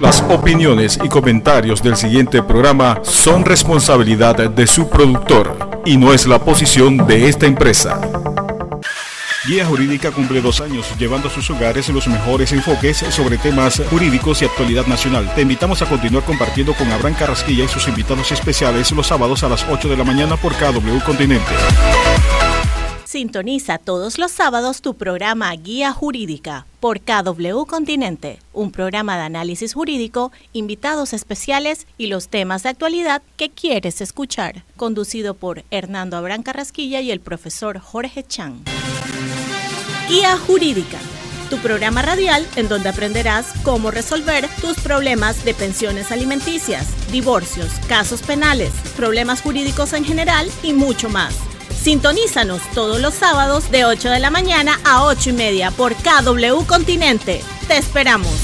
Las 0.00 0.20
opiniones 0.28 0.98
y 1.02 1.08
comentarios 1.08 1.82
del 1.82 1.96
siguiente 1.96 2.42
programa 2.42 3.00
son 3.02 3.46
responsabilidad 3.46 4.36
de 4.50 4.66
su 4.66 4.90
productor 4.90 5.82
y 5.86 5.96
no 5.96 6.12
es 6.12 6.26
la 6.26 6.38
posición 6.38 7.06
de 7.06 7.28
esta 7.28 7.46
empresa. 7.46 7.98
Guía 9.46 9.64
Jurídica 9.64 10.10
cumple 10.10 10.42
dos 10.42 10.60
años 10.60 10.86
llevando 10.98 11.28
a 11.28 11.30
sus 11.30 11.48
hogares 11.50 11.88
los 11.88 12.08
mejores 12.08 12.52
enfoques 12.52 12.98
sobre 13.10 13.38
temas 13.38 13.80
jurídicos 13.88 14.42
y 14.42 14.44
actualidad 14.44 14.86
nacional. 14.86 15.32
Te 15.34 15.42
invitamos 15.42 15.80
a 15.80 15.86
continuar 15.86 16.24
compartiendo 16.24 16.74
con 16.74 16.90
Abraham 16.92 17.14
Carrasquilla 17.18 17.64
y 17.64 17.68
sus 17.68 17.88
invitados 17.88 18.30
especiales 18.32 18.90
los 18.92 19.06
sábados 19.06 19.44
a 19.44 19.48
las 19.48 19.64
8 19.70 19.88
de 19.88 19.96
la 19.96 20.04
mañana 20.04 20.36
por 20.36 20.52
KW 20.54 20.98
Continente. 21.06 21.52
Sintoniza 23.06 23.78
todos 23.78 24.18
los 24.18 24.32
sábados 24.32 24.82
tu 24.82 24.94
programa 24.94 25.54
Guía 25.54 25.92
Jurídica 25.92 26.66
por 26.80 27.00
KW 27.00 27.64
Continente, 27.64 28.40
un 28.52 28.72
programa 28.72 29.16
de 29.16 29.22
análisis 29.22 29.74
jurídico, 29.74 30.32
invitados 30.52 31.12
especiales 31.12 31.86
y 31.98 32.08
los 32.08 32.26
temas 32.26 32.64
de 32.64 32.70
actualidad 32.70 33.22
que 33.36 33.48
quieres 33.48 34.00
escuchar, 34.00 34.64
conducido 34.76 35.34
por 35.34 35.62
Hernando 35.70 36.16
Abrán 36.16 36.42
Carrasquilla 36.42 37.00
y 37.00 37.12
el 37.12 37.20
profesor 37.20 37.78
Jorge 37.78 38.24
Chan. 38.24 38.64
Guía 40.08 40.36
Jurídica, 40.36 40.98
tu 41.48 41.58
programa 41.58 42.02
radial 42.02 42.44
en 42.56 42.68
donde 42.68 42.88
aprenderás 42.88 43.52
cómo 43.62 43.92
resolver 43.92 44.48
tus 44.60 44.80
problemas 44.80 45.44
de 45.44 45.54
pensiones 45.54 46.10
alimenticias, 46.10 46.88
divorcios, 47.12 47.68
casos 47.88 48.22
penales, 48.22 48.72
problemas 48.96 49.42
jurídicos 49.42 49.92
en 49.92 50.04
general 50.04 50.50
y 50.64 50.72
mucho 50.72 51.08
más 51.08 51.36
Sintonízanos 51.86 52.62
todos 52.74 53.00
los 53.00 53.14
sábados 53.14 53.70
de 53.70 53.84
8 53.84 54.10
de 54.10 54.18
la 54.18 54.28
mañana 54.28 54.72
a 54.84 55.06
8 55.06 55.30
y 55.30 55.32
media 55.34 55.70
por 55.70 55.92
KW 55.94 56.66
Continente. 56.66 57.42
Te 57.68 57.76
esperamos. 57.76 58.34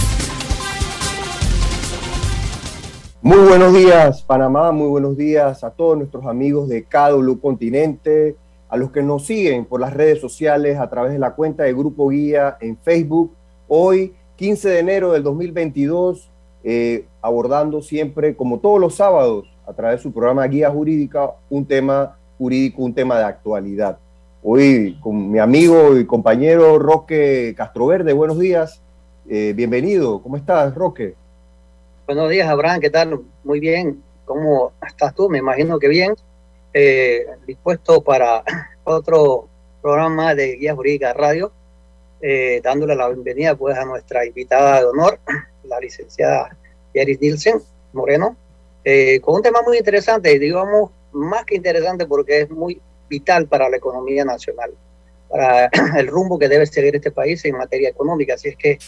Muy 3.20 3.38
buenos 3.38 3.73
días, 3.73 4.23
Panamá. 4.23 4.70
Muy 4.70 4.87
buenos 4.87 5.16
días 5.16 5.65
a 5.65 5.70
todos 5.70 5.98
nuestros 5.98 6.24
amigos 6.26 6.68
de 6.68 6.85
KW 6.85 7.40
Continente, 7.40 8.37
a 8.68 8.76
los 8.76 8.93
que 8.93 9.02
nos 9.02 9.26
siguen 9.26 9.65
por 9.65 9.80
las 9.80 9.93
redes 9.93 10.20
sociales 10.20 10.79
a 10.79 10.88
través 10.88 11.13
de 11.13 11.18
la 11.18 11.35
cuenta 11.35 11.65
de 11.65 11.73
Grupo 11.73 12.10
Guía 12.10 12.59
en 12.60 12.79
Facebook. 12.79 13.32
Hoy, 13.66 14.15
15 14.37 14.68
de 14.68 14.79
enero 14.79 15.10
del 15.10 15.24
2022, 15.24 16.30
eh, 16.63 17.07
abordando 17.20 17.82
siempre, 17.82 18.37
como 18.37 18.60
todos 18.60 18.79
los 18.79 18.95
sábados, 18.95 19.52
a 19.66 19.73
través 19.73 19.98
de 19.98 20.02
su 20.04 20.13
programa 20.13 20.46
Guía 20.46 20.70
Jurídica, 20.70 21.32
un 21.51 21.66
tema 21.66 22.18
jurídico, 22.43 22.82
un 22.82 22.93
tema 22.93 23.18
de 23.18 23.24
actualidad. 23.24 23.98
Hoy 24.43 24.98
con 25.01 25.30
mi 25.30 25.38
amigo 25.38 25.96
y 25.96 26.04
compañero 26.04 26.76
Roque 26.80 27.54
Castroverde, 27.57 28.12
buenos 28.12 28.37
días, 28.37 28.82
eh, 29.29 29.52
bienvenido, 29.54 30.21
¿cómo 30.21 30.37
estás 30.37 30.74
Roque? 30.74 31.15
Buenos 32.04 32.29
días 32.30 32.48
Abraham, 32.48 32.80
¿qué 32.80 32.90
tal? 32.90 33.20
Muy 33.45 33.60
bien, 33.60 34.02
¿cómo 34.24 34.73
estás 34.85 35.15
tú? 35.15 35.29
Me 35.29 35.38
imagino 35.38 35.79
que 35.79 35.87
bien, 35.87 36.16
eh, 36.74 37.26
dispuesto 37.46 38.01
para 38.01 38.43
otro 38.82 39.46
programa 39.80 40.35
de 40.35 40.57
Guía 40.57 40.74
Jurídica 40.74 41.13
Radio, 41.13 41.52
eh, 42.20 42.60
dándole 42.65 42.96
la 42.96 43.07
bienvenida 43.07 43.54
pues 43.54 43.79
a 43.79 43.85
nuestra 43.85 44.26
invitada 44.26 44.80
de 44.80 44.87
honor, 44.87 45.20
la 45.63 45.79
licenciada 45.79 46.57
Yeris 46.93 47.20
Nielsen 47.20 47.63
Moreno, 47.93 48.35
con 49.23 49.37
un 49.37 49.43
tema 49.43 49.63
muy 49.63 49.79
interesante, 49.79 50.37
digamos, 50.40 50.90
más 51.13 51.45
que 51.45 51.57
interesante 51.57 52.07
porque 52.07 52.43
es 52.43 52.51
muy 52.51 52.80
vital 53.09 53.46
para 53.46 53.68
la 53.68 53.77
economía 53.77 54.24
nacional, 54.24 54.73
para 55.29 55.71
el 55.99 56.07
rumbo 56.07 56.38
que 56.38 56.49
debe 56.49 56.66
seguir 56.66 56.96
este 56.96 57.10
país 57.10 57.45
en 57.45 57.57
materia 57.57 57.91
económica. 57.91 58.35
Así 58.35 58.49
es 58.49 58.57
que, 58.57 58.79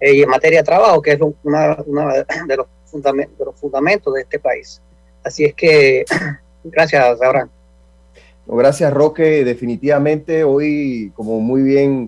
eh, 0.00 0.14
y 0.14 0.22
en 0.22 0.28
materia 0.28 0.60
de 0.60 0.64
trabajo, 0.64 1.02
que 1.02 1.12
es 1.12 1.20
una, 1.42 1.76
de, 1.76 2.56
los 2.56 2.66
fundamentos, 2.86 3.38
de 3.38 3.44
los 3.44 3.60
fundamentos 3.60 4.14
de 4.14 4.22
este 4.22 4.38
país. 4.38 4.80
Así 5.22 5.44
es 5.44 5.54
que, 5.54 6.04
gracias, 6.64 7.20
Abraham. 7.20 7.50
gracias, 8.46 8.92
Roque. 8.92 9.44
Definitivamente, 9.44 10.44
hoy, 10.44 11.12
como 11.14 11.40
muy 11.40 11.62
bien 11.62 12.06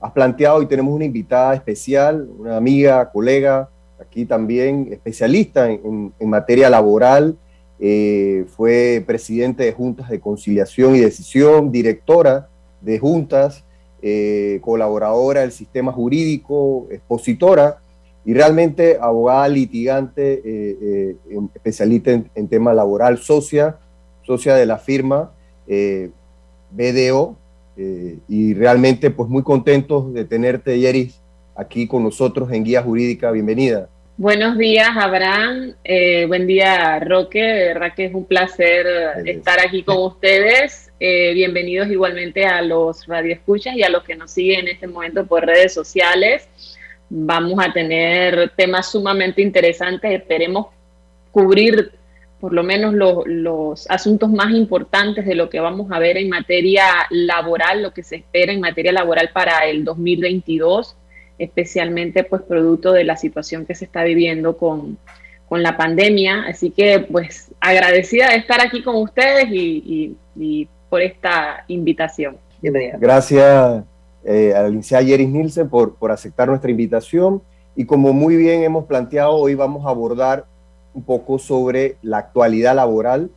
has 0.00 0.12
planteado, 0.12 0.56
hoy 0.56 0.66
tenemos 0.66 0.92
una 0.94 1.04
invitada 1.04 1.54
especial, 1.54 2.28
una 2.38 2.56
amiga, 2.56 3.08
colega, 3.12 3.68
aquí 4.00 4.24
también, 4.24 4.88
especialista 4.90 5.70
en, 5.70 6.12
en 6.18 6.28
materia 6.28 6.68
laboral 6.68 7.36
eh, 7.84 8.44
fue 8.56 9.02
presidente 9.04 9.64
de 9.64 9.72
juntas 9.72 10.08
de 10.08 10.20
conciliación 10.20 10.94
y 10.94 11.00
decisión, 11.00 11.72
directora 11.72 12.48
de 12.80 13.00
juntas, 13.00 13.64
eh, 14.00 14.60
colaboradora 14.62 15.40
del 15.40 15.50
sistema 15.50 15.90
jurídico, 15.90 16.86
expositora 16.92 17.82
y 18.24 18.34
realmente 18.34 18.98
abogada 19.00 19.48
litigante, 19.48 20.42
eh, 20.44 21.16
especialista 21.56 22.12
en, 22.12 22.30
en, 22.36 22.46
tema 22.46 22.72
laboral, 22.72 23.18
socia, 23.18 23.78
socia 24.24 24.54
de 24.54 24.64
la 24.64 24.78
firma 24.78 25.32
BDO 26.70 27.36
y 28.28 28.54
realmente 28.54 29.10
pues 29.10 29.28
muy 29.28 29.42
contentos 29.42 30.14
de 30.14 30.24
tenerte, 30.24 30.78
Yeris, 30.78 31.20
aquí 31.56 31.88
con 31.88 32.04
nosotros 32.04 32.52
en 32.52 32.62
Guía 32.62 32.80
Jurídica. 32.80 33.32
Bienvenida. 33.32 33.88
Buenos 34.18 34.58
días, 34.58 34.90
Abraham. 34.94 35.72
Eh, 35.82 36.26
buen 36.26 36.46
día, 36.46 37.00
Roque. 37.00 37.40
De 37.40 37.64
verdad 37.68 37.94
que 37.96 38.04
es 38.04 38.14
un 38.14 38.26
placer 38.26 38.86
estar 39.24 39.58
aquí 39.58 39.82
con 39.82 39.96
ustedes. 40.02 40.92
Eh, 41.00 41.32
bienvenidos 41.32 41.88
igualmente 41.88 42.44
a 42.44 42.60
los 42.60 43.06
radioescuchas 43.06 43.74
y 43.74 43.82
a 43.82 43.88
los 43.88 44.04
que 44.04 44.14
nos 44.14 44.30
siguen 44.30 44.60
en 44.60 44.74
este 44.74 44.86
momento 44.86 45.24
por 45.24 45.46
redes 45.46 45.72
sociales. 45.72 46.46
Vamos 47.08 47.58
a 47.64 47.72
tener 47.72 48.52
temas 48.54 48.92
sumamente 48.92 49.40
interesantes. 49.40 50.12
Esperemos 50.12 50.66
cubrir 51.30 51.92
por 52.38 52.52
lo 52.52 52.62
menos 52.62 52.92
los 52.92 53.90
asuntos 53.90 54.30
más 54.30 54.50
importantes 54.50 55.24
de 55.24 55.34
lo 55.34 55.48
que 55.48 55.58
vamos 55.58 55.90
a 55.90 55.98
ver 55.98 56.18
en 56.18 56.28
materia 56.28 56.84
laboral, 57.08 57.82
lo 57.82 57.94
que 57.94 58.02
se 58.02 58.16
espera 58.16 58.52
en 58.52 58.60
materia 58.60 58.92
laboral 58.92 59.30
para 59.32 59.60
el 59.60 59.84
2022 59.84 60.96
especialmente 61.38 62.24
pues 62.24 62.42
producto 62.42 62.92
de 62.92 63.04
la 63.04 63.16
situación 63.16 63.66
que 63.66 63.74
se 63.74 63.84
está 63.84 64.04
viviendo 64.04 64.56
con, 64.56 64.98
la 65.50 65.76
pandemia. 65.76 66.44
Así 66.48 66.70
que 66.70 67.00
pues 67.00 67.50
agradecida 67.60 68.30
de 68.30 68.36
estar 68.36 68.62
aquí 68.62 68.82
con 68.82 68.96
ustedes 68.96 69.48
y, 69.50 70.16
por 70.88 71.02
esta 71.02 71.64
invitación. 71.68 72.38
Bienvenida. 72.62 72.96
Gracias 72.98 73.84
eh, 74.24 74.54
a 74.54 74.62
la 74.62 74.68
licenciada 74.68 75.02
Yeris 75.02 75.28
Nielsen 75.28 75.68
por, 75.68 75.94
por 75.94 76.10
aceptar 76.10 76.48
nuestra 76.48 76.70
invitación. 76.70 77.42
Y 77.76 77.84
como 77.84 78.14
muy 78.14 78.36
bien 78.36 78.62
hemos 78.62 78.86
planteado, 78.86 79.34
hoy 79.34 79.54
vamos 79.54 79.84
a 79.84 79.90
abordar 79.90 80.46
un 80.94 81.02
poco 81.02 81.38
sobre 81.38 81.96
la 82.02 82.18
actualidad 82.18 82.74
laboral. 82.76 83.30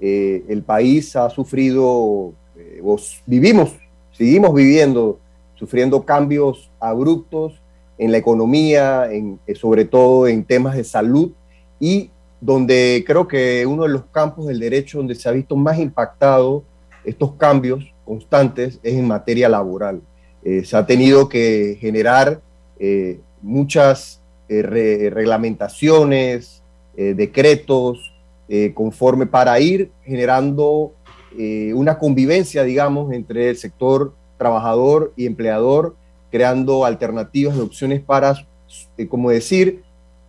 Eh, 0.00 0.44
el 0.48 0.62
país 0.62 1.16
ha 1.16 1.30
sufrido, 1.30 2.32
eh, 2.56 2.82
vivimos, 3.26 3.76
seguimos 4.12 4.54
viviendo 4.54 5.18
sufriendo 5.56 6.04
cambios 6.04 6.70
abruptos 6.78 7.60
en 7.98 8.12
la 8.12 8.18
economía, 8.18 9.10
en, 9.10 9.40
eh, 9.46 9.54
sobre 9.54 9.86
todo 9.86 10.28
en 10.28 10.44
temas 10.44 10.76
de 10.76 10.84
salud 10.84 11.32
y 11.80 12.10
donde 12.40 13.02
creo 13.06 13.26
que 13.26 13.64
uno 13.66 13.84
de 13.84 13.88
los 13.88 14.04
campos 14.12 14.46
del 14.46 14.60
derecho 14.60 14.98
donde 14.98 15.14
se 15.14 15.26
ha 15.28 15.32
visto 15.32 15.56
más 15.56 15.78
impactado 15.78 16.62
estos 17.04 17.32
cambios 17.34 17.84
constantes 18.04 18.78
es 18.82 18.94
en 18.94 19.06
materia 19.06 19.48
laboral. 19.48 20.02
Eh, 20.44 20.64
se 20.64 20.76
ha 20.76 20.84
tenido 20.84 21.28
que 21.28 21.78
generar 21.80 22.40
eh, 22.78 23.20
muchas 23.42 24.20
reglamentaciones, 24.48 26.62
decretos, 26.94 28.12
conforme 28.74 29.26
para 29.26 29.58
ir 29.58 29.90
generando 30.04 30.92
una 31.74 31.98
convivencia, 31.98 32.62
digamos, 32.62 33.12
entre 33.12 33.50
el 33.50 33.56
sector 33.56 34.12
trabajador 34.36 35.12
y 35.16 35.26
empleador, 35.26 35.96
creando 36.30 36.84
alternativas 36.84 37.56
de 37.56 37.62
opciones 37.62 38.00
para, 38.00 38.34
eh, 38.96 39.06
como 39.06 39.30
decir, 39.30 39.82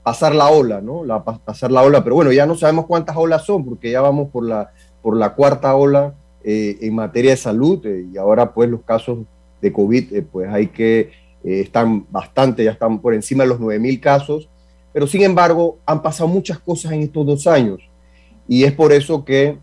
pasar 0.03 0.33
la 0.33 0.47
ola, 0.47 0.81
¿no? 0.81 1.03
Pasar 1.43 1.71
la 1.71 1.83
ola, 1.83 2.03
pero 2.03 2.15
bueno, 2.15 2.31
ya 2.31 2.45
no 2.45 2.55
sabemos 2.55 2.85
cuántas 2.85 3.17
olas 3.17 3.45
son, 3.45 3.65
porque 3.65 3.91
ya 3.91 4.01
vamos 4.01 4.29
por 4.29 4.45
la, 4.45 4.71
por 5.01 5.17
la 5.17 5.33
cuarta 5.33 5.75
ola 5.75 6.13
eh, 6.43 6.77
en 6.81 6.95
materia 6.95 7.31
de 7.31 7.37
salud 7.37 7.85
eh, 7.85 8.05
y 8.13 8.17
ahora 8.17 8.53
pues 8.53 8.69
los 8.69 8.81
casos 8.83 9.19
de 9.61 9.73
COVID, 9.73 10.23
pues 10.31 10.49
hay 10.49 10.67
que, 10.67 11.11
están 11.43 12.05
bastante, 12.09 12.63
ya 12.63 12.71
están 12.71 12.99
por 12.99 13.13
encima 13.13 13.43
de 13.43 13.49
los 13.49 13.59
9.000 13.59 13.99
casos, 14.01 14.49
pero 14.91 15.07
sin 15.07 15.23
embargo 15.23 15.77
han 15.85 16.01
pasado 16.01 16.27
muchas 16.27 16.59
cosas 16.59 16.91
en 16.91 17.03
estos 17.03 17.25
dos 17.25 17.47
años. 17.47 17.79
Y 18.49 18.63
es 18.63 18.73
por 18.73 18.91
eso 18.91 19.23
que 19.23 19.57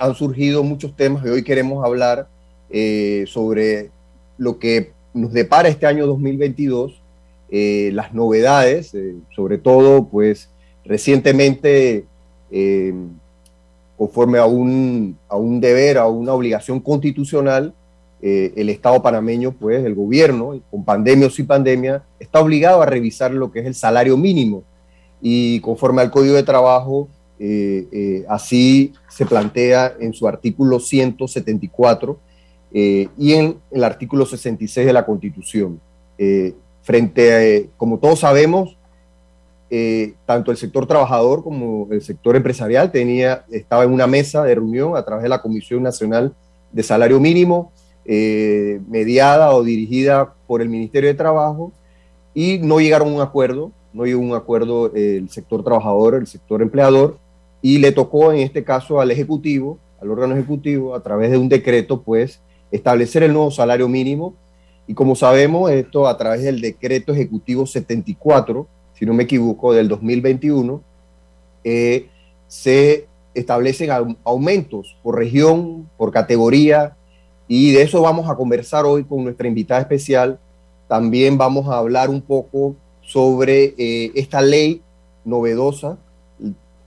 han 0.00 0.14
surgido 0.14 0.62
muchos 0.62 0.94
temas. 0.94 1.24
Que 1.24 1.30
hoy 1.30 1.42
queremos 1.42 1.84
hablar 1.84 2.28
eh, 2.68 3.24
sobre 3.28 3.90
lo 4.38 4.58
que 4.58 4.92
nos 5.14 5.32
depara 5.32 5.68
este 5.68 5.86
año 5.86 6.06
2022, 6.06 7.00
eh, 7.48 7.90
las 7.92 8.12
novedades, 8.12 8.92
eh, 8.94 9.14
sobre 9.34 9.58
todo, 9.58 10.06
pues 10.06 10.50
recientemente, 10.84 12.04
conforme 13.96 14.38
a 14.38 14.46
un, 14.46 15.16
a 15.28 15.36
un 15.36 15.60
deber, 15.60 15.98
a 15.98 16.06
una 16.06 16.32
obligación 16.32 16.80
constitucional, 16.80 17.74
el 18.20 18.70
Estado 18.70 19.02
panameño, 19.02 19.52
pues 19.52 19.84
el 19.84 19.94
gobierno, 19.94 20.60
con 20.70 20.84
pandemia 20.84 21.26
o 21.26 21.30
sin 21.30 21.46
pandemia, 21.46 22.02
está 22.18 22.40
obligado 22.40 22.82
a 22.82 22.86
revisar 22.86 23.32
lo 23.32 23.50
que 23.50 23.60
es 23.60 23.66
el 23.66 23.74
salario 23.74 24.16
mínimo. 24.16 24.62
Y 25.20 25.60
conforme 25.60 26.02
al 26.02 26.10
Código 26.10 26.34
de 26.34 26.42
Trabajo, 26.42 27.08
así 28.28 28.92
se 29.08 29.26
plantea 29.26 29.94
en 30.00 30.12
su 30.12 30.26
artículo 30.28 30.78
174 30.78 32.18
y 32.78 33.32
en 33.32 33.56
el 33.70 33.84
artículo 33.84 34.26
66 34.26 34.86
de 34.86 34.92
la 34.92 35.06
Constitución. 35.06 35.80
frente 36.82 37.32
a, 37.34 37.68
como 37.78 37.98
todos 37.98 38.20
sabemos, 38.20 38.76
tanto 40.26 40.50
el 40.50 40.56
sector 40.56 40.86
trabajador 40.86 41.42
como 41.42 41.88
el 41.90 42.02
sector 42.02 42.36
empresarial 42.36 42.92
tenía, 42.92 43.44
estaba 43.50 43.84
en 43.84 43.92
una 43.92 44.06
mesa 44.06 44.44
de 44.44 44.54
reunión 44.56 44.96
a 44.96 45.04
través 45.04 45.22
de 45.22 45.28
la 45.30 45.40
Comisión 45.40 45.82
Nacional 45.82 46.34
de 46.72 46.82
Salario 46.82 47.18
Mínimo, 47.18 47.72
eh, 48.04 48.80
mediada 48.88 49.52
o 49.52 49.64
dirigida 49.64 50.34
por 50.46 50.62
el 50.62 50.68
Ministerio 50.68 51.08
de 51.08 51.14
Trabajo 51.14 51.72
y 52.34 52.58
no 52.58 52.78
llegaron 52.78 53.08
a 53.08 53.14
un 53.16 53.20
acuerdo, 53.20 53.72
no 53.92 54.04
llegó 54.04 54.20
a 54.20 54.24
un 54.24 54.34
acuerdo 54.34 54.92
el 54.94 55.28
sector 55.30 55.64
trabajador, 55.64 56.14
el 56.14 56.26
sector 56.26 56.62
empleador, 56.62 57.18
y 57.62 57.78
le 57.78 57.90
tocó 57.90 58.32
en 58.32 58.40
este 58.40 58.62
caso 58.62 59.00
al 59.00 59.10
Ejecutivo, 59.10 59.78
al 60.00 60.10
órgano 60.10 60.34
Ejecutivo, 60.34 60.94
a 60.94 61.02
través 61.02 61.30
de 61.30 61.38
un 61.38 61.48
decreto, 61.48 62.02
pues, 62.02 62.40
establecer 62.76 63.22
el 63.22 63.32
nuevo 63.32 63.50
salario 63.50 63.88
mínimo. 63.88 64.34
Y 64.86 64.94
como 64.94 65.16
sabemos, 65.16 65.70
esto 65.70 66.06
a 66.06 66.16
través 66.16 66.42
del 66.42 66.60
decreto 66.60 67.12
Ejecutivo 67.12 67.66
74, 67.66 68.66
si 68.94 69.04
no 69.04 69.12
me 69.12 69.24
equivoco, 69.24 69.72
del 69.72 69.88
2021, 69.88 70.80
eh, 71.64 72.08
se 72.46 73.06
establecen 73.34 73.90
aumentos 74.24 74.96
por 75.02 75.16
región, 75.16 75.88
por 75.96 76.12
categoría, 76.12 76.96
y 77.48 77.72
de 77.72 77.82
eso 77.82 78.00
vamos 78.00 78.28
a 78.28 78.34
conversar 78.36 78.84
hoy 78.84 79.04
con 79.04 79.24
nuestra 79.24 79.46
invitada 79.46 79.80
especial. 79.80 80.38
También 80.88 81.36
vamos 81.36 81.68
a 81.68 81.78
hablar 81.78 82.08
un 82.08 82.20
poco 82.20 82.76
sobre 83.02 83.74
eh, 83.78 84.12
esta 84.14 84.40
ley 84.40 84.82
novedosa 85.24 85.98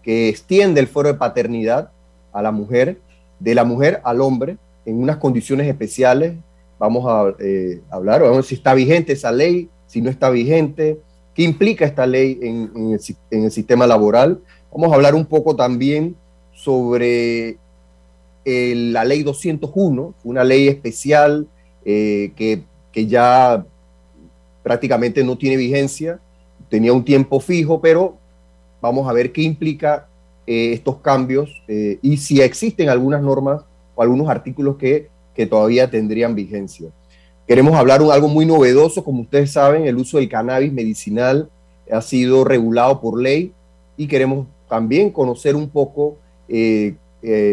que 0.04 0.30
extiende 0.30 0.80
el 0.80 0.88
foro 0.88 1.10
de 1.10 1.16
paternidad 1.16 1.92
a 2.32 2.42
la 2.42 2.52
mujer, 2.52 3.00
de 3.40 3.56
la 3.56 3.64
mujer 3.64 4.02
al 4.04 4.22
hombre, 4.22 4.58
en 4.86 5.02
unas 5.02 5.18
condiciones 5.18 5.68
especiales. 5.68 6.36
Vamos 6.78 7.06
a 7.08 7.34
eh, 7.40 7.81
hablar, 7.90 8.22
vamos 8.22 8.36
a 8.36 8.40
ver 8.40 8.46
si 8.46 8.56
está 8.56 8.74
vigente 8.74 9.14
esa 9.14 9.31
ley, 9.31 9.70
si 9.88 10.02
no 10.02 10.10
está 10.10 10.30
vigente, 10.30 11.00
qué 11.34 11.44
implica 11.44 11.86
esta 11.86 12.06
ley 12.06 12.40
en, 12.42 12.98
el, 13.31 13.52
sistema 13.52 13.86
laboral. 13.86 14.42
Vamos 14.72 14.92
a 14.92 14.96
hablar 14.96 15.16
un 15.16 15.26
poco 15.26 15.56
también 15.56 16.16
sobre 16.54 17.58
la 18.46 19.06
ley 19.06 19.22
201, 19.24 20.16
una 20.24 20.44
ley 20.44 20.68
especial 20.68 21.48
eh, 21.86 22.31
que, 22.36 22.64
ya 23.08 23.66
prácticamente 24.62 25.24
no 25.24 25.38
tiene 25.38 25.56
vigencia, 25.56 26.20
tenía 26.70 26.92
un 26.92 27.06
tiempo 27.06 27.40
fijo, 27.40 27.80
pero 27.80 28.18
vamos 28.81 29.08
a 29.08 29.14
ver 29.14 29.31
qué 29.31 29.42
implica 29.42 30.10
eh, 30.46 30.74
estos 30.74 30.98
cambios 30.98 31.50
eh, 31.70 31.98
y 32.02 32.18
si 32.18 32.42
existen 32.42 32.90
algunas 32.90 33.22
normas 33.22 33.62
o 34.00 34.01
algunos 34.01 34.30
artículos 34.30 34.78
que, 34.78 35.10
que 35.36 35.46
todavía 35.46 35.92
tendrían 35.92 36.36
vigencia. 36.36 36.90
Queremos 37.46 37.75
hablar 37.75 38.01
de 38.01 38.10
algo 38.13 38.30
muy 38.30 38.46
novedoso, 38.46 39.04
como 39.04 39.24
ustedes 39.24 39.51
saben, 39.51 39.86
el 39.86 39.98
uso 39.98 40.18
del 40.18 40.30
cannabis 40.30 40.72
medicinal 40.72 41.50
ha 41.92 42.01
sido 42.01 42.46
regulado 42.46 43.01
por 43.01 43.19
ley 43.19 43.51
y 43.98 44.07
queremos 44.07 44.48
también 44.69 45.10
conocer 45.10 45.56
un 45.56 45.68
poco 45.68 46.16
eh, 46.48 46.96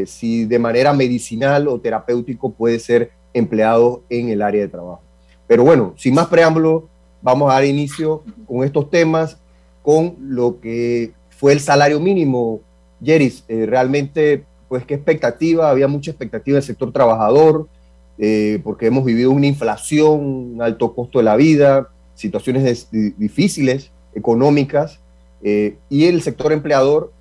si 0.06 0.44
de 0.44 0.58
manera 0.60 0.92
medicinal 0.92 1.66
o 1.66 1.80
terapéutico 1.80 2.52
puede 2.52 2.78
ser 2.78 3.10
empleado 3.34 4.02
en 4.08 4.28
el 4.28 4.40
área 4.40 4.60
de 4.60 4.68
trabajo. 4.68 5.00
Pero 5.48 5.64
bueno, 5.64 5.94
sin 5.96 6.14
más 6.14 6.28
preámbulo, 6.28 6.88
vamos 7.22 7.50
a 7.50 7.54
dar 7.54 7.64
inicio 7.64 8.22
con 8.46 8.62
estos 8.62 8.88
temas, 8.88 9.38
con 9.82 10.14
lo 10.20 10.60
que 10.60 11.12
fue 11.30 11.52
el 11.52 11.60
salario 11.60 11.98
mínimo. 11.98 12.60
Jeris, 13.02 13.44
eh, 13.48 13.66
realmente, 13.66 14.44
pues 14.68 14.84
qué 14.84 14.94
expectativa, 14.94 15.70
había 15.70 15.88
mucha 15.88 16.10
expectativa 16.10 16.56
en 16.56 16.62
el 16.62 16.66
sector 16.66 16.92
trabajador, 16.92 17.68
eh, 18.18 18.60
porque 18.64 18.86
hemos 18.86 19.04
vivido 19.04 19.30
una 19.30 19.46
inflación, 19.46 20.54
un 20.54 20.62
alto 20.62 20.94
costo 20.94 21.18
de 21.18 21.24
la 21.24 21.36
vida, 21.36 21.88
situaciones 22.14 22.88
difíciles 22.90 23.90
económicas, 24.14 25.00
y 25.88 26.06
el 26.06 26.22
sector 26.22 26.52
empleador 26.52 27.12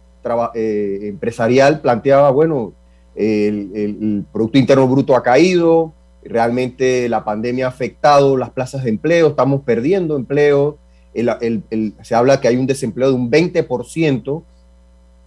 eh, 0.55 0.99
empresarial 1.03 1.81
planteaba, 1.81 2.31
bueno, 2.31 2.73
el, 3.15 4.25
Producto 4.33 4.57
Interno 4.57 4.87
Bruto 4.87 5.15
ha 5.15 5.21
caído, 5.21 5.93
realmente 6.23 7.07
la 7.09 7.23
pandemia 7.23 7.67
ha 7.67 7.69
afectado 7.69 8.35
las 8.35 8.49
plazas 8.49 8.83
de 8.83 8.89
empleo, 8.89 9.27
estamos 9.27 9.61
perdiendo 9.61 10.15
empleo, 10.15 10.79
se 12.01 12.15
habla 12.15 12.41
que 12.41 12.47
hay 12.47 12.57
un 12.57 12.65
desempleo 12.65 13.09
de 13.09 13.15
un 13.15 13.29
20% 13.29 14.43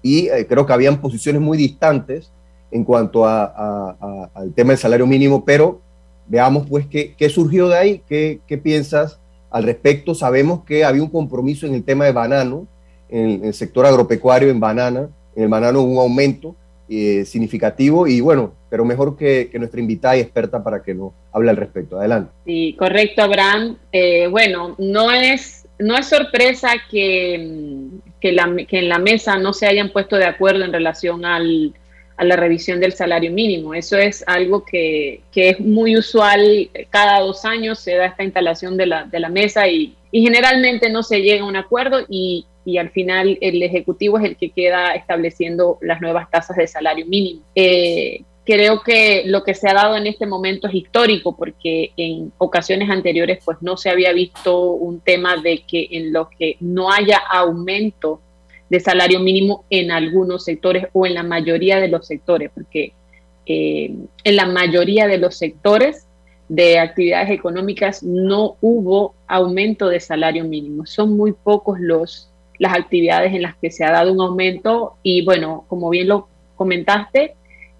y 0.02 0.28
eh, 0.28 0.46
creo 0.48 0.66
que 0.66 0.72
habían 0.72 1.00
posiciones 1.00 1.40
muy 1.40 1.58
distantes 1.58 2.32
en 2.70 2.84
cuanto 2.84 3.26
al 3.26 4.52
tema 4.54 4.70
del 4.70 4.78
salario 4.78 5.06
mínimo, 5.06 5.44
pero 5.44 5.80
veamos 6.26 6.66
pues 6.68 6.86
qué, 6.86 7.28
surgió 7.30 7.68
de 7.68 7.78
ahí, 7.78 8.02
qué, 8.06 8.40
qué 8.46 8.58
piensas 8.58 9.18
al 9.50 9.64
respecto. 9.64 10.14
Sabemos 10.14 10.64
que 10.64 10.84
había 10.84 11.02
un 11.02 11.08
compromiso 11.08 11.66
en 11.66 11.74
el 11.74 11.84
tema 11.84 12.04
de 12.04 12.12
banano, 12.12 12.66
en, 13.08 13.44
el 13.44 13.54
sector 13.54 13.86
agropecuario, 13.86 14.50
en 14.50 14.60
banana. 14.60 15.08
En 15.34 15.44
el 15.44 15.48
banano 15.48 15.82
un 15.82 15.98
aumento 15.98 16.56
eh, 16.88 17.24
significativo 17.24 18.06
y 18.06 18.20
bueno, 18.20 18.54
pero 18.70 18.84
mejor 18.84 19.16
que, 19.16 19.50
nuestra 19.54 19.80
invitada 19.80 20.16
y 20.16 20.20
experta 20.20 20.62
para 20.62 20.82
que 20.82 20.94
nos 20.94 21.12
hable 21.32 21.50
al 21.50 21.56
respecto. 21.56 21.98
Adelante. 21.98 22.32
Sí, 22.44 22.74
correcto, 22.78 23.22
Abraham. 23.22 23.76
Eh, 23.92 24.26
bueno, 24.28 24.74
no 24.78 25.12
es, 25.12 25.66
no 25.78 25.96
es 25.96 26.06
sorpresa 26.06 26.70
que, 26.90 27.88
que, 28.20 28.32
la, 28.32 28.54
que 28.68 28.78
en 28.78 28.88
la 28.88 28.98
mesa 28.98 29.38
no 29.38 29.52
se 29.52 29.66
hayan 29.66 29.90
puesto 29.90 30.16
de 30.16 30.24
acuerdo 30.24 30.64
en 30.64 30.72
relación 30.72 31.24
al, 31.24 31.72
a 32.16 32.24
la 32.24 32.36
revisión 32.36 32.80
del 32.80 32.92
salario 32.92 33.30
mínimo. 33.30 33.74
Eso 33.74 33.96
es 33.96 34.24
algo 34.26 34.64
que, 34.64 35.20
que, 35.32 35.50
es 35.50 35.60
muy 35.60 35.96
usual. 35.96 36.68
Cada 36.90 37.20
dos 37.20 37.44
años 37.44 37.78
se 37.78 37.94
da 37.94 38.06
esta 38.06 38.24
instalación 38.24 38.76
de 38.76 38.86
la, 38.86 39.04
de 39.04 39.20
la 39.20 39.28
mesa 39.28 39.68
y, 39.68 39.94
y, 40.10 40.22
generalmente 40.22 40.90
no 40.90 41.02
se 41.02 41.22
llega 41.22 41.42
a 41.42 41.46
un 41.46 41.56
acuerdo 41.56 42.04
y, 42.08 42.44
y 42.64 42.78
al 42.78 42.90
final 42.90 43.38
el 43.40 43.62
Ejecutivo 43.62 44.18
es 44.18 44.24
el 44.24 44.36
que 44.36 44.50
queda 44.50 44.94
estableciendo 44.94 45.78
las 45.80 46.00
nuevas 46.00 46.28
tasas 46.30 46.56
de 46.56 46.66
salario 46.66 47.06
mínimo. 47.06 47.40
Eh, 47.54 48.22
creo 48.48 48.80
que 48.80 49.24
lo 49.26 49.44
que 49.44 49.52
se 49.52 49.68
ha 49.68 49.74
dado 49.74 49.94
en 49.94 50.06
este 50.06 50.24
momento 50.24 50.68
es 50.68 50.74
histórico 50.74 51.36
porque 51.36 51.92
en 51.98 52.32
ocasiones 52.38 52.88
anteriores 52.88 53.40
pues 53.44 53.58
no 53.60 53.76
se 53.76 53.90
había 53.90 54.10
visto 54.14 54.70
un 54.70 55.00
tema 55.00 55.36
de 55.36 55.64
que 55.68 55.86
en 55.90 56.14
lo 56.14 56.30
que 56.30 56.56
no 56.60 56.90
haya 56.90 57.18
aumento 57.30 58.22
de 58.70 58.80
salario 58.80 59.20
mínimo 59.20 59.66
en 59.68 59.90
algunos 59.90 60.44
sectores 60.44 60.86
o 60.94 61.04
en 61.04 61.12
la 61.12 61.22
mayoría 61.24 61.78
de 61.78 61.88
los 61.88 62.06
sectores, 62.06 62.50
porque 62.54 62.94
eh, 63.44 63.94
en 64.24 64.36
la 64.36 64.46
mayoría 64.46 65.06
de 65.06 65.18
los 65.18 65.36
sectores 65.36 66.06
de 66.48 66.78
actividades 66.78 67.28
económicas 67.28 68.02
no 68.02 68.56
hubo 68.62 69.14
aumento 69.26 69.90
de 69.90 70.00
salario 70.00 70.44
mínimo. 70.44 70.86
Son 70.86 71.14
muy 71.18 71.32
pocos 71.32 71.78
los 71.80 72.30
las 72.58 72.72
actividades 72.72 73.34
en 73.34 73.42
las 73.42 73.56
que 73.56 73.70
se 73.70 73.84
ha 73.84 73.92
dado 73.92 74.10
un 74.10 74.22
aumento 74.22 74.94
y 75.02 75.22
bueno, 75.22 75.66
como 75.68 75.90
bien 75.90 76.08
lo 76.08 76.28
comentaste, 76.56 77.36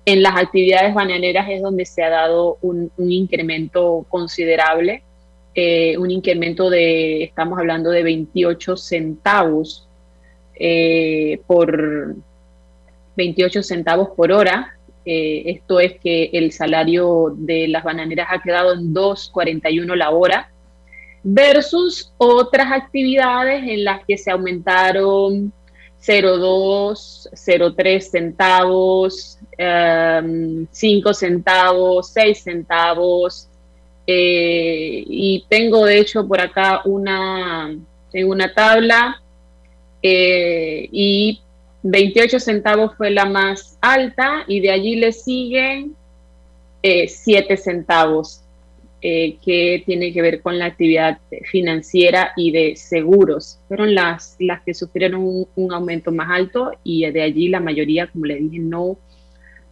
en 0.09 0.23
las 0.23 0.37
actividades 0.37 0.95
bananeras 0.95 1.51
es 1.51 1.61
donde 1.61 1.85
se 1.85 2.03
ha 2.03 2.09
dado 2.09 2.57
un, 2.63 2.91
incremento 2.97 4.07
considerable, 4.09 5.03
eh, 5.55 5.99
un 5.99 6.11
incremento 6.11 6.71
de, 6.71 7.25
estamos 7.25 7.59
hablando 7.59 7.91
de 7.91 8.03
28 8.03 8.77
centavos 8.79 9.87
eh, 10.55 11.43
por 11.47 12.15
28 13.17 13.63
centavos 13.63 14.09
por 14.17 14.33
hora. 14.33 14.79
Eh, 15.05 15.43
esto 15.47 15.79
es 15.79 15.99
que 16.01 16.31
el 16.33 16.53
salario 16.53 17.35
de 17.37 17.69
las 17.69 17.85
bananeras 17.85 18.29
ha 18.31 18.41
quedado 18.41 18.73
en 18.73 18.95
2.41 18.95 19.95
la 19.95 20.09
hora 20.09 20.51
versus 21.23 22.15
otras 22.17 22.73
actividades 22.73 23.63
en 23.63 23.85
las 23.85 24.07
que 24.07 24.17
se 24.17 24.31
aumentaron 24.31 25.53
0,2, 26.01 27.29
0,3 27.33 28.01
centavos, 28.01 29.38
5 29.59 31.09
em, 31.09 31.15
centavos, 31.15 32.11
6 32.11 32.43
centavos. 32.43 33.49
Eh, 34.07 35.05
y 35.07 35.45
tengo 35.49 35.85
de 35.85 35.99
hecho 35.99 36.27
por 36.27 36.41
acá 36.41 36.81
una, 36.87 37.77
en 38.13 38.29
una 38.29 38.55
tabla 38.55 39.21
eh, 40.03 40.89
y 40.91 41.43
28 41.83 42.41
centavos 42.41 42.97
fue 42.97 43.11
la 43.11 43.27
más 43.27 43.77
alta 43.83 44.45
y 44.47 44.61
de 44.61 44.71
allí 44.71 44.97
le 44.97 45.13
siguen 45.13 45.95
7 46.83 47.53
eh, 47.53 47.57
centavos. 47.57 48.43
Eh, 49.01 49.37
que 49.45 49.85
tiene 49.87 50.13
que 50.13 50.21
ver 50.21 50.43
con 50.43 50.59
la 50.59 50.65
actividad 50.65 51.19
financiera 51.45 52.33
y 52.37 52.51
de 52.51 52.75
seguros. 52.75 53.61
Fueron 53.69 53.95
las, 53.95 54.35
las 54.41 54.61
que 54.63 54.75
sufrieron 54.75 55.47
un, 55.55 55.73
aumento 55.73 56.11
más 56.11 56.29
alto 56.29 56.73
y 56.83 57.09
de 57.09 57.23
allí 57.23 57.49
la 57.49 57.61
mayoría, 57.61 58.09
como 58.09 58.25
le 58.25 58.41
dije, 58.41 58.59
no, 58.59 58.99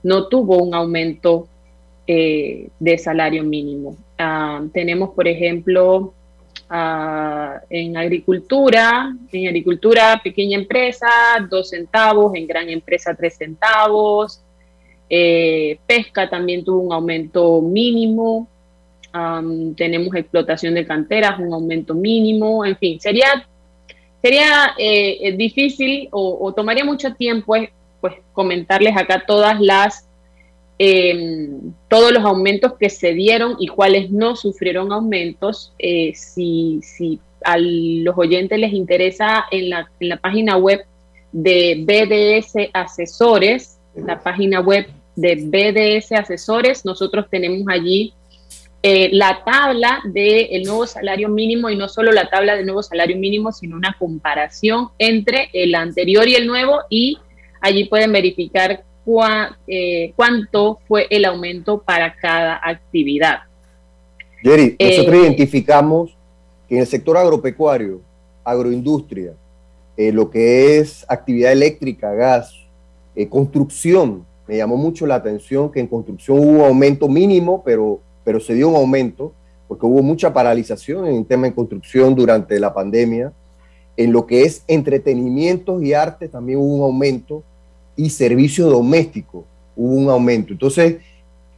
no 0.06 0.28
tuvo 0.28 0.62
un 0.62 0.72
aumento 0.72 1.48
de 2.06 2.98
salario 2.98 3.42
mínimo. 3.42 3.96
Ah, 4.16 4.62
tenemos, 4.72 5.10
por 5.10 5.26
ejemplo, 5.26 6.14
ah, 6.70 7.60
en 7.68 7.96
agricultura, 7.96 9.12
en 9.32 9.48
agricultura, 9.48 10.20
pequeña 10.22 10.56
empresa, 10.58 11.08
dos 11.50 11.70
centavos, 11.70 12.36
en 12.36 12.46
gran 12.46 12.68
empresa, 12.68 13.16
tres 13.16 13.36
centavos. 13.36 14.40
Eh, 15.10 15.78
pesca 15.88 16.30
también 16.30 16.64
tuvo 16.64 16.82
un 16.82 16.92
aumento 16.92 17.60
mínimo. 17.60 18.46
tenemos 19.76 20.14
explotación 20.14 20.75
de 20.75 20.86
canteras, 20.86 21.40
un 21.40 21.52
aumento 21.52 21.94
mínimo. 21.94 22.64
En 22.64 22.76
fin, 22.76 23.00
sería, 23.00 23.44
sería 24.22 24.72
eh, 24.78 25.34
difícil 25.36 26.08
o, 26.12 26.52
tomaría 26.54 26.84
mucho 26.84 27.12
tiempo 27.14 27.56
pues, 28.08 28.20
comentarles 28.32 28.96
acá 28.96 29.25
todas 29.26 29.60
las 29.60 30.06
Em, 30.78 31.72
todos 31.88 32.12
los 32.12 32.22
aumentos 32.22 32.75
que 32.78 32.90
se 32.90 33.14
dieron 33.14 33.56
y 33.58 33.66
cuáles 33.66 34.10
no 34.10 34.36
sufrieron 34.36 34.92
aumentos. 34.92 35.72
Eh, 35.78 36.12
si, 36.14 36.80
si, 36.82 37.18
a 37.44 37.56
los 37.58 38.16
oyentes 38.18 38.58
les 38.58 38.72
interesa 38.72 39.44
en 39.50 39.70
la, 39.70 39.90
en 40.00 40.08
la 40.08 40.16
página 40.16 40.56
web 40.56 40.84
de 41.32 41.82
BDS 41.86 42.70
Asesores, 42.72 43.78
la 43.94 44.20
página 44.20 44.60
web 44.60 44.86
de 45.14 45.36
BDS 45.36 46.12
Asesores, 46.12 46.84
nosotros 46.84 47.26
tenemos 47.30 47.66
allí 47.68 48.12
eh, 48.82 49.08
la 49.12 49.42
tabla 49.44 50.00
del 50.04 50.62
nuevo 50.64 50.86
salario 50.86 51.28
mínimo 51.28 51.70
y 51.70 51.76
no 51.76 51.88
solo 51.88 52.12
la 52.12 52.28
tabla 52.28 52.54
del 52.56 52.66
nuevo 52.66 52.82
salario 52.82 53.16
mínimo, 53.16 53.50
sino 53.52 53.76
una 53.76 53.96
comparación 53.98 54.88
entre 54.98 55.48
el 55.54 55.75
anterior 55.75 56.28
y 56.28 56.34
el 56.34 56.46
nuevo 56.46 56.80
y 56.90 57.18
allí 57.66 57.85
pueden 57.85 58.12
verificar 58.12 58.85
eh, 59.66 60.12
cuánto 60.16 60.80
fue 60.88 61.06
el 61.11 61.25
aumento 61.25 61.80
para 61.80 62.14
cada 62.16 62.61
actividad. 62.62 63.40
Jerry, 64.42 64.76
eh, 64.78 64.96
nosotros 64.96 65.23
identificamos 65.23 66.16
que 66.68 66.76
en 66.76 66.80
el 66.80 66.87
sector 66.87 67.16
agropecuario, 67.16 68.00
agroindustria, 68.44 69.32
eh, 69.96 70.12
lo 70.12 70.30
que 70.30 70.78
es 70.78 71.04
actividad 71.08 71.52
eléctrica, 71.52 72.12
gas, 72.12 72.54
construcción, 73.30 74.26
me 74.46 74.58
llamó 74.58 74.76
mucho 74.76 75.06
la 75.06 75.14
atención 75.14 75.73
que 75.73 75.80
en 75.80 75.87
construcción 75.87 76.38
hubo 76.38 76.50
un 76.50 76.61
aumento 76.61 77.08
mínimo, 77.08 77.62
pero, 77.64 78.00
pero 78.25 78.40
se 78.40 78.54
dio 78.54 78.68
un 78.68 78.76
aumento, 78.76 79.32
porque 79.68 79.87
hubo 79.87 80.02
mucha 80.02 80.32
paralización 80.32 81.06
en 81.06 81.16
el 81.16 81.26
tema 81.26 81.46
de 81.46 81.54
construcción 81.54 82.14
durante 82.14 82.61
la 82.61 82.75
pandemia. 82.75 83.32
En 83.96 84.12
lo 84.12 84.26
que 84.26 84.42
es 84.42 84.62
entretenimiento 84.68 85.80
y 85.80 85.94
arte 85.94 86.28
también 86.28 86.58
hubo 86.58 86.76
un 86.76 86.82
aumento 86.82 87.42
y 87.97 88.11
servicio 88.11 88.67
doméstico 88.67 89.45
hubo 89.76 89.95
un 89.95 90.11
aumento. 90.11 90.53
Entonces, 90.53 90.97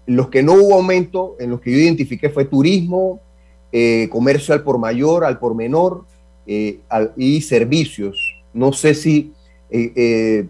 los 0.07 0.29
que 0.29 0.43
no 0.43 0.55
hubo 0.55 0.75
aumento, 0.75 1.37
en 1.39 1.51
los 1.51 1.61
que 1.61 1.71
yo 1.71 1.79
identifiqué 1.79 2.31
fue 2.31 2.45
turismo, 2.45 3.21
eh, 3.71 4.09
comercio 4.11 4.55
al 4.55 4.63
por 4.63 4.79
mayor, 4.79 5.25
al 5.25 5.39
por 5.39 5.55
menor 5.55 6.05
eh, 6.47 6.79
y 7.17 7.43
servicios. 7.43 8.37
No 8.55 8.73
sé 8.73 8.95
si 8.95 9.33
eh, 9.71 10.47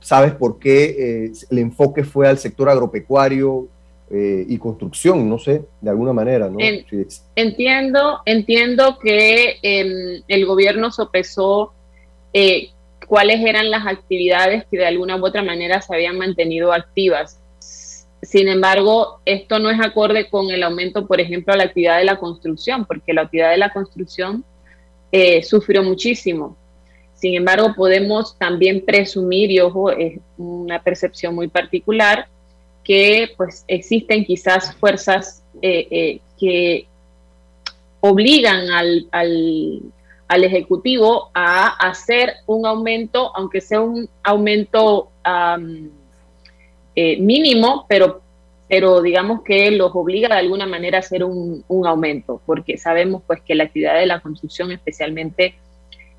sabes 0.00 0.32
por 0.32 0.58
qué 0.58 1.30
el 1.50 1.58
enfoque 1.58 2.02
fue 2.02 2.26
al 2.26 2.38
sector 2.38 2.68
agropecuario 2.68 3.68
y 4.10 4.56
construcción, 4.58 5.28
no 5.28 5.38
sé, 5.38 5.62
de 5.80 5.90
alguna 5.90 6.12
manera. 6.12 6.48
¿no? 6.48 6.58
entiendo, 7.34 8.20
entiendo 8.24 8.98
que 8.98 9.56
em, 9.62 10.22
el 10.28 10.46
gobierno 10.46 10.90
sopesó 10.90 11.72
cuáles 13.06 13.40
eran 13.44 13.70
las 13.70 13.86
actividades 13.86 14.64
que 14.70 14.78
de 14.78 14.86
alguna 14.86 15.16
u 15.16 15.24
otra 15.24 15.42
manera 15.42 15.80
se 15.80 15.94
habían 15.94 16.18
mantenido 16.18 16.72
activas. 16.72 17.40
Sin 18.22 18.48
embargo, 18.48 19.20
esto 19.24 19.58
no 19.58 19.70
es 19.70 19.80
acorde 19.80 20.28
con 20.30 20.50
el 20.50 20.62
aumento, 20.62 21.06
por 21.06 21.20
ejemplo, 21.20 21.52
de 21.52 21.58
la 21.58 21.64
actividad 21.64 21.98
de 21.98 22.04
la 22.04 22.16
construcción, 22.16 22.86
porque 22.86 23.12
la 23.12 23.22
actividad 23.22 23.50
de 23.50 23.58
la 23.58 23.72
construcción 23.72 24.44
eh, 25.12 25.42
sufrió 25.42 25.82
muchísimo. 25.82 26.56
Sin 27.14 27.34
embargo, 27.34 27.74
podemos 27.76 28.36
también 28.38 28.84
presumir, 28.84 29.50
y 29.50 29.60
ojo, 29.60 29.90
es 29.90 30.18
una 30.36 30.82
percepción 30.82 31.34
muy 31.34 31.48
particular, 31.48 32.28
que 32.82 33.30
pues 33.36 33.64
existen 33.66 34.24
quizás 34.24 34.74
fuerzas 34.76 35.42
eh, 35.62 35.88
eh, 35.90 36.20
que 36.38 36.86
obligan 38.00 38.70
al, 38.70 39.06
al 39.10 39.80
Ejecutivo 40.28 41.30
a 41.34 41.68
hacer 41.88 42.34
un 42.46 42.66
aumento, 42.66 43.30
aunque 43.36 43.60
sea 43.60 43.80
un 43.80 44.08
aumento 44.22 45.08
eh, 46.96 47.16
mínimo, 47.20 47.86
pero, 47.88 48.20
pero 48.68 49.02
digamos 49.02 49.42
que 49.42 49.70
los 49.70 49.90
obliga 49.94 50.28
de 50.28 50.40
alguna 50.40 50.66
manera 50.66 50.98
a 50.98 51.00
hacer 51.00 51.24
un, 51.24 51.64
aumento, 51.86 52.40
porque 52.46 52.78
sabemos 52.78 53.22
pues 53.26 53.40
que 53.42 53.54
la 53.54 53.64
actividad 53.64 53.98
de 53.98 54.06
la 54.06 54.20
construcción, 54.20 54.72
especialmente 54.72 55.54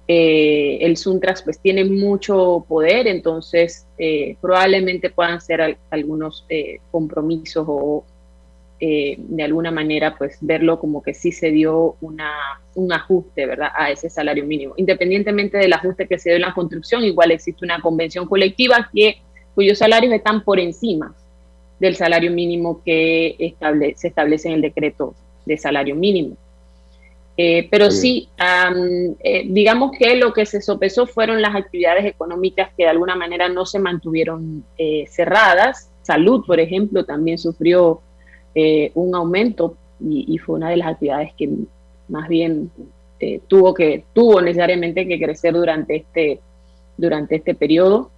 eh, 0.07 0.77
el 0.81 0.97
Suntras, 0.97 1.41
pues 1.41 1.59
tiene 1.59 1.83
mucho 1.83 2.63
poder, 2.67 3.07
entonces 3.07 3.87
eh, 3.97 4.37
probablemente 4.39 5.09
puedan 5.09 5.41
ser 5.41 5.77
algunos 5.89 6.45
compromisos 6.91 7.65
o 7.67 8.03
eh, 8.77 9.15
de 9.17 9.43
alguna 9.43 9.71
manera 9.71 10.17
pues 10.17 10.37
verlo 10.41 10.81
como 10.81 11.01
que 11.01 11.13
sí 11.13 11.31
se 11.31 11.49
dio 11.49 11.95
una, 12.01 12.33
un 12.73 12.91
ajuste, 12.91 13.45
¿verdad? 13.45 13.69
A 13.73 13.89
ese 13.89 14.09
salario 14.09 14.45
mínimo. 14.45 14.73
Independientemente 14.75 15.57
del 15.57 15.71
ajuste 15.71 16.07
que 16.07 16.19
se 16.19 16.29
dio 16.29 16.35
en 16.35 16.41
la 16.41 16.53
construcción, 16.53 17.05
igual 17.05 17.31
existe 17.31 17.63
una 17.63 17.79
convención 17.79 18.25
colectiva 18.25 18.89
que, 18.93 19.21
cuyos 19.55 19.77
salarios 19.77 20.13
están 20.13 20.43
por 20.43 20.59
encima 20.59 21.15
del 21.79 21.95
salario 21.95 22.31
mínimo 22.31 22.81
que 22.83 23.55
se 23.95 24.07
establece 24.09 24.49
en 24.49 24.55
el 24.55 24.61
decreto 24.61 25.15
de 25.45 25.57
salario 25.57 25.95
mínimo. 25.95 26.35
Eh, 27.37 27.67
pero 27.71 27.91
sí, 27.91 28.27
eh, 29.23 29.43
digamos 29.47 29.91
que 29.97 30.15
lo 30.15 30.33
que 30.33 30.45
se 30.45 30.61
sopesó 30.61 31.07
fueron 31.07 31.41
las 31.41 31.55
actividades 31.55 32.03
económicas 32.05 32.71
que 32.75 32.83
de 32.83 32.89
alguna 32.89 33.15
manera 33.15 33.47
no 33.47 33.65
se 33.65 33.79
mantuvieron 33.79 34.65
cerradas. 35.07 35.89
Salud, 36.01 36.43
por 36.45 36.59
ejemplo, 36.59 37.05
también 37.05 37.37
sufrió 37.37 38.01
eh, 38.55 38.91
un 38.95 39.13
aumento 39.15 39.75
y, 39.99 40.37
fue 40.37 40.55
una 40.55 40.69
de 40.69 40.77
las 40.77 40.87
actividades 40.87 41.33
que 41.37 41.49
más 42.07 42.27
bien 42.29 42.71
eh, 43.19 43.41
tuvo 43.47 43.73
que 43.73 44.05
tuvo 44.13 44.41
necesariamente 44.41 45.07
que 45.07 45.19
crecer 45.19 45.53
durante 45.53 45.97
este 45.97 46.39
durante 46.97 47.35
este 47.35 47.53
periodo. 47.53 48.11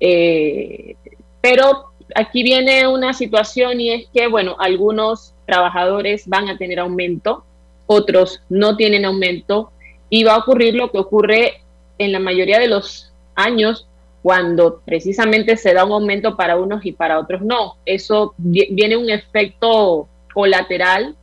Eh, 0.00 0.96
pero 1.40 1.90
aquí 2.14 2.42
viene 2.42 2.88
una 2.88 3.12
situación 3.12 3.80
y 3.80 3.90
es 3.90 4.08
que 4.12 4.26
bueno 4.28 4.56
algunos 4.58 5.34
trabajadores 5.46 6.26
van 6.28 6.48
a 6.48 6.56
tener 6.58 6.78
aumento 6.78 7.44
otros 7.86 8.42
no 8.48 8.76
tienen 8.76 9.04
aumento 9.04 9.70
y 10.10 10.24
va 10.24 10.34
a 10.34 10.38
ocurrir 10.38 10.74
lo 10.74 10.90
que 10.90 10.98
ocurre 10.98 11.62
en 11.98 12.12
la 12.12 12.20
mayoría 12.20 12.58
de 12.58 12.68
los 12.68 13.12
años 13.34 13.86
cuando 14.26 14.80
precisamente 14.84 15.56
se 15.56 15.72
da 15.72 15.84
un 15.84 15.92
aumento 15.92 16.36
para 16.36 16.56
unos 16.56 16.84
y 16.84 16.90
para 16.90 17.20
otros 17.20 17.42
no. 17.42 17.76
Eso 17.86 18.34
viene 18.38 18.96
un 18.96 19.08
efecto 19.08 20.08
colateral 20.34 21.14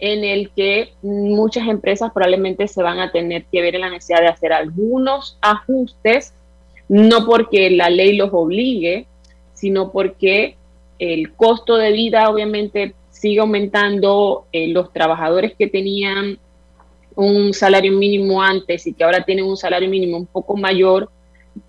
en 0.00 0.24
el 0.24 0.50
que 0.50 0.92
muchas 1.00 1.68
empresas 1.68 2.10
probablemente 2.12 2.66
se 2.66 2.82
van 2.82 2.98
a 2.98 3.12
tener 3.12 3.44
que 3.44 3.62
ver 3.62 3.76
en 3.76 3.82
la 3.82 3.90
necesidad 3.90 4.22
de 4.22 4.26
hacer 4.26 4.52
algunos 4.52 5.38
ajustes, 5.40 6.34
no 6.88 7.26
porque 7.26 7.70
la 7.70 7.90
ley 7.90 8.16
los 8.16 8.30
obligue, 8.32 9.06
sino 9.54 9.92
porque 9.92 10.56
el 10.98 11.34
costo 11.34 11.76
de 11.76 11.92
vida 11.92 12.28
obviamente 12.28 12.92
sigue 13.10 13.38
aumentando, 13.38 14.46
eh, 14.50 14.66
los 14.66 14.92
trabajadores 14.92 15.54
que 15.56 15.68
tenían 15.68 16.40
un 17.14 17.54
salario 17.54 17.92
mínimo 17.92 18.42
antes 18.42 18.84
y 18.88 18.94
que 18.94 19.04
ahora 19.04 19.24
tienen 19.24 19.44
un 19.44 19.56
salario 19.56 19.88
mínimo 19.88 20.16
un 20.16 20.26
poco 20.26 20.56
mayor, 20.56 21.08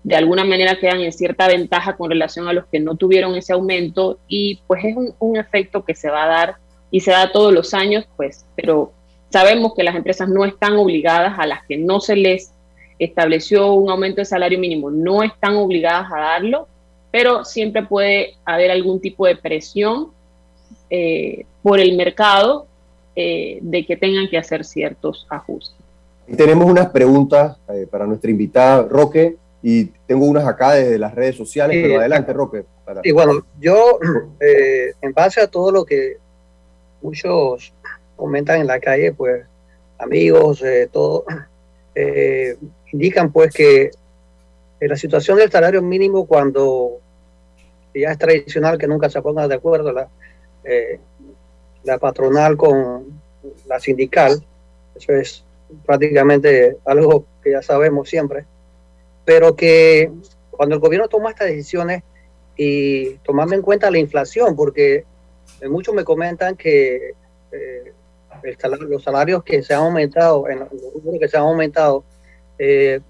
de 0.02 0.16
alguna 0.16 0.44
manera 0.44 0.78
quedan 0.78 1.00
en 1.00 1.12
cierta 1.12 1.48
ventaja 1.48 1.96
con 1.96 2.10
relación 2.10 2.48
a 2.48 2.52
los 2.52 2.66
que 2.66 2.80
no 2.80 2.96
tuvieron 2.96 3.34
ese 3.34 3.52
aumento 3.52 4.18
y 4.28 4.60
pues 4.66 4.84
es 4.84 4.96
un, 5.18 5.36
efecto 5.36 5.84
que 5.84 5.94
se 5.94 6.10
va 6.10 6.24
a 6.24 6.28
dar 6.28 6.56
y 6.90 7.00
se 7.00 7.12
da 7.12 7.32
todos 7.32 7.52
los 7.52 7.72
años, 7.74 8.06
pues, 8.16 8.44
pero 8.56 8.92
sabemos 9.30 9.74
que 9.74 9.84
las 9.84 9.94
empresas 9.94 10.28
no 10.28 10.44
están 10.44 10.76
obligadas 10.76 11.38
a 11.38 11.46
las 11.46 11.64
que 11.66 11.78
no 11.78 12.00
se 12.00 12.16
les 12.16 12.52
estableció 12.98 13.72
un 13.74 13.90
aumento 13.90 14.20
de 14.20 14.24
salario 14.24 14.58
mínimo, 14.58 14.90
no 14.90 15.22
están 15.22 15.56
obligadas 15.56 16.10
a 16.12 16.20
darlo, 16.20 16.68
pero 17.10 17.44
siempre 17.44 17.84
puede 17.84 18.34
haber 18.44 18.70
algún 18.70 19.00
tipo 19.00 19.26
de 19.26 19.36
presión 19.36 20.08
eh, 20.90 21.44
por 21.62 21.80
el 21.80 21.96
mercado 21.96 22.66
eh, 23.16 23.58
de 23.62 23.86
que 23.86 23.96
tengan 23.96 24.28
que 24.28 24.38
hacer 24.38 24.64
ciertos 24.64 25.26
ajustes. 25.30 25.76
tenemos 26.36 26.70
unas 26.70 26.90
preguntas 26.90 27.56
eh, 27.68 27.86
para 27.90 28.06
nuestra 28.06 28.30
invitada, 28.30 28.82
Roque 28.82 29.36
y 29.62 29.86
tengo 30.06 30.26
unas 30.26 30.46
acá 30.46 30.72
desde 30.72 30.98
las 30.98 31.14
redes 31.14 31.36
sociales, 31.36 31.78
pero 31.82 32.00
adelante, 32.00 32.32
Roque. 32.32 32.64
Y 33.02 33.12
bueno, 33.12 33.44
yo, 33.58 33.98
eh, 34.40 34.92
en 35.00 35.12
base 35.12 35.40
a 35.40 35.46
todo 35.48 35.70
lo 35.70 35.84
que 35.84 36.16
muchos 37.02 37.72
comentan 38.16 38.60
en 38.60 38.66
la 38.66 38.80
calle, 38.80 39.12
pues 39.12 39.44
amigos, 39.98 40.62
eh, 40.62 40.88
todo, 40.90 41.24
eh, 41.94 42.56
indican 42.92 43.32
pues 43.32 43.52
que 43.52 43.90
la 44.80 44.96
situación 44.96 45.38
del 45.38 45.50
salario 45.50 45.82
mínimo 45.82 46.26
cuando 46.26 47.00
ya 47.94 48.12
es 48.12 48.18
tradicional 48.18 48.78
que 48.78 48.86
nunca 48.86 49.10
se 49.10 49.20
ponga 49.20 49.48
de 49.48 49.54
acuerdo 49.54 49.92
la, 49.92 50.08
eh, 50.64 50.98
la 51.84 51.98
patronal 51.98 52.56
con 52.56 53.20
la 53.66 53.80
sindical. 53.80 54.42
Eso 54.94 55.12
es 55.12 55.44
prácticamente 55.84 56.76
algo 56.84 57.24
que 57.42 57.52
ya 57.52 57.62
sabemos 57.62 58.08
siempre. 58.08 58.44
Pero 59.24 59.54
que 59.54 60.10
cuando 60.50 60.74
el 60.74 60.80
gobierno 60.80 61.08
toma 61.08 61.30
estas 61.30 61.48
decisiones 61.48 62.02
y 62.56 63.14
tomando 63.18 63.54
en 63.54 63.62
cuenta 63.62 63.90
la 63.90 63.98
inflación, 63.98 64.54
porque 64.56 65.04
muchos 65.68 65.94
me 65.94 66.04
comentan 66.04 66.56
que 66.56 67.14
eh, 67.52 67.92
los 68.80 69.02
salarios 69.02 69.42
que 69.42 69.62
se 69.62 69.74
han 69.74 69.82
aumentado, 69.84 70.48
en 70.48 70.60
los 70.60 70.68
que 71.18 71.28
se 71.28 71.36
han 71.36 71.44
aumentado, 71.44 72.04
eh, 72.58 73.00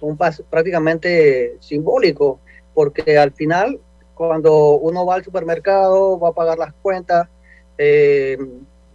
son 0.00 0.16
prácticamente 0.50 1.56
simbólicos, 1.60 2.38
porque 2.74 3.18
al 3.18 3.32
final, 3.32 3.78
cuando 4.14 4.76
uno 4.76 5.06
va 5.06 5.16
al 5.16 5.24
supermercado, 5.24 6.18
va 6.18 6.30
a 6.30 6.32
pagar 6.32 6.58
las 6.58 6.74
cuentas, 6.74 7.28
eh, 7.78 8.38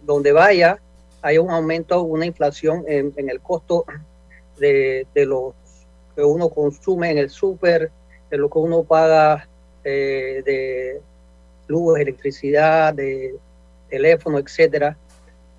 donde 0.02 0.32
vaya, 0.32 0.78
hay 1.22 1.38
un 1.38 1.50
aumento, 1.50 2.02
una 2.02 2.26
inflación 2.26 2.84
en, 2.86 3.12
el 3.16 3.40
costo 3.40 3.84
de, 4.58 5.06
de, 5.14 5.26
los 5.26 5.54
que 6.14 6.22
uno 6.22 6.48
consume 6.48 7.10
en 7.10 7.18
el 7.18 7.30
súper, 7.30 7.90
de 8.30 8.38
lo 8.38 8.48
que 8.48 8.58
uno 8.58 8.84
paga 8.84 9.48
eh, 9.84 10.42
de 10.44 11.00
luz, 11.66 11.98
electricidad, 11.98 12.94
de 12.94 13.34
teléfono, 13.88 14.38
etcétera, 14.38 14.96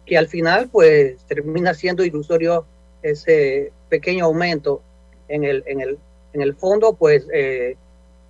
que 0.05 0.17
al 0.17 0.27
final 0.27 0.69
pues 0.71 1.17
termina 1.25 1.73
siendo 1.73 2.03
ilusorio 2.03 2.65
ese 3.01 3.71
pequeño 3.89 4.25
aumento 4.25 4.81
en 5.27 5.43
el, 5.43 5.63
en 5.65 5.81
el, 5.81 5.97
en 6.33 6.41
el 6.41 6.55
fondo, 6.55 6.93
pues 6.93 7.27
eh, 7.33 7.75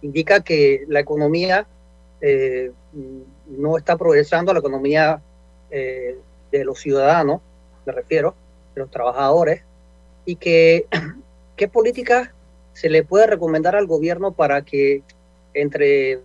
indica 0.02 0.42
que 0.42 0.86
la 0.88 1.00
economía 1.00 1.68
eh, 2.22 2.72
no 3.48 3.78
está 3.78 3.98
progresando, 3.98 4.54
la 4.54 4.60
economía 4.60 5.22
de 5.72 6.66
los 6.66 6.82
ciudadanos, 6.82 7.40
me 7.86 7.94
refiero, 7.94 8.36
de 8.76 8.82
los 8.82 8.92
trabajadores, 8.92 9.64
y 10.26 10.36
que 10.36 10.86
qué 11.62 11.68
políticas 11.68 12.32
se 12.74 12.90
le 12.90 13.04
puede 13.04 13.28
recomendar 13.28 13.76
al 13.76 13.86
gobierno 13.86 14.32
para 14.32 14.64
que 14.64 15.04
entre 15.54 16.20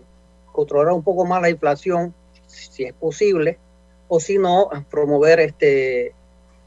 controlar 0.50 0.95
un 0.95 1.02
poco 1.02 1.26
más 1.26 1.43
la 1.43 1.50
inflación, 1.50 2.14
si 2.47 2.85
es 2.85 2.95
posible, 2.95 3.59
o 4.09 4.19
si 4.19 4.38
no, 4.38 4.71
promover 4.90 5.40
este, 5.40 6.14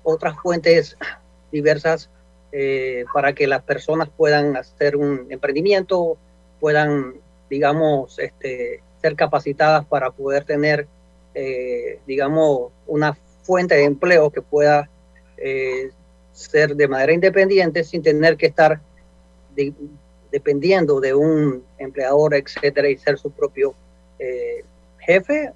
otras 0.03 0.35
fuentes 0.39 0.95
diversas 1.51 2.11
eh, 2.51 3.05
para 3.11 3.33
que 3.33 3.47
las 3.47 3.63
personas 3.63 4.07
puedan 4.15 4.55
hacer 4.55 4.95
un 4.95 5.25
emprendimiento, 5.31 6.19
puedan, 6.59 7.15
digamos, 7.49 8.19
este, 8.19 8.83
ser 9.01 9.15
capacitadas 9.15 9.83
para 9.87 10.11
poder 10.11 10.43
tener, 10.43 10.85
eh, 11.33 12.01
digamos, 12.05 12.71
una 12.85 13.17
fuente 13.41 13.73
de 13.73 13.85
empleo 13.85 14.29
que 14.29 14.43
pueda 14.43 14.87
eh, 15.37 15.89
ser 16.39 16.75
de 16.75 16.87
manera 16.87 17.11
independiente 17.11 17.83
sin 17.83 18.01
tener 18.01 18.37
que 18.37 18.47
estar 18.47 18.79
dependiendo 20.31 21.01
de 21.01 21.13
un 21.13 21.63
empleador, 21.77 22.33
etcétera, 22.35 22.89
y 22.89 22.97
ser 22.97 23.17
su 23.17 23.29
propio 23.29 23.73
jefe 24.99 25.51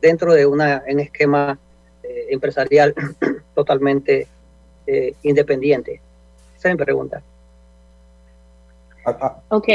dentro 0.00 0.32
de 0.32 0.46
una, 0.46 0.82
un 0.88 1.00
esquema 1.00 1.58
empresarial 2.30 2.94
totalmente 3.54 4.26
independiente. 5.22 6.00
Esa 6.56 6.68
es 6.70 6.74
mi 6.74 6.84
pregunta. 6.84 7.22
Ah, 9.04 9.16
ah. 9.20 9.42
Ok. 9.50 9.68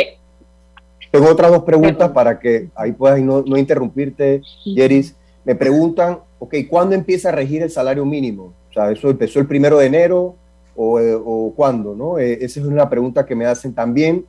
Tengo 1.12 1.30
otras 1.30 1.52
dos 1.52 1.64
preguntas 1.64 2.10
para 2.12 2.40
que 2.40 2.70
ahí 2.74 2.92
puedas 2.92 3.20
no, 3.20 3.44
no 3.44 3.56
interrumpirte, 3.58 4.42
Yeris. 4.66 5.16
Me 5.46 5.56
preguntan, 5.56 6.20
ok, 6.40 6.56
¿cuándo 6.70 6.96
empieza 6.96 7.30
a 7.30 7.32
regir 7.34 7.62
el 7.62 7.70
salario 7.70 8.06
mínimo? 8.06 8.54
O 8.70 8.74
sea, 8.74 8.92
¿eso 8.92 9.10
empezó 9.10 9.40
el 9.40 9.48
primero 9.48 9.78
de 9.78 9.86
enero 9.86 10.36
o, 10.76 11.00
eh, 11.00 11.14
o 11.14 11.54
cuándo? 11.56 11.96
¿no? 11.96 12.18
Eh, 12.20 12.40
esa 12.42 12.60
es 12.60 12.66
una 12.66 12.90
pregunta 12.90 13.26
que 13.26 13.36
me 13.36 13.46
hacen 13.46 13.74
también. 13.74 14.26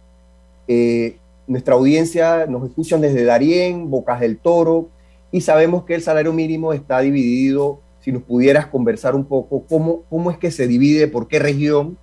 Eh, 0.66 1.16
nuestra 1.46 1.74
audiencia 1.74 2.46
nos 2.46 2.64
escuchan 2.68 3.00
desde 3.00 3.24
Darién, 3.24 3.90
Bocas 3.90 4.20
del 4.20 4.38
Toro, 4.38 4.88
y 5.30 5.40
sabemos 5.40 5.84
que 5.84 5.94
el 5.94 6.02
salario 6.02 6.32
mínimo 6.32 6.72
está 6.72 7.00
dividido. 7.00 7.80
Si 8.00 8.12
nos 8.12 8.22
pudieras 8.22 8.66
conversar 8.66 9.14
un 9.14 9.24
poco, 9.24 9.64
¿cómo, 9.68 10.02
cómo 10.08 10.30
es 10.30 10.38
que 10.38 10.50
se 10.50 10.66
divide, 10.66 11.08
por 11.08 11.28
qué 11.28 11.38
región? 11.38 11.96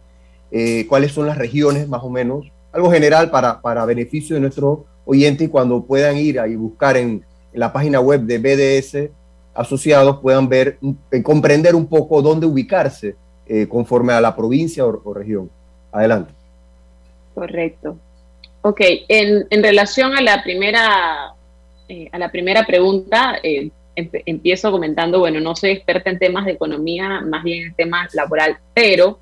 Eh, 0.51 0.85
cuáles 0.87 1.13
son 1.13 1.27
las 1.27 1.37
regiones 1.37 1.87
más 1.87 2.03
o 2.03 2.09
menos, 2.09 2.51
algo 2.73 2.91
general 2.91 3.31
para, 3.31 3.61
para 3.61 3.85
beneficio 3.85 4.35
de 4.35 4.41
nuestros 4.41 4.79
oyentes 5.05 5.47
y 5.47 5.49
cuando 5.49 5.85
puedan 5.85 6.17
ir 6.17 6.41
y 6.45 6.55
buscar 6.57 6.97
en, 6.97 7.23
la 7.53 7.73
página 7.73 7.99
web 7.99 8.21
de 8.21 8.37
BDS 8.37 9.09
asociados 9.53 10.19
puedan 10.19 10.47
ver, 10.47 10.77
eh, 11.11 11.21
comprender 11.21 11.75
un 11.75 11.87
poco 11.87 12.21
dónde 12.21 12.45
ubicarse 12.45 13.15
eh, 13.47 13.67
conforme 13.67 14.13
a 14.13 14.21
la 14.21 14.35
provincia 14.35 14.85
o, 14.85 15.13
región. 15.13 15.49
Adelante. 15.91 16.33
Correcto. 17.33 17.97
Ok, 18.61 18.81
en, 19.07 19.63
relación 19.63 20.13
a 20.13 20.21
la 20.21 20.43
primera, 20.43 21.33
a 22.11 22.17
la 22.17 22.31
primera 22.31 22.65
pregunta, 22.65 23.39
empiezo 23.95 24.71
comentando, 24.71 25.19
bueno, 25.19 25.39
no 25.39 25.55
soy 25.55 25.71
experta 25.71 26.09
en 26.09 26.19
temas 26.19 26.45
de 26.45 26.53
economía, 26.53 27.21
más 27.21 27.43
bien 27.43 27.67
en 27.67 27.73
temas 27.73 28.13
laboral, 28.13 28.57
pero 28.73 29.19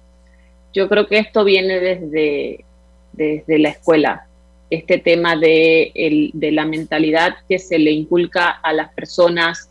yo 0.74 0.88
creo 0.88 1.08
que 1.08 1.18
esto 1.18 1.44
viene 1.44 1.80
desde, 1.80 2.66
desde 3.14 3.60
la 3.60 3.70
escuela, 3.70 4.28
este 4.70 4.98
tema 5.00 5.36
de, 5.36 6.32
la 6.34 6.66
mentalidad 6.66 7.36
que 7.48 7.60
se 7.60 7.80
le 7.80 7.92
inculca 7.92 8.50
a 8.50 8.74
las 8.74 8.94
personas 8.94 9.70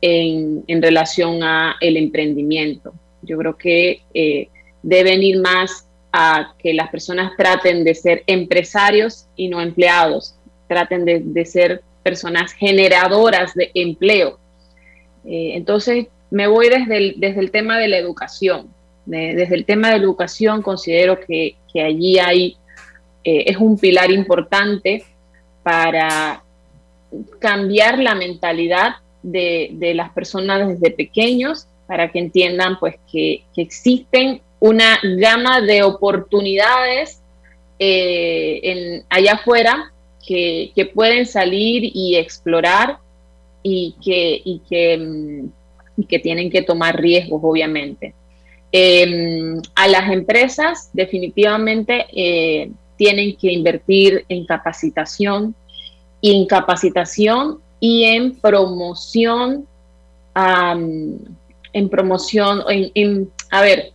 en, 0.00 0.64
relación 0.82 1.42
a 1.42 1.76
el 1.80 1.96
emprendimiento. 1.96 2.94
Yo 3.22 3.38
creo 3.38 3.56
que 3.56 4.02
eh, 4.14 4.48
deben 4.82 5.22
ir 5.22 5.40
más 5.40 5.86
a 6.12 6.54
que 6.58 6.74
las 6.74 6.90
personas 6.90 7.32
traten 7.36 7.84
de 7.84 7.94
ser 7.94 8.22
empresarios 8.26 9.26
y 9.36 9.48
no 9.48 9.60
empleados, 9.60 10.34
traten 10.68 11.04
de, 11.04 11.44
ser 11.44 11.82
personas 12.02 12.52
generadoras 12.52 13.54
de 13.54 13.70
empleo. 13.74 14.38
Eh, 15.24 15.52
entonces, 15.54 16.06
me 16.30 16.46
voy 16.46 16.68
desde 16.68 17.14
desde 17.16 17.40
el 17.40 17.50
tema 17.50 17.78
de 17.78 17.88
la 17.88 17.98
educación 17.98 18.68
desde 19.04 19.54
el 19.54 19.64
tema 19.64 19.90
de 19.90 19.96
educación 19.96 20.62
considero 20.62 21.18
que, 21.20 21.56
allí 21.74 22.18
hay, 22.18 22.56
eh, 23.24 23.44
es 23.46 23.56
un 23.56 23.78
pilar 23.78 24.10
importante 24.10 25.04
para 25.62 26.42
cambiar 27.38 27.98
la 27.98 28.14
mentalidad 28.14 28.96
de, 29.22 29.92
las 29.94 30.10
personas 30.10 30.68
desde 30.68 30.90
pequeños 30.90 31.66
para 31.86 32.10
que 32.10 32.18
entiendan 32.18 32.78
pues 32.78 32.96
que, 33.10 33.42
existen 33.56 34.40
una 34.60 34.98
gama 35.02 35.60
de 35.60 35.82
oportunidades 35.82 37.20
eh, 37.78 39.02
allá 39.08 39.34
afuera 39.34 39.92
que, 40.26 40.90
pueden 40.94 41.26
salir 41.26 41.90
y 41.94 42.16
explorar 42.16 42.98
y 43.62 43.94
que, 44.04 44.40
y 44.44 44.60
que, 44.68 44.98
mm, 44.98 46.02
que 46.08 46.18
tienen 46.18 46.50
que 46.50 46.62
tomar 46.62 47.00
riesgos, 47.00 47.40
obviamente. 47.44 48.14
Em, 48.74 49.60
a 49.74 49.86
las 49.86 50.10
empresas 50.10 50.88
definitivamente 50.94 52.06
eh, 52.10 52.70
tienen 53.02 53.34
que 53.34 53.50
invertir 53.50 54.24
en 54.28 54.46
capacitación, 54.46 55.56
en 56.22 56.46
y 57.80 58.04
en 58.04 58.36
promoción, 58.36 59.66
en 60.36 61.88
promoción, 61.90 62.62
en, 62.68 63.28
a 63.50 63.60
ver, 63.62 63.90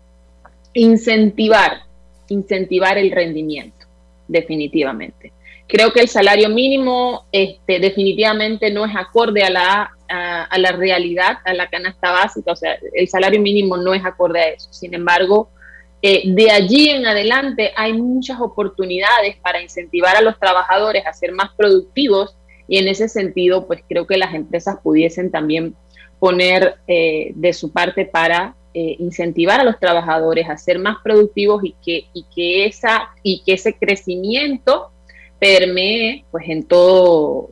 incentivar, 0.73 1.83
incentivar 2.27 2.97
el 2.97 3.11
rendimiento, 3.11 3.85
definitivamente. 4.27 5.31
Creo 5.67 5.93
que 5.93 6.01
el 6.01 6.09
salario 6.09 6.49
mínimo 6.49 7.23
este, 7.31 7.79
definitivamente 7.79 8.69
no 8.71 8.85
es 8.85 8.93
acorde 8.93 9.43
a 9.43 9.49
la 9.49 9.91
a, 10.09 10.57
la 10.57 10.71
realidad, 10.73 11.37
a 11.45 11.53
la 11.53 11.67
canasta 11.69 12.11
básica, 12.11 12.51
o 12.51 12.55
sea, 12.55 12.77
el 12.93 13.07
salario 13.07 13.41
mínimo 13.41 13.75
no 13.75 13.93
es 13.93 14.05
acorde 14.05 14.39
a 14.39 14.49
eso. 14.49 14.71
Sin 14.71 14.93
embargo, 14.93 15.49
eh, 16.01 16.23
de 16.25 16.51
allí 16.51 16.89
en 16.89 17.07
adelante 17.07 17.71
hay 17.75 17.93
muchas 17.93 18.39
oportunidades 18.39 19.37
para 19.37 19.61
incentivar 19.61 20.15
a 20.15 20.21
los 20.21 20.37
trabajadores 20.37 21.05
a 21.07 21.13
ser 21.13 21.31
más 21.31 21.49
productivos 21.57 22.35
y 22.67 22.77
en 22.77 22.87
ese 22.87 23.09
sentido, 23.09 23.65
pues 23.65 23.81
creo 23.87 24.05
que 24.05 24.17
las 24.17 24.33
empresas 24.35 24.77
pudiesen 24.83 25.31
también 25.31 25.75
poner 26.19 26.75
eh, 26.87 27.31
de 27.33 27.53
su 27.53 27.71
parte 27.71 28.05
para 28.05 28.55
eh, 28.73 28.95
incentivar 28.99 29.59
a 29.59 29.63
los 29.63 29.79
trabajadores 29.79 30.47
a 30.49 30.57
ser 30.57 30.77
más 30.77 30.97
productivos 31.03 31.63
y 31.63 31.73
que, 31.83 32.07
y 32.13 32.25
que, 32.35 32.65
esa, 32.65 33.09
y 33.23 33.41
que 33.43 33.53
ese 33.53 33.73
crecimiento 33.73 34.91
permee 35.39 36.25
pues 36.31 36.47
en 36.47 36.63
todo 36.63 37.51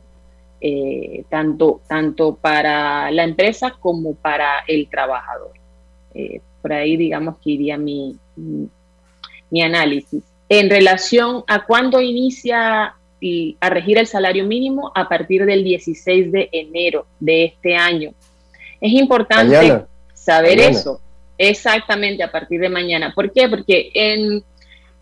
tanto, 1.30 1.80
tanto 1.86 2.34
para 2.34 3.08
la 3.12 3.22
empresa 3.22 3.76
como 3.78 4.14
para 4.16 4.64
el 4.66 4.88
trabajador. 4.88 5.52
Por 6.66 6.72
ahí 6.72 6.96
digamos 6.96 7.36
que 7.36 7.50
iría 7.52 7.78
mi, 7.78 8.16
mi, 9.52 9.62
análisis. 9.62 10.24
En 10.48 10.68
relación 10.68 11.44
a 11.46 11.64
cuándo 11.64 12.00
inicia 12.00 12.96
a 13.60 13.70
regir 13.70 13.98
el 13.98 14.08
salario 14.08 14.44
mínimo 14.44 14.90
a 14.96 15.08
partir 15.08 15.46
del 15.46 15.62
16 15.62 16.32
de 16.32 16.48
enero 16.50 17.06
de 17.20 17.44
este 17.44 17.76
año. 17.76 18.10
Es 18.80 18.92
importante 18.94 19.84
saber 20.12 20.58
eso. 20.58 21.00
Exactamente, 21.38 22.24
a 22.24 22.32
partir 22.32 22.58
de 22.60 22.68
mañana. 22.68 23.12
¿Por 23.14 23.32
qué? 23.32 23.48
Porque 23.48 23.92
en, 23.94 24.42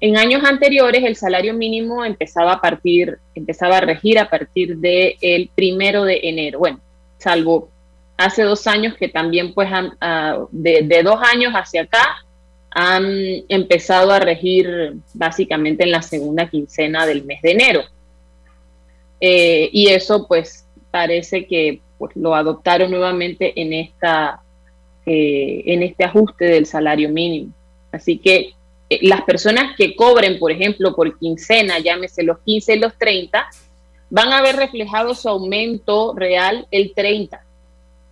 en, 0.01 0.19
años 0.19 0.45
anteriores 0.45 1.03
el 1.03 1.17
salario 1.17 1.55
mínimo 1.55 2.05
empezaba 2.05 2.53
a 2.53 2.61
partir, 2.61 3.17
empezaba 3.35 3.79
a 3.79 3.81
regir 3.81 4.19
a 4.19 4.29
partir 4.29 4.77
del 4.77 5.15
el 5.23 5.49
primero 5.55 6.05
de 6.05 6.21
enero. 6.25 6.59
Bueno, 6.59 6.81
salvo 7.17 7.71
hace 8.17 8.43
dos 8.43 8.67
años 8.67 8.95
que 8.95 9.09
también, 9.09 9.55
pues, 9.55 9.69
ah, 9.73 10.39
de, 10.51 10.83
de, 10.83 11.03
dos 11.03 11.21
años 11.23 11.53
hacia 11.55 11.83
acá, 11.83 12.25
han 12.71 13.05
empezado 13.49 14.11
a 14.13 14.19
regir 14.19 14.95
básicamente 15.13 15.85
en 15.85 15.93
la 15.93 16.03
segunda 16.03 16.49
quincena 16.49 17.07
del 17.07 17.25
mes 17.25 17.41
de 17.43 17.53
enero. 17.53 17.83
Eh, 19.21 19.71
y 19.73 19.89
eso, 19.89 20.27
pues, 20.27 20.67
parece 20.91 21.47
que 21.47 21.81
pues, 21.99 22.15
lo 22.17 22.35
adoptaron 22.35 22.91
nuevamente 22.91 23.59
en 23.61 23.73
esta 23.73 24.41
eh, 25.07 25.63
en 25.67 25.83
este 25.83 26.05
ajuste 26.05 26.47
del 26.47 26.67
salario 26.67 27.11
mínimo. 27.11 27.53
Así 27.93 28.19
que 28.19 28.55
eh, 28.89 28.99
las 29.03 29.23
personas 29.23 29.77
que 29.77 29.95
cobren, 29.95 30.39
por 30.39 30.51
ejemplo, 30.51 30.95
por 30.95 31.19
quincena, 31.19 31.79
llámese 31.79 32.23
los 32.23 32.39
15 32.39 32.75
y 32.75 32.79
los 32.79 32.97
30, 32.97 33.47
van 34.09 34.33
a 34.33 34.41
ver 34.41 34.57
reflejado 34.57 35.15
su 35.15 35.29
aumento 35.29 36.15
real 36.17 36.67
el 36.71 36.93
30. 36.95 37.44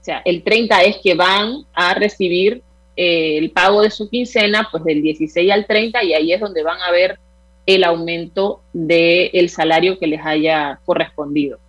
O 0.03 0.05
sea, 0.05 0.21
el 0.25 0.43
30 0.43 0.83
es 0.83 0.97
que 0.99 1.15
van 1.15 1.65
a 1.73 1.95
recibir 1.95 2.61
eh, 2.97 3.39
el 3.39 3.53
pago 3.53 3.83
de 3.83 3.91
su 3.93 4.11
quincena, 4.11 4.69
pues 4.69 4.83
del 4.83 5.01
16 5.01 5.49
al 5.53 5.65
30, 5.65 6.03
y 6.03 6.13
ahí 6.13 6.33
es 6.33 6.41
donde 6.41 6.65
van 6.65 6.83
a 6.83 6.91
ver 6.91 7.21
el 7.67 7.85
aumento 7.85 8.63
del 8.73 9.49
salario 9.49 10.01
que 10.01 10.09
les 10.09 10.21
haya 10.25 10.81
correspondido. 10.85 11.61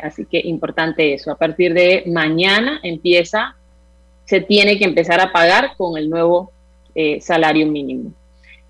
así 0.00 0.24
que 0.24 0.38
importante 0.38 1.14
eso. 1.14 1.32
A 1.32 1.36
partir 1.36 1.74
de 1.74 2.04
mañana 2.06 2.78
empieza 2.84 3.56
se 4.24 4.40
tiene 4.40 4.78
que 4.78 4.84
empezar 4.84 5.20
a 5.20 5.32
pagar 5.32 5.72
con 5.76 5.98
el 5.98 6.08
nuevo 6.08 6.52
eh, 6.94 7.20
salario 7.20 7.66
mínimo. 7.66 8.12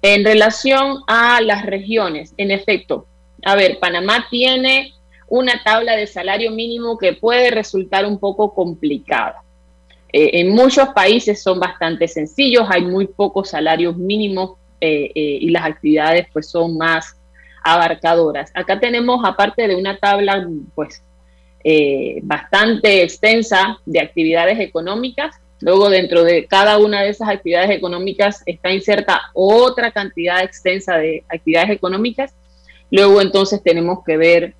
En 0.00 0.24
relación 0.24 1.02
a 1.06 1.42
las 1.42 1.66
regiones, 1.66 2.32
en 2.38 2.50
efecto, 2.50 3.06
a 3.44 3.54
ver, 3.54 3.78
Panamá 3.78 4.26
tiene 4.30 4.94
una 5.34 5.62
tabla 5.64 5.96
de 5.96 6.06
salario 6.06 6.50
mínimo 6.50 6.98
que 6.98 7.14
puede 7.14 7.50
resultar 7.50 8.04
un 8.04 8.18
poco 8.18 8.54
complicada. 8.54 9.42
Eh, 10.12 10.40
en 10.40 10.50
muchos 10.50 10.90
países 10.90 11.42
son 11.42 11.58
bastante 11.58 12.06
sencillos, 12.06 12.66
hay 12.68 12.82
muy 12.82 13.06
pocos 13.06 13.48
salarios 13.48 13.96
mínimos 13.96 14.58
eh, 14.80 15.10
y 15.14 15.48
las 15.48 15.64
actividades 15.64 16.26
pues 16.32 16.50
son 16.50 16.76
más 16.76 17.16
abarcadoras. 17.64 18.50
Acá 18.54 18.78
tenemos, 18.78 19.24
aparte 19.24 19.66
de 19.66 19.76
una 19.76 19.96
tabla 19.96 20.46
pues 20.74 21.02
bastante 22.22 23.04
extensa 23.04 23.78
de 23.86 24.00
actividades 24.00 24.58
económicas, 24.58 25.40
Luego, 25.62 25.88
dentro 25.90 26.24
de 26.24 26.46
cada 26.46 26.76
una 26.78 27.02
de 27.02 27.10
esas 27.10 27.28
actividades 27.28 27.70
económicas 27.70 28.42
está 28.46 28.72
inserta 28.72 29.30
otra 29.32 29.92
cantidad 29.92 30.42
extensa 30.42 30.98
de 30.98 31.24
actividades 31.28 31.70
económicas. 31.70 32.34
Luego, 32.90 33.20
entonces, 33.20 33.62
tenemos 33.62 34.00
que 34.04 34.16
ver 34.16 34.54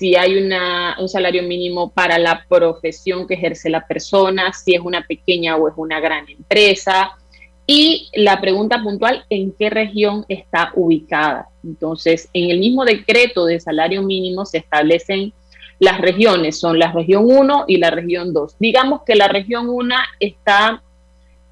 si 0.00 0.16
hay 0.16 0.34
un 0.38 1.08
salario 1.10 1.42
mínimo 1.42 1.90
para 1.90 2.18
la 2.18 2.46
profesión 2.48 3.26
que 3.26 3.34
ejerce 3.34 3.68
la 3.68 3.86
persona, 3.86 4.50
si 4.54 4.74
es 4.74 4.80
una 4.80 5.02
pequeña 5.06 5.56
o 5.56 5.68
es 5.68 5.74
una 5.76 6.00
gran 6.00 6.26
empresa. 6.26 7.18
Y 7.66 8.08
la 8.14 8.40
pregunta 8.40 8.82
puntual, 8.82 9.26
¿en 9.28 9.52
qué 9.52 9.68
región 9.68 10.24
está 10.26 10.72
ubicada? 10.74 11.50
Entonces, 11.62 12.30
en 12.32 12.50
el 12.50 12.60
mismo 12.60 12.86
decreto 12.86 13.44
de 13.44 13.60
salario 13.60 14.02
mínimo 14.02 14.46
se 14.46 14.56
establecen 14.56 15.34
las 15.80 16.00
regiones 16.00 16.58
son 16.58 16.78
la 16.78 16.92
región 16.92 17.24
1 17.26 17.64
y 17.68 17.76
la 17.76 17.90
región 17.90 18.32
2. 18.32 18.56
Digamos 18.58 19.02
que 19.04 19.16
la 19.16 19.28
región 19.28 19.68
1 19.68 19.94
está, 20.18 20.82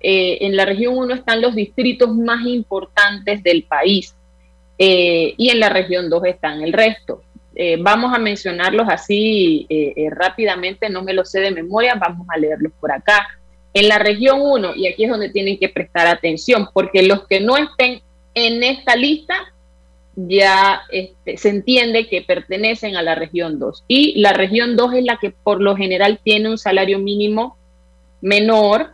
eh, 0.01 0.39
en 0.41 0.57
la 0.57 0.65
región 0.65 0.97
1 0.97 1.15
están 1.15 1.43
los 1.43 1.55
distritos 1.55 2.15
más 2.15 2.47
importantes 2.47 3.43
del 3.43 3.65
país 3.65 4.15
eh, 4.79 5.35
y 5.37 5.51
en 5.51 5.61
la 5.61 5.69
región 5.69 6.09
2 6.09 6.25
están 6.27 6.63
el 6.63 6.73
resto. 6.73 7.23
Eh, 7.61 7.77
vamos 7.79 8.15
a 8.15 8.19
mencionarlos 8.19 8.87
así 8.89 9.67
rápidamente, 10.13 10.89
no 10.89 11.03
me 11.03 11.13
lo 11.13 11.25
sé 11.25 11.41
de 11.41 11.51
memoria, 11.51 11.97
vamos 11.97 12.27
a 12.31 12.39
leerlos 12.39 12.73
por 12.81 12.93
acá. 12.93 13.27
En 13.75 13.89
la 13.89 13.99
región 13.99 14.39
1, 14.41 14.77
y 14.77 14.87
aquí 14.87 15.05
es 15.05 15.11
donde 15.11 15.29
tienen 15.29 15.59
que 15.59 15.69
prestar 15.69 16.07
atención, 16.07 16.69
porque 16.73 17.03
los 17.03 17.27
que 17.27 17.41
no 17.41 17.57
estén 17.57 18.01
en 18.35 18.63
esta 18.63 18.97
lista 18.97 19.53
ya 20.17 20.83
este, 20.91 21.37
se 21.37 21.49
entiende 21.49 22.09
que 22.09 22.23
pertenecen 22.23 22.97
a 22.97 23.03
la 23.03 23.15
región 23.15 23.59
2. 23.59 23.85
Y 23.87 24.21
la 24.21 24.33
región 24.33 24.77
2 24.77 24.95
es 24.95 25.05
la 25.05 25.17
que 25.19 25.31
por 25.31 25.61
lo 25.61 25.77
general 25.77 26.19
tiene 26.23 26.51
un 26.51 26.59
salario 26.59 26.99
mínimo 26.99 27.57
menor. 28.21 28.93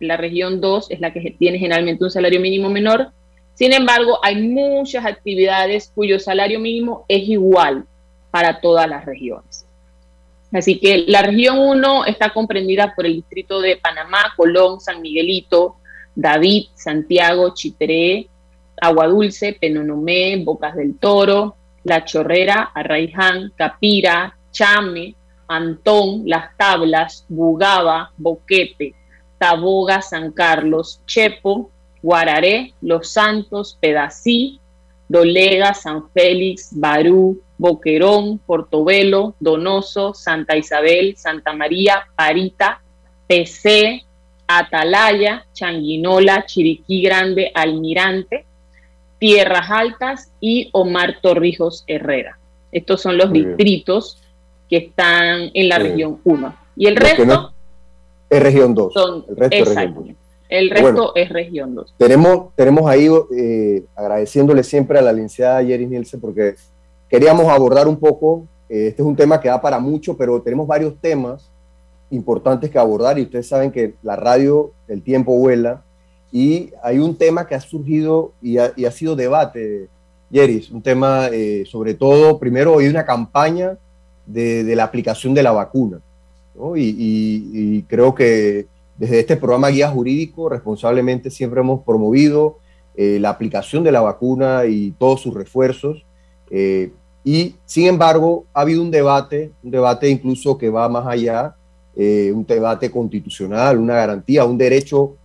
La 0.00 0.16
región 0.16 0.60
2 0.60 0.90
es 0.90 1.00
la 1.00 1.12
que 1.12 1.36
tiene 1.38 1.58
generalmente 1.58 2.04
un 2.04 2.10
salario 2.10 2.40
mínimo 2.40 2.70
menor. 2.70 3.10
Sin 3.54 3.72
embargo, 3.72 4.18
hay 4.22 4.40
muchas 4.40 5.04
actividades 5.04 5.92
cuyo 5.94 6.18
salario 6.18 6.58
mínimo 6.58 7.04
es 7.08 7.28
igual 7.28 7.84
para 8.32 8.60
todas 8.60 8.88
las 8.88 9.04
regiones. 9.04 9.64
Así 10.52 10.80
que 10.80 11.04
la 11.06 11.22
región 11.22 11.58
1 11.58 12.06
está 12.06 12.30
comprendida 12.30 12.94
por 12.94 13.06
el 13.06 13.14
distrito 13.14 13.60
de 13.60 13.76
Panamá, 13.76 14.32
Colón, 14.36 14.80
San 14.80 15.00
Miguelito, 15.00 15.76
David, 16.14 16.66
Santiago, 16.74 17.54
Chitré, 17.54 18.28
Agua 18.80 19.06
Dulce, 19.06 19.56
Penonomé, 19.58 20.42
Bocas 20.44 20.74
del 20.74 20.98
Toro, 20.98 21.56
La 21.84 22.04
Chorrera, 22.04 22.70
Arraiján, 22.74 23.52
Capira, 23.56 24.36
Chame, 24.50 25.14
Antón, 25.46 26.22
Las 26.26 26.56
Tablas, 26.56 27.24
Bugaba, 27.28 28.12
Boquete, 28.16 28.94
Taboga, 29.38 30.02
San 30.02 30.32
Carlos, 30.32 31.00
Chepo, 31.06 31.70
Guararé, 32.02 32.74
Los 32.80 33.12
Santos, 33.12 33.78
Pedací, 33.80 34.60
Dolega, 35.12 35.74
San 35.74 36.08
Félix, 36.08 36.70
Barú, 36.72 37.38
Boquerón, 37.58 38.38
Portobelo, 38.38 39.34
Donoso, 39.38 40.14
Santa 40.14 40.56
Isabel, 40.56 41.18
Santa 41.18 41.52
María, 41.52 42.06
Parita, 42.16 42.80
PC, 43.26 44.04
Atalaya, 44.46 45.44
Changuinola, 45.52 46.46
Chiriquí 46.46 47.02
Grande, 47.02 47.52
Almirante, 47.54 48.46
Tierras 49.18 49.70
Altas 49.70 50.32
y 50.40 50.70
Omar 50.72 51.18
Torrijos 51.20 51.84
Herrera. 51.86 52.38
Estos 52.72 53.02
son 53.02 53.18
los 53.18 53.30
distritos 53.30 54.16
que 54.70 54.78
están 54.78 55.50
en 55.52 55.68
la 55.68 55.78
región 55.78 56.20
1. 56.24 56.56
Y 56.76 56.86
el 56.86 56.96
resto 56.96 57.52
es 58.30 58.42
región 58.42 58.74
2. 58.74 58.94
el 59.28 59.36
resto 59.36 59.56
es 59.56 59.74
región 59.74 59.94
2. 59.94 60.21
El 60.52 60.68
resto 60.68 61.16
es 61.16 61.30
región 61.30 61.74
2. 61.74 61.94
Tenemos, 61.96 62.54
tenemos 62.54 62.86
ahí, 62.86 63.08
eh, 63.34 63.84
agradeciéndole 63.96 64.62
siempre 64.62 64.98
a 64.98 65.02
la 65.02 65.10
licenciada 65.10 65.64
Jerry 65.64 65.86
Nielsen, 65.86 66.20
porque 66.20 66.56
queríamos 67.08 67.48
abordar 67.48 67.88
un 67.88 67.96
poco, 67.96 68.46
eh, 68.68 68.88
este 68.88 69.00
es 69.00 69.08
un 69.08 69.16
tema 69.16 69.40
que 69.40 69.48
da 69.48 69.62
para 69.62 69.78
mucho, 69.78 70.14
pero 70.14 70.42
tenemos 70.42 70.66
varios 70.66 70.94
temas 71.00 71.48
importantes 72.10 72.68
que 72.68 72.78
abordar 72.78 73.18
y 73.18 73.22
ustedes 73.22 73.48
saben 73.48 73.72
que 73.72 73.94
la 74.02 74.14
radio, 74.14 74.72
el 74.88 75.00
tiempo 75.00 75.38
vuela, 75.38 75.84
y 76.30 76.70
hay 76.82 76.98
un 76.98 77.16
tema 77.16 77.46
que 77.46 77.54
ha 77.54 77.60
surgido 77.60 78.32
y 78.42 78.58
ha, 78.58 78.90
sido 78.90 79.16
debate, 79.16 79.88
Yeris, 80.28 80.70
un 80.70 80.82
tema 80.82 81.28
eh, 81.32 81.64
sobre 81.66 81.94
todo, 81.94 82.38
primero 82.38 82.78
hay 82.78 82.88
una 82.88 83.06
campaña 83.06 83.78
de, 84.26 84.70
la 84.76 84.84
aplicación 84.84 85.32
de 85.32 85.42
la 85.42 85.52
vacuna. 85.52 86.00
Y, 86.76 87.82
creo 87.84 88.14
que 88.14 88.66
desde 88.96 89.20
este 89.20 89.36
programa 89.36 89.68
Guía 89.68 89.88
Jurídico 89.88 90.48
responsablemente 90.48 91.30
siempre 91.30 91.60
hemos 91.60 91.82
promovido 91.82 92.58
eh, 92.94 93.18
la 93.20 93.30
aplicación 93.30 93.82
de 93.82 93.92
la 93.92 94.00
vacuna 94.00 94.66
y 94.66 94.92
todos 94.92 95.20
sus 95.20 95.34
refuerzos. 95.34 96.04
Eh, 96.50 96.92
y 97.24 97.56
sin 97.64 97.86
embargo, 97.86 98.44
ha 98.52 98.62
habido 98.62 98.82
un 98.82 98.90
debate, 98.90 99.52
un 99.62 99.70
debate 99.70 100.08
incluso 100.08 100.58
que 100.58 100.70
va 100.70 100.88
más 100.88 101.06
allá, 101.06 101.56
un 101.94 102.46
debate 102.46 102.90
constitucional, 102.90 103.78
una 103.78 103.94
garantía, 103.94 104.46
un 104.46 104.56
derecho 104.56 105.16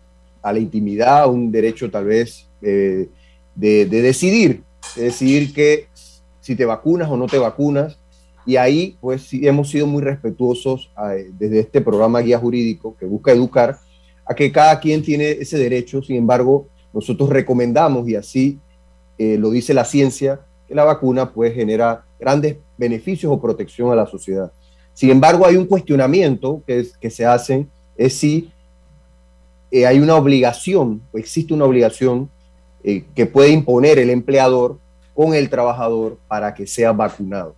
a 0.41 0.53
la 0.53 0.60
intimidad, 0.60 1.30
un 1.30 1.51
derecho 1.51 1.89
tal 1.91 2.06
vez 2.06 2.47
eh, 2.62 3.10
de, 3.56 3.86
decidir, 3.86 4.63
de 4.95 5.03
decidir 5.03 5.53
que 5.53 5.88
si 6.39 6.56
te 6.56 6.65
vacunas 6.65 7.10
o 7.10 7.17
no 7.17 7.27
te 7.27 7.38
vacunas. 7.38 7.99
Y 8.47 8.55
ahí, 8.55 8.97
pues 9.01 9.23
sí, 9.23 9.45
hemos 9.45 9.69
sido 9.69 9.86
muy 9.86 10.01
respetuosos 10.01 10.89
desde 11.38 11.60
este 11.60 11.81
programa 11.81 12.21
Guía 12.21 12.39
Jurídico 12.39 12.95
que 12.97 13.05
busca 13.05 13.33
educar 13.33 13.77
a 14.25 14.33
que 14.33 14.49
cada 14.51 14.79
quien 14.79 15.03
tiene 15.03 15.31
ese 15.31 15.57
derecho. 15.57 16.01
Sin 16.01 16.15
embargo, 16.15 16.67
nosotros 16.93 17.29
recomendamos, 17.29 18.07
y 18.07 18.15
así 18.15 18.57
eh, 19.17 19.38
lo 19.38 19.49
dice 19.49 19.73
la 19.73 19.83
ciencia, 19.83 20.39
que 20.65 20.73
la 20.73 20.86
vacuna 20.86 21.31
pues 21.31 21.53
genera 21.53 22.05
grandes 22.19 22.55
beneficios 22.77 23.31
o 23.31 23.41
protección 23.41 23.91
a 23.91 23.95
la 23.95 24.05
sociedad. 24.05 24.51
Sin 24.93 25.10
embargo, 25.10 25.45
hay 25.45 25.57
un 25.57 25.65
cuestionamiento 25.65 26.63
que, 26.65 27.10
se 27.10 27.25
hace, 27.25 27.67
es 27.97 28.13
si 28.13 28.49
eh, 29.71 29.86
hay 29.86 29.99
una 29.99 30.15
obligación, 30.15 31.01
existe 31.13 31.53
una 31.53 31.65
obligación 31.65 32.29
eh, 32.83 33.03
que 33.13 33.25
puede 33.25 33.49
imponer 33.49 33.99
el 33.99 34.10
empleador 34.10 34.77
con 35.13 35.33
el 35.33 35.49
trabajador 35.49 36.17
para 36.29 36.53
que 36.53 36.65
sea 36.65 36.93
vacunado. 36.93 37.55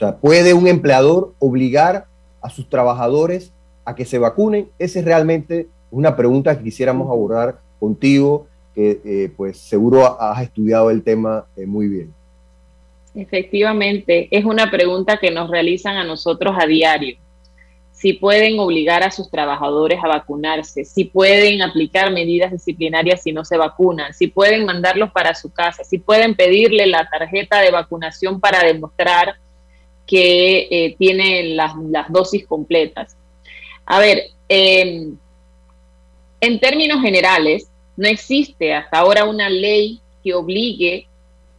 O 0.00 0.02
sea, 0.02 0.16
¿puede 0.16 0.54
un 0.54 0.66
empleador 0.66 1.34
obligar 1.38 2.06
a 2.40 2.48
sus 2.48 2.66
trabajadores 2.70 3.52
a 3.84 3.94
que 3.94 4.06
se 4.06 4.16
vacunen? 4.16 4.70
Esa 4.78 5.00
es 5.00 5.04
realmente 5.04 5.68
una 5.90 6.16
pregunta 6.16 6.56
que 6.56 6.64
quisiéramos 6.64 7.10
abordar 7.10 7.58
contigo, 7.78 8.46
que 8.74 8.98
eh, 9.04 9.30
pues 9.36 9.58
seguro 9.58 10.18
has 10.18 10.42
estudiado 10.42 10.90
el 10.90 11.02
tema 11.02 11.44
eh, 11.54 11.66
muy 11.66 11.86
bien. 11.86 12.14
Efectivamente, 13.14 14.28
es 14.30 14.46
una 14.46 14.70
pregunta 14.70 15.18
que 15.18 15.30
nos 15.30 15.50
realizan 15.50 15.98
a 15.98 16.04
nosotros 16.04 16.56
a 16.58 16.64
diario 16.64 17.18
si 17.92 18.14
pueden 18.14 18.58
obligar 18.58 19.02
a 19.02 19.10
sus 19.10 19.30
trabajadores 19.30 20.02
a 20.02 20.08
vacunarse, 20.08 20.86
si 20.86 21.04
pueden 21.04 21.60
aplicar 21.60 22.10
medidas 22.10 22.50
disciplinarias 22.50 23.22
si 23.22 23.32
no 23.32 23.44
se 23.44 23.58
vacunan, 23.58 24.14
si 24.14 24.28
pueden 24.28 24.64
mandarlos 24.64 25.10
para 25.12 25.34
su 25.34 25.52
casa, 25.52 25.84
si 25.84 25.98
pueden 25.98 26.34
pedirle 26.34 26.86
la 26.86 27.06
tarjeta 27.10 27.60
de 27.60 27.70
vacunación 27.70 28.40
para 28.40 28.64
demostrar 28.64 29.34
que 30.10 30.66
eh, 30.72 30.96
tienen 30.98 31.56
las, 31.56 31.72
dosis 32.08 32.44
completas. 32.44 33.16
A 33.86 34.00
ver, 34.00 34.24
em, 34.48 35.16
en 36.40 36.58
términos 36.58 37.00
generales, 37.00 37.70
no 37.96 38.08
existe 38.08 38.74
hasta 38.74 38.98
ahora 38.98 39.24
una 39.24 39.48
ley 39.48 40.00
que 40.24 40.34
obligue 40.34 41.06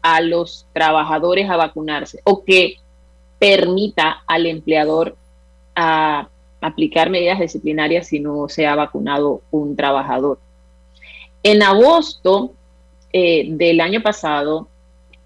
a 0.02 0.20
los 0.20 0.66
trabajadores 0.74 1.50
a 1.50 1.56
vacunarse 1.56 2.20
o 2.26 2.44
que 2.44 2.76
permita 3.40 4.22
al 4.28 4.46
empleador 4.46 5.16
a 5.74 6.28
aplicar 6.60 7.10
medidas 7.10 7.40
disciplinarias 7.40 8.08
si 8.08 8.20
no 8.20 8.50
se 8.50 8.68
ha 8.68 8.76
vacunado 8.76 9.44
un 9.52 9.78
trabajador. 9.78 10.40
En 11.42 11.64
agosto 11.64 12.52
eh, 13.14 13.46
del 13.48 13.80
año 13.80 14.02
pasado, 14.02 14.68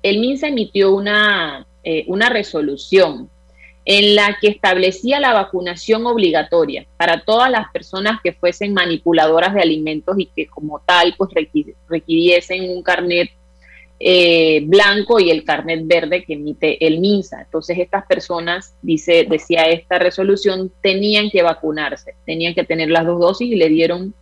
el 0.03 0.19
MINSA 0.19 0.49
emitió 0.49 0.93
una, 0.93 1.65
eh, 1.85 2.03
una 2.07 2.29
resolución 2.29 3.29
en 3.85 4.15
la 4.15 4.39
que 4.41 4.47
establecía 4.47 5.19
la 5.19 5.33
vacunación 5.33 6.07
obligatoria 6.07 6.87
para 6.97 7.23
todas 7.23 7.51
las 7.51 7.71
personas 7.71 8.19
que 8.23 8.33
fuesen 8.33 8.73
manipuladoras 8.73 9.53
de 9.53 9.61
alimentos 9.61 10.15
y 10.17 10.25
que 10.25 10.47
como 10.47 10.79
tal 10.79 11.13
pues 11.15 11.29
requiriesen 11.87 12.71
un 12.71 12.81
carnet 12.81 13.29
eh, 13.99 14.61
blanco 14.65 15.19
y 15.19 15.29
el 15.29 15.43
carnet 15.45 15.85
verde 15.85 16.23
que 16.25 16.33
emite 16.33 16.85
el 16.85 16.99
MINSA. 16.99 17.43
Entonces 17.43 17.77
estas 17.77 18.05
personas, 18.07 18.73
dice, 18.81 19.27
decía 19.29 19.69
esta 19.69 19.99
resolución, 19.99 20.71
tenían 20.81 21.29
que 21.29 21.43
vacunarse, 21.43 22.15
tenían 22.25 22.55
que 22.55 22.63
tener 22.63 22.89
las 22.89 23.05
dos 23.05 23.19
dosis 23.19 23.51
y 23.51 23.55
le 23.55 23.69
dieron 23.69 24.15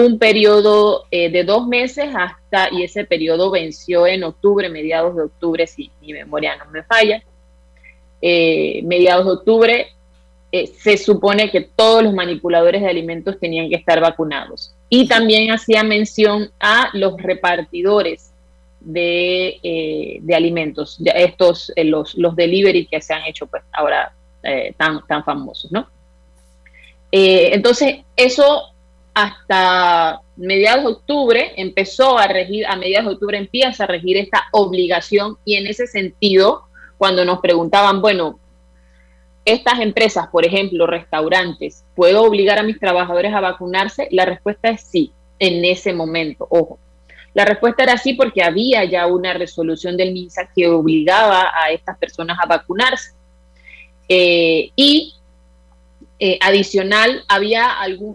un 0.00 0.18
periodo 0.18 1.04
eh, 1.10 1.30
de 1.30 1.44
dos 1.44 1.66
meses 1.66 2.08
hasta, 2.14 2.68
y 2.72 2.82
ese 2.82 3.04
periodo 3.04 3.50
venció 3.50 4.06
en 4.06 4.24
octubre, 4.24 4.68
mediados 4.68 5.16
de 5.16 5.22
octubre, 5.22 5.66
si 5.66 5.90
mi 6.00 6.12
memoria 6.12 6.56
no 6.56 6.70
me 6.70 6.82
falla. 6.82 7.22
Eh, 8.22 8.82
mediados 8.84 9.26
de 9.26 9.32
octubre 9.32 9.86
se 10.80 10.96
supone 10.96 11.48
que 11.48 11.60
todos 11.60 12.02
los 12.02 12.12
manipuladores 12.12 12.82
de 12.82 12.88
alimentos 12.88 13.38
tenían 13.38 13.68
que 13.68 13.76
estar 13.76 14.00
vacunados. 14.00 14.74
Y 14.88 15.06
también 15.06 15.52
hacía 15.52 15.84
mención 15.84 16.50
a 16.58 16.90
los 16.92 17.16
repartidores 17.18 18.30
eh, 18.94 20.18
de, 20.22 20.34
alimentos, 20.34 20.98
estos, 21.04 21.70
eh, 21.76 21.84
los, 21.84 22.14
los 22.14 22.34
delivery 22.34 22.86
que 22.86 23.02
se 23.02 23.12
han 23.12 23.24
hecho 23.24 23.46
pues 23.46 23.62
ahora 23.72 24.14
eh, 24.42 24.72
tan, 24.76 25.06
tan 25.06 25.22
famosos, 25.22 25.70
¿no? 25.70 25.86
entonces, 27.12 27.98
eso 28.14 28.72
hasta 29.14 30.20
mediados 30.36 30.84
de 30.84 30.90
octubre 30.90 31.52
empezó 31.56 32.18
a 32.18 32.26
regir, 32.26 32.66
a 32.66 32.76
mediados 32.76 33.06
de 33.06 33.14
octubre 33.14 33.38
empieza 33.38 33.84
a 33.84 33.86
regir 33.86 34.16
esta 34.16 34.44
obligación 34.52 35.36
y 35.44 35.56
en 35.56 35.66
ese 35.66 35.86
sentido, 35.86 36.64
cuando 36.98 37.24
nos 37.24 37.40
preguntaban, 37.40 38.00
bueno, 38.00 38.38
estas 39.44 39.80
empresas, 39.80 40.28
por 40.28 40.46
ejemplo, 40.46 40.86
restaurantes, 40.86 41.84
¿puedo 41.94 42.22
obligar 42.22 42.58
a 42.58 42.62
mis 42.62 42.78
trabajadores 42.78 43.34
a 43.34 43.40
vacunarse? 43.40 44.08
La 44.10 44.24
respuesta 44.24 44.68
es 44.68 44.82
sí, 44.82 45.12
en 45.38 45.64
ese 45.64 45.92
momento, 45.92 46.46
ojo. 46.50 46.78
La 47.32 47.44
respuesta 47.44 47.84
era 47.84 47.96
sí 47.96 48.14
porque 48.14 48.42
había 48.42 48.84
ya 48.84 49.06
una 49.06 49.32
resolución 49.34 49.96
del 49.96 50.12
MINSA 50.12 50.50
que 50.54 50.66
obligaba 50.68 51.52
a 51.54 51.70
estas 51.70 51.96
personas 51.96 52.38
a 52.42 52.46
vacunarse. 52.46 53.12
Eh, 54.08 54.72
y 54.74 55.14
eh, 56.22 56.38
adicional, 56.42 57.24
había 57.28 57.70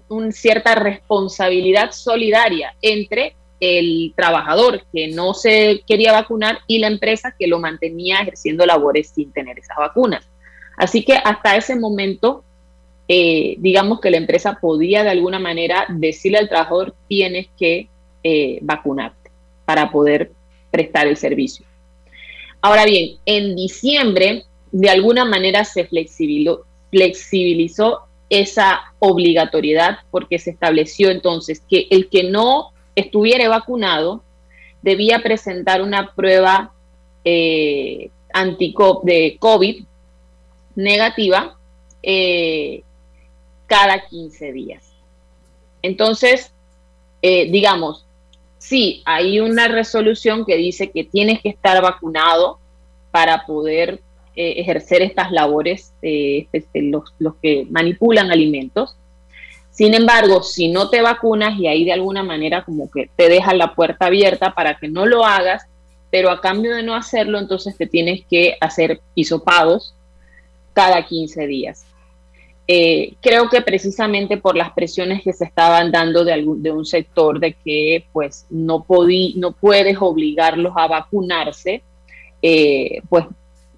una 0.10 0.32
cierta 0.32 0.76
responsabilidad 0.76 1.92
solidaria 1.92 2.76
entre 2.84 3.36
el 3.60 4.14
trabajador 4.16 4.84
que 4.94 5.08
no 5.08 5.34
se 5.34 5.82
quería 5.88 6.12
vacunar 6.12 6.60
y 6.68 6.78
la 6.78 6.86
empresa 6.88 7.34
que 7.38 7.48
lo 7.48 7.60
mantenía 7.60 8.20
ejerciendo 8.22 8.64
labores 8.64 9.10
sin 9.10 9.32
tener 9.32 9.58
esas 9.58 9.78
vacunas. 9.78 10.24
Así 10.78 11.04
que 11.04 11.14
hasta 11.14 11.56
ese 11.56 11.76
momento, 11.76 12.44
eh, 13.08 13.56
digamos 13.58 14.00
que 14.00 14.12
la 14.12 14.18
empresa 14.18 14.60
podía 14.62 15.04
de 15.04 15.10
alguna 15.10 15.40
manera 15.40 15.88
decirle 15.90 16.38
al 16.38 16.50
trabajador, 16.50 16.94
tienes 17.08 17.48
que 17.58 17.90
eh, 18.24 18.60
vacunarte 18.62 19.32
para 19.66 19.90
poder 19.90 20.32
prestar 20.70 21.08
el 21.08 21.18
servicio. 21.18 21.66
Ahora 22.62 22.86
bien, 22.86 23.18
en 23.26 23.56
diciembre 23.56 24.44
de 24.72 24.90
alguna 24.90 25.26
manera 25.26 25.64
se 25.64 25.86
flexibilizó, 25.86 26.66
flexibilizó 26.90 28.02
esa 28.30 28.94
obligatoriedad 29.00 30.00
porque 30.12 30.40
se 30.40 30.52
estableció 30.52 31.12
entonces 31.12 31.62
que 31.70 31.88
el 31.92 32.10
que 32.10 32.24
no 32.24 32.72
estuviera 32.96 33.48
vacunado 33.50 34.24
debía 34.82 35.20
presentar 35.20 35.82
una 35.82 36.14
prueba 36.14 36.72
eh, 37.24 38.10
de 39.04 39.38
COVID 39.40 39.84
negativa 40.76 41.58
eh, 42.04 42.84
cada 43.68 44.08
15 44.08 44.52
días. 44.52 44.84
Entonces, 45.82 46.52
eh, 47.22 47.50
digamos, 47.50 48.06
sí, 48.58 49.02
hay 49.06 49.40
una 49.40 49.68
resolución 49.68 50.46
que 50.46 50.56
dice 50.56 50.92
que 50.92 51.04
tienes 51.04 51.42
que 51.42 51.50
estar 51.50 51.82
vacunado 51.82 52.60
para 53.12 53.46
poder 53.46 54.02
eh, 54.36 54.56
ejercer 54.58 55.02
estas 55.02 55.32
labores, 55.32 55.94
eh, 56.02 56.48
este, 56.52 56.82
los, 56.82 57.04
que 57.42 57.66
manipulan 57.70 58.32
alimentos. 58.32 58.98
Sin 59.72 59.94
embargo, 59.94 60.44
si 60.44 60.70
no 60.70 60.90
te 60.90 61.02
vacunas 61.02 61.60
y 61.60 61.68
ahí 61.68 61.86
de 61.86 61.94
alguna 61.94 62.24
manera 62.24 62.64
como 62.64 62.90
que 62.90 63.10
te 63.16 63.30
dejan 63.30 63.58
la 63.58 63.76
puerta 63.76 64.08
abierta 64.08 64.54
para 64.54 64.76
que 64.78 64.88
no 64.88 65.06
lo 65.06 65.26
hagas, 65.26 65.64
pero 66.12 66.32
a 66.32 66.40
cambio 66.40 66.76
de 66.76 66.84
no 66.84 66.96
hacerlo, 66.96 67.40
entonces 67.40 67.78
te 67.78 67.88
tienes 67.88 68.26
que 68.30 68.56
hacer 68.62 69.02
hisopados 69.16 69.94
cada 70.74 71.06
15 71.06 71.48
días. 71.48 71.86
Eh, 72.68 73.14
creo 73.22 73.48
que 73.50 73.62
precisamente 73.62 74.38
por 74.38 74.56
las 74.56 74.72
presiones 74.72 75.22
que 75.22 75.34
se 75.34 75.46
estaban 75.46 75.92
dando 75.92 76.26
de, 76.26 76.44
de 76.58 76.72
un 76.72 76.86
sector 76.86 77.40
de 77.40 77.54
que 77.54 78.06
pues 78.12 78.48
no, 78.50 78.84
podí, 78.84 79.36
no 79.38 79.52
puedes 79.52 79.98
obligarlos 80.00 80.74
a 80.76 80.88
vacunarse, 80.88 81.84
eh, 82.42 83.02
pues 83.08 83.26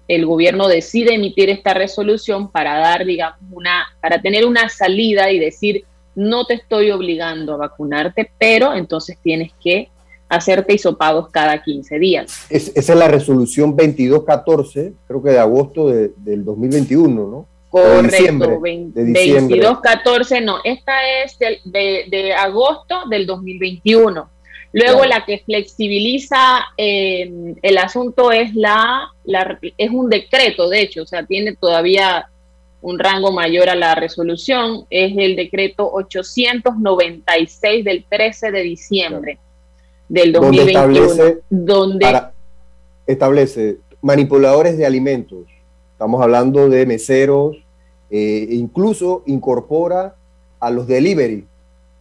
el 0.08 0.26
gobierno 0.26 0.68
decide 0.68 1.14
emitir 1.14 1.50
esta 1.50 1.74
resolución 1.74 2.50
para 2.50 2.78
dar, 2.78 3.04
digamos, 3.04 3.38
una, 3.52 3.86
para 4.00 4.20
tener 4.20 4.46
una 4.46 4.68
salida 4.68 5.30
y 5.30 5.38
decir, 5.38 5.84
no 6.14 6.46
te 6.46 6.54
estoy 6.54 6.90
obligando 6.90 7.54
a 7.54 7.58
vacunarte, 7.58 8.30
pero 8.38 8.74
entonces 8.74 9.18
tienes 9.22 9.52
que 9.62 9.90
hacerte 10.28 10.74
hisopados 10.74 11.28
cada 11.30 11.62
15 11.62 11.98
días. 11.98 12.46
esa 12.50 12.72
es 12.92 12.98
la 12.98 13.08
resolución 13.08 13.70
2214, 13.70 14.94
creo 15.06 15.22
que 15.22 15.30
de 15.30 15.38
agosto 15.38 15.88
del 15.88 16.44
2021, 16.44 17.08
¿no? 17.08 17.46
Correcto, 17.70 18.60
22, 18.60 19.80
14, 19.80 20.40
no, 20.40 20.56
esta 20.64 20.92
es 21.22 21.38
de, 21.64 22.34
agosto 22.34 23.06
del 23.10 23.26
2021. 23.26 24.28
Luego 24.72 25.04
la 25.04 25.24
que 25.24 25.38
flexibiliza 25.38 26.60
em, 26.76 27.54
el 27.62 27.78
asunto 27.78 28.32
es 28.32 28.54
la, 28.54 29.10
es 29.78 29.90
un 29.90 30.10
decreto, 30.10 30.68
de 30.68 30.82
hecho, 30.82 31.02
o 31.02 31.06
sea, 31.06 31.24
tiene 31.24 31.56
todavía 31.56 32.28
un 32.82 32.98
rango 32.98 33.32
mayor 33.32 33.70
a 33.70 33.74
la 33.74 33.94
resolución, 33.94 34.84
es 34.90 35.12
el 35.16 35.36
decreto 35.36 35.90
896 35.90 37.84
del 37.84 38.04
13 38.08 38.50
de 38.52 38.62
diciembre 38.62 39.38
del 40.08 40.32
2021, 40.32 41.40
donde 41.50 42.22
establece 43.06 43.78
manipuladores 44.02 44.76
de 44.76 44.86
alimentos, 44.86 45.46
Estamos 45.98 46.22
hablando 46.22 46.68
de 46.68 46.86
meseros, 46.86 47.56
eh, 48.08 48.46
incluso 48.50 49.24
incorpora 49.26 50.14
a 50.60 50.70
los 50.70 50.86
delivery, 50.86 51.44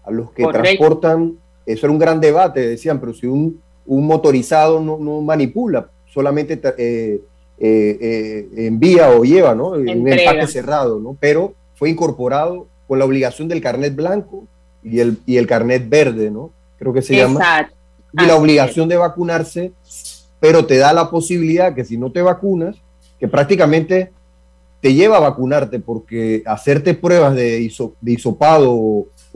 a 0.04 0.12
los 0.12 0.30
que 0.34 0.46
transportan. 0.46 1.40
Eso 1.68 1.86
era 1.86 1.94
un 1.94 2.00
gran 2.00 2.20
debate, 2.20 2.68
decían, 2.68 3.00
pero 3.00 3.14
si 3.14 3.28
un, 3.28 3.62
motorizado 3.86 4.80
no, 4.80 5.22
manipula, 5.22 5.90
solamente 6.06 6.60
eh, 6.78 7.22
eh, 7.60 8.48
envía 8.56 9.12
o 9.12 9.24
lleva, 9.24 9.54
¿no? 9.54 9.76
En 9.76 10.02
un 10.02 10.08
empaque 10.08 10.48
cerrado, 10.48 11.00
¿no? 11.00 11.16
Pero 11.20 11.54
fue 11.76 11.90
incorporado 11.90 12.68
con 12.88 12.98
la 12.98 13.06
obligación 13.06 13.48
del 13.48 13.62
carnet 13.62 13.96
blanco 13.96 14.46
y 14.84 15.00
el, 15.00 15.20
y 15.26 15.38
el 15.38 15.46
carnet 15.46 15.88
verde, 15.88 16.32
¿no? 16.32 16.52
Creo 16.80 16.94
que 16.94 17.02
se 17.02 17.16
llama. 17.16 17.70
Y 18.14 18.26
la 18.26 18.36
obligación 18.36 18.88
de 18.88 18.98
vacunarse 18.98 19.74
pero 20.40 20.66
te 20.66 20.78
da 20.78 20.94
la 20.94 21.10
posibilidad 21.10 21.74
que 21.74 21.86
si 21.86 21.98
no 21.98 22.12
te 22.12 22.22
vacunas, 22.22 22.76
que 23.20 23.28
prácticamente 23.28 24.12
te 24.82 24.94
lleva 24.94 25.18
a 25.18 25.22
vacunarte, 25.22 25.80
porque 25.80 26.44
hacerte 26.46 26.94
pruebas 26.94 27.36
de, 27.36 27.60
iso, 27.60 27.96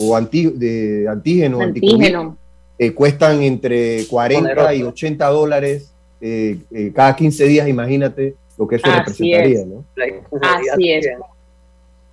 o, 0.01 0.19
de 0.19 1.07
antígeno, 1.09 1.61
antígeno. 1.61 2.37
Eh, 2.77 2.93
cuestan 2.93 3.43
entre 3.43 4.05
40 4.07 4.73
y 4.73 4.83
80 4.83 5.27
dólares 5.27 5.91
eh, 6.19 6.57
eh, 6.71 6.91
cada 6.95 7.15
15 7.15 7.45
días, 7.45 7.67
imagínate 7.67 8.35
lo 8.57 8.67
que 8.67 8.77
eso 8.77 8.87
representaría, 8.91 9.65
¿no? 9.65 9.85
Así 10.41 10.91
es. 10.91 11.07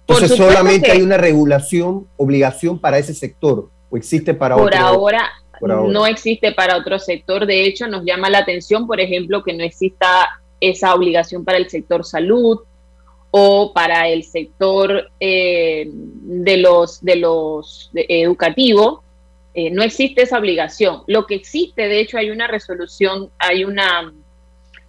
Entonces 0.06 0.36
solamente 0.36 0.90
hay 0.90 1.02
una 1.02 1.16
regulación, 1.16 2.06
obligación 2.16 2.78
para 2.78 2.98
ese 2.98 3.14
sector, 3.14 3.68
o 3.90 3.96
existe 3.96 4.34
para 4.34 4.56
por 4.56 4.74
Ahora, 4.74 5.28
por 5.58 5.72
ahora 5.72 5.92
no 5.92 6.06
existe 6.06 6.52
para 6.52 6.76
otro 6.76 6.98
sector. 6.98 7.46
De 7.46 7.64
hecho, 7.64 7.86
nos 7.86 8.04
llama 8.04 8.30
la 8.30 8.38
atención, 8.38 8.86
por 8.86 9.00
ejemplo, 9.00 9.42
que 9.42 9.54
no 9.54 9.64
exista 9.64 10.28
esa 10.60 10.94
obligación 10.94 11.44
para 11.44 11.58
el 11.58 11.68
sector 11.68 12.04
salud 12.04 12.60
o 13.30 13.72
para 13.72 14.08
el 14.08 14.24
sector 14.24 15.10
eh, 15.20 15.88
de 15.90 16.56
los 16.56 17.04
de 17.04 17.16
los 17.16 17.90
educativo. 17.94 19.02
Eh, 19.54 19.70
no 19.70 19.82
existe 19.82 20.22
esa 20.22 20.38
obligación. 20.38 21.02
Lo 21.06 21.26
que 21.26 21.34
existe, 21.34 21.88
de 21.88 22.00
hecho, 22.00 22.18
hay 22.18 22.30
una 22.30 22.46
resolución, 22.46 23.30
hay 23.38 23.64
una 23.64 24.12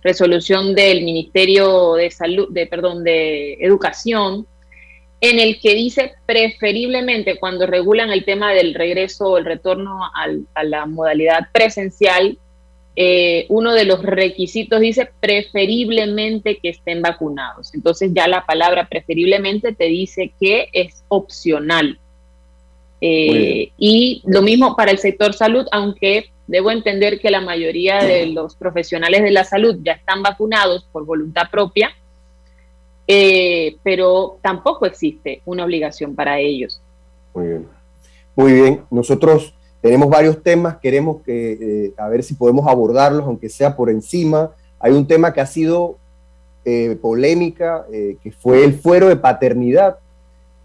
resolución 0.03 0.75
del 0.75 1.03
Ministerio 1.03 1.95
de 1.95 2.11
Salud, 2.11 2.49
de 2.51 2.67
perdón, 2.67 3.03
de 3.03 3.53
Educación 3.55 4.45
en 5.21 5.39
el 5.39 5.59
que 5.59 5.75
dice 5.75 6.13
preferiblemente 6.25 7.37
cuando 7.39 7.67
regulan 7.67 8.11
el 8.11 8.23
tema 8.23 8.53
del 8.53 8.73
regreso 8.73 9.31
o 9.31 9.37
el 9.37 9.45
retorno 9.45 9.99
a 10.13 10.63
la 10.63 10.85
modalidad 10.85 11.47
presencial, 11.51 12.37
eh, 13.01 13.45
uno 13.47 13.73
de 13.73 13.85
los 13.85 14.03
requisitos 14.03 14.81
dice 14.81 15.09
preferiblemente 15.21 16.57
que 16.57 16.67
estén 16.67 17.01
vacunados. 17.01 17.73
Entonces 17.73 18.11
ya 18.13 18.27
la 18.27 18.45
palabra 18.45 18.89
preferiblemente 18.89 19.73
te 19.73 19.85
dice 19.85 20.33
que 20.37 20.67
es 20.73 21.01
opcional. 21.07 21.97
Eh, 22.99 23.71
y 23.77 24.21
lo 24.25 24.41
mismo 24.41 24.75
para 24.75 24.91
el 24.91 24.97
sector 24.97 25.33
salud, 25.33 25.65
aunque 25.71 26.31
debo 26.45 26.71
entender 26.71 27.21
que 27.21 27.31
la 27.31 27.39
mayoría 27.39 28.03
de 28.03 28.25
los 28.25 28.55
profesionales 28.55 29.23
de 29.23 29.31
la 29.31 29.45
salud 29.45 29.77
ya 29.81 29.93
están 29.93 30.21
vacunados 30.21 30.85
por 30.91 31.05
voluntad 31.05 31.43
propia, 31.49 31.95
eh, 33.07 33.77
pero 33.81 34.39
tampoco 34.41 34.85
existe 34.85 35.41
una 35.45 35.63
obligación 35.63 36.15
para 36.15 36.37
ellos. 36.37 36.81
Muy 37.33 37.47
bien. 37.47 37.67
Muy 38.35 38.53
bien. 38.53 38.81
Nosotros 38.91 39.53
tenemos 39.81 40.09
varios 40.09 40.41
temas, 40.43 40.77
queremos 40.77 41.21
que, 41.23 41.51
eh, 41.51 41.93
a 41.97 42.07
ver 42.07 42.23
si 42.23 42.33
podemos 42.33 42.67
abordarlos, 42.67 43.25
aunque 43.25 43.49
sea 43.49 43.75
por 43.75 43.89
encima. 43.89 44.51
Hay 44.79 44.93
un 44.93 45.07
tema 45.07 45.33
que 45.33 45.41
ha 45.41 45.45
sido 45.45 45.97
eh, 46.65 46.97
polémica, 47.01 47.85
que 47.89 48.31
fue 48.31 48.63
el 48.63 48.73
fuero 48.73 49.07
de 49.07 49.15
paternidad. 49.15 49.97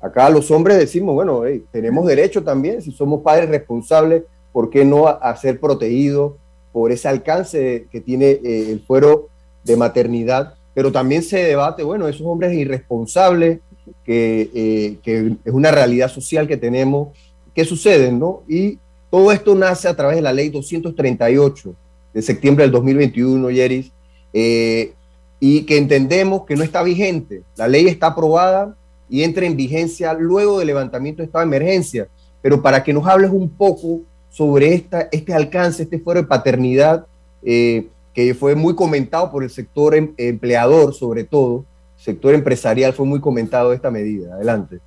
Acá 0.01 0.29
los 0.29 0.51
hombres 0.51 0.79
decimos, 0.79 1.15
bueno, 1.15 1.43
tenemos 1.71 2.07
derecho 2.07 2.43
también, 2.43 2.83
si 2.83 2.93
somos 2.93 3.23
padres 3.23 3.49
responsables, 3.49 4.25
¿por 4.53 4.69
qué 4.71 4.85
no 4.85 5.07
a, 5.09 5.35
ser 5.37 5.61
protegidos 5.61 6.35
por 6.73 6.93
ese 6.93 7.09
alcance 7.09 7.87
que 7.91 8.01
tiene 8.01 8.41
el 8.43 8.81
fuero 8.81 9.29
de 9.65 9.77
maternidad? 9.77 10.55
pero 10.75 10.91
también 10.91 11.23
se 11.23 11.39
debate, 11.39 11.85
bueno, 11.85 12.09
esos 12.09 12.27
hombres 12.27 12.53
irresponsables, 12.53 13.61
que, 14.05 14.51
eh, 14.55 14.97
que, 15.03 15.37
es 15.45 15.53
una 15.53 15.71
realidad 15.71 16.09
social 16.09 16.49
que 16.49 16.57
tenemos, 16.57 17.17
¿qué 17.55 17.65
sucede, 17.65 18.11
no? 18.11 18.43
Y 18.49 18.79
todo 19.15 19.31
esto 19.31 19.55
nace 19.55 19.87
a 19.87 19.95
través 19.95 20.17
de 20.17 20.23
la 20.23 20.33
ley 20.33 20.49
238 20.49 21.73
de 22.13 22.21
septiembre 22.21 22.65
del 22.65 22.73
2021, 22.73 23.49
Yeris, 23.49 23.93
eh, 24.33 24.93
y 25.39 25.63
que 25.63 25.79
entendemos 25.79 26.45
que 26.45 26.57
no 26.57 26.65
está 26.65 26.83
vigente. 26.83 27.45
La 27.55 27.69
ley 27.69 27.87
está 27.87 28.09
aprobada 28.09 28.75
y 29.09 29.23
entra 29.23 29.47
en 29.47 29.57
vigencia 29.57 30.13
luego 30.15 30.59
del 30.59 30.67
levantamiento 30.67 31.23
de 31.23 31.27
estado 31.27 31.45
de 31.45 31.57
emergencia, 31.57 32.09
pero 32.43 32.61
para 32.61 32.83
que 32.83 32.93
nos 32.93 33.07
hables 33.07 33.31
un 33.31 33.49
poco 33.49 34.01
sobre 34.31 34.85
este 35.13 35.33
alcance, 35.33 35.85
este 35.85 36.01
fuero 36.01 36.23
de 36.23 36.27
paternidad, 36.27 37.07
eh, 37.45 37.87
que 38.13 38.35
fue 38.35 38.57
muy 38.57 38.75
comentado 38.75 39.31
por 39.31 39.45
el 39.45 39.51
sector 39.51 39.95
em, 39.95 40.13
empleador, 40.17 40.93
sobre 40.93 41.23
todo, 41.23 41.65
sector 41.97 42.35
empresarial 42.35 42.93
fue 42.93 43.07
muy 43.07 43.21
comentado 43.21 43.73
esta 43.73 43.93
medida. 43.93 44.35
Adelante. 44.35 44.81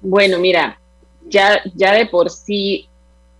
Bueno, 0.00 0.40
mira, 0.40 0.80
ya 1.28 1.62
de 1.94 2.06
por 2.06 2.28
sí, 2.28 2.88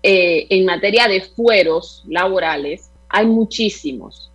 eh, 0.06 0.46
en 0.50 0.66
materia 0.66 1.08
de 1.08 1.22
fueros 1.22 2.04
laborales, 2.06 2.90
hay 3.08 3.24
muchísimos 3.24 4.30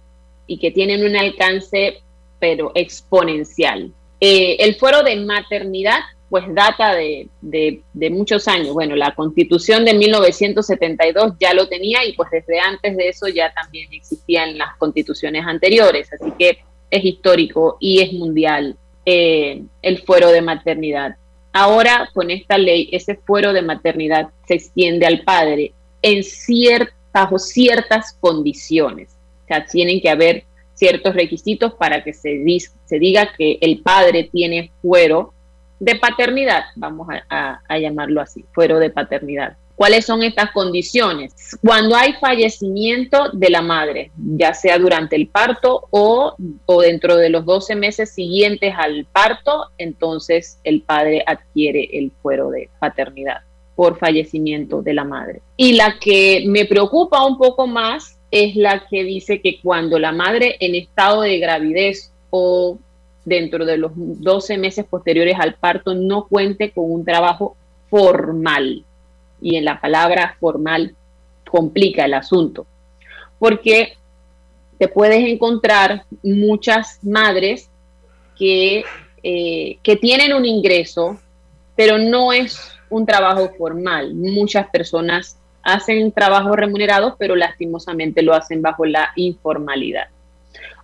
y 0.48 0.58
que 0.58 0.72
tienen 0.72 1.06
un 1.06 1.16
alcance, 1.16 2.02
pero 2.40 2.72
exponencial. 2.74 3.94
Eh, 4.20 4.58
el 4.62 4.74
fuero 4.76 5.04
de 5.04 5.16
maternidad 5.18 6.00
pues 6.28 6.44
data 6.54 6.96
de, 6.96 7.30
muchos 8.10 8.48
años. 8.48 8.74
Bueno, 8.74 8.96
la 8.96 9.14
constitución 9.14 9.86
de 9.86 9.94
1972 9.94 11.34
ya 11.40 11.54
lo 11.54 11.68
tenía 11.68 12.04
y 12.04 12.14
pues 12.14 12.32
desde 12.32 12.60
antes 12.60 12.98
de 12.98 13.10
eso 13.10 13.28
ya 13.28 13.54
también 13.54 13.94
existían 13.94 14.58
las 14.58 14.76
constituciones 14.78 15.46
anteriores, 15.46 16.12
así 16.14 16.32
que 16.38 16.60
es 16.90 17.06
histórico 17.06 17.78
y 17.80 18.02
es 18.02 18.14
mundial 18.14 18.76
eh, 19.06 19.62
el 19.84 20.00
fuero 20.00 20.32
de 20.32 20.42
maternidad. 20.42 21.16
Ahora 21.52 22.10
con 22.14 22.30
esta 22.32 22.58
ley 22.58 22.90
ese 22.92 23.16
fuero 23.16 23.54
de 23.54 23.62
maternidad 23.62 24.30
se 24.48 24.56
extiende 24.56 25.06
al 25.06 25.22
padre 25.24 25.74
en 26.02 26.24
bajo 27.12 27.40
ciertas 27.40 28.16
condiciones. 28.20 29.10
O 29.44 29.48
sea, 29.48 29.66
tienen 29.66 30.00
que 30.00 30.10
haber 30.10 30.44
ciertos 30.74 31.14
requisitos 31.14 31.74
para 31.74 32.04
que 32.04 32.14
se, 32.14 32.44
se 32.86 33.00
diga 33.00 33.34
que 33.38 33.58
el 33.62 33.82
padre 33.82 34.30
tiene 34.32 34.72
fuero 34.82 35.34
de 35.80 35.96
paternidad, 35.96 36.66
vamos 36.76 37.08
a, 37.30 37.78
llamarlo 37.78 38.22
así, 38.22 38.46
fuero 38.52 38.80
de 38.80 38.90
paternidad. 38.90 39.58
¿Cuáles 39.80 40.06
son 40.06 40.24
estas 40.24 40.52
condiciones? 40.52 41.34
Cuando 41.62 41.96
hay 41.96 42.12
fallecimiento 42.20 43.30
de 43.32 43.50
la 43.50 43.62
madre, 43.62 44.12
ya 44.18 44.54
sea 44.54 44.78
durante 44.78 45.16
el 45.16 45.28
parto 45.28 45.88
o, 45.90 46.36
dentro 46.82 47.16
de 47.16 47.30
los 47.30 47.46
12 47.46 47.78
meses 47.78 48.14
siguientes 48.14 48.74
al 48.78 49.06
parto, 49.06 49.68
entonces 49.78 50.60
el 50.66 50.82
padre 50.82 51.24
adquiere 51.26 51.92
el 51.94 52.12
fuero 52.22 52.50
de 52.50 52.70
paternidad 52.78 53.38
por 53.78 53.98
fallecimiento 53.98 54.82
de 54.82 54.94
la 54.94 55.06
madre. 55.06 55.42
Y 55.56 55.72
la 55.72 55.98
que 55.98 56.44
me 56.46 56.66
preocupa 56.66 57.26
un 57.26 57.38
poco 57.38 57.66
más 57.66 58.20
es 58.32 58.58
la 58.58 58.86
que 58.86 59.06
dice 59.06 59.40
que 59.40 59.62
cuando 59.62 59.98
la 59.98 60.12
madre 60.12 60.58
en 60.60 60.76
estado 60.76 61.22
de 61.22 61.40
gravidez 61.40 62.12
o 62.32 62.78
dentro 63.24 63.64
de 63.64 63.78
los 63.78 63.94
12 63.96 64.58
meses 64.58 64.84
posteriores 64.84 65.38
al 65.40 65.54
parto 65.54 65.96
no 65.96 66.28
cuente 66.28 66.72
con 66.72 66.92
un 66.92 67.06
trabajo 67.06 67.56
formal. 67.90 68.84
Y 69.42 69.56
en 69.56 69.66
la 69.66 69.80
palabra 69.80 70.36
formal 70.40 70.96
complica 71.50 72.06
el 72.06 72.14
asunto, 72.14 72.68
porque 73.40 73.98
te 74.78 74.88
puedes 74.88 75.28
encontrar 75.28 76.04
muchas 76.24 77.00
madres 77.04 77.70
que, 78.38 78.84
eh, 79.24 79.78
que 79.82 79.96
tienen 79.96 80.34
un 80.34 80.46
ingreso, 80.46 81.20
pero 81.76 81.98
no 81.98 82.32
es 82.32 82.72
un 82.90 83.06
trabajo 83.06 83.52
formal. 83.58 84.14
Muchas 84.14 84.68
personas 84.70 85.38
hacen 85.64 86.12
trabajos 86.12 86.56
remunerados, 86.56 87.16
pero 87.18 87.36
lastimosamente 87.36 88.22
lo 88.22 88.34
hacen 88.34 88.62
bajo 88.62 88.86
la 88.86 89.12
informalidad 89.16 90.10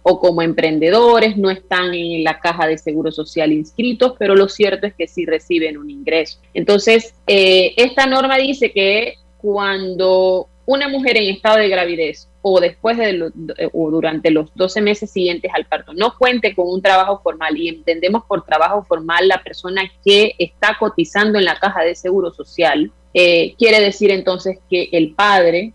o 0.08 0.20
como 0.20 0.44
emprendedores, 0.44 1.36
no 1.36 1.50
están 1.50 1.96
en 1.96 2.24
la 2.24 2.40
caja 2.40 2.68
de 2.68 2.78
seguro 2.78 3.12
social 3.12 3.52
inscritos, 3.52 4.14
pero 4.20 4.36
lo 4.36 4.48
cierto 4.48 4.86
es 4.86 4.94
que 4.94 5.08
sí 5.08 5.26
reciben 5.26 5.80
un 5.80 5.90
ingreso. 5.90 6.38
Entonces, 6.54 7.16
eh, 7.26 7.74
esta 7.76 8.06
norma 8.06 8.38
dice 8.38 8.72
que 8.72 9.16
cuando 9.38 10.48
una 10.68 10.88
mujer 10.90 11.18
en 11.18 11.34
estado 11.34 11.58
de 11.58 11.70
gravidez 11.70 12.28
o 12.44 12.60
después 12.60 13.00
de 13.00 13.32
o 13.74 13.90
durante 13.90 14.30
los 14.30 14.54
12 14.54 14.80
meses 14.82 15.10
siguientes 15.10 15.50
al 15.56 15.66
parto 15.66 15.92
no 15.96 16.16
cuente 16.16 16.54
con 16.54 16.70
un 16.70 16.84
trabajo 16.84 17.20
formal 17.24 17.58
y 17.58 17.70
entendemos 17.70 18.26
por 18.26 18.46
trabajo 18.46 18.84
formal 18.84 19.28
la 19.28 19.42
persona 19.42 19.92
que 20.04 20.36
está 20.38 20.78
cotizando 20.80 21.40
en 21.40 21.46
la 21.46 21.58
caja 21.58 21.82
de 21.82 21.96
seguro 21.96 22.32
social, 22.32 22.92
eh, 23.16 23.56
quiere 23.58 23.80
decir 23.80 24.12
entonces 24.12 24.60
que 24.70 24.88
el 24.92 25.16
padre 25.16 25.74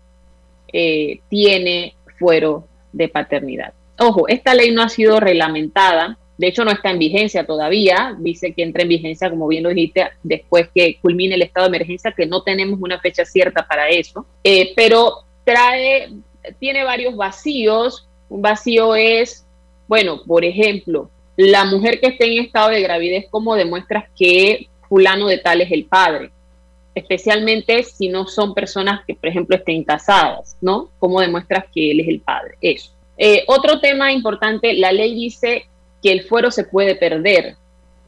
eh, 0.71 1.19
tiene 1.27 1.95
fuero 2.17 2.65
de 2.93 3.09
paternidad. 3.09 3.73
Ojo, 4.03 4.27
esta 4.27 4.55
ley 4.55 4.71
no 4.71 4.81
ha 4.81 4.89
sido 4.89 5.19
reglamentada, 5.19 6.17
de 6.35 6.47
hecho 6.47 6.65
no 6.65 6.71
está 6.71 6.89
en 6.89 6.97
vigencia 6.97 7.45
todavía, 7.45 8.15
dice 8.17 8.51
que 8.51 8.63
entra 8.63 8.81
en 8.81 8.89
vigencia, 8.89 9.29
como 9.29 9.47
bien 9.47 9.61
lo 9.61 9.69
dijiste, 9.69 10.09
después 10.23 10.69
que 10.73 10.97
culmine 10.99 11.35
el 11.35 11.43
estado 11.43 11.69
de 11.69 11.77
emergencia, 11.77 12.11
que 12.11 12.25
no 12.25 12.41
tenemos 12.41 12.79
una 12.81 12.99
fecha 12.99 13.25
cierta 13.25 13.67
para 13.67 13.89
eso, 13.89 14.25
eh, 14.43 14.73
pero 14.75 15.17
trae, 15.43 16.09
tiene 16.57 16.83
varios 16.83 17.15
vacíos. 17.15 18.07
Un 18.27 18.41
vacío 18.41 18.95
es, 18.95 19.45
bueno, 19.87 20.23
por 20.25 20.45
ejemplo, 20.45 21.11
la 21.37 21.65
mujer 21.65 21.99
que 21.99 22.07
esté 22.07 22.25
en 22.25 22.43
estado 22.43 22.69
de 22.69 22.81
gravidez, 22.81 23.25
¿cómo 23.29 23.55
demuestras 23.55 24.05
que 24.17 24.67
fulano 24.89 25.27
de 25.27 25.37
tal 25.37 25.61
es 25.61 25.71
el 25.71 25.85
padre? 25.85 26.31
especialmente 26.93 27.83
si 27.83 28.09
no 28.09 28.27
son 28.27 28.53
personas 28.53 29.05
que, 29.05 29.15
por 29.15 29.29
ejemplo, 29.29 29.55
estén 29.55 29.81
casadas, 29.85 30.57
¿no? 30.59 30.89
¿Cómo 30.99 31.21
demuestras 31.21 31.63
que 31.73 31.91
él 31.91 32.01
es 32.01 32.07
el 32.09 32.19
padre? 32.19 32.57
Eso. 32.59 32.91
Eh, 33.23 33.43
otro 33.45 33.79
tema 33.79 34.11
importante, 34.11 34.73
la 34.73 34.91
ley 34.91 35.13
dice 35.13 35.67
que 36.01 36.11
el 36.11 36.23
fuero 36.23 36.49
se 36.49 36.63
puede 36.63 36.95
perder. 36.95 37.55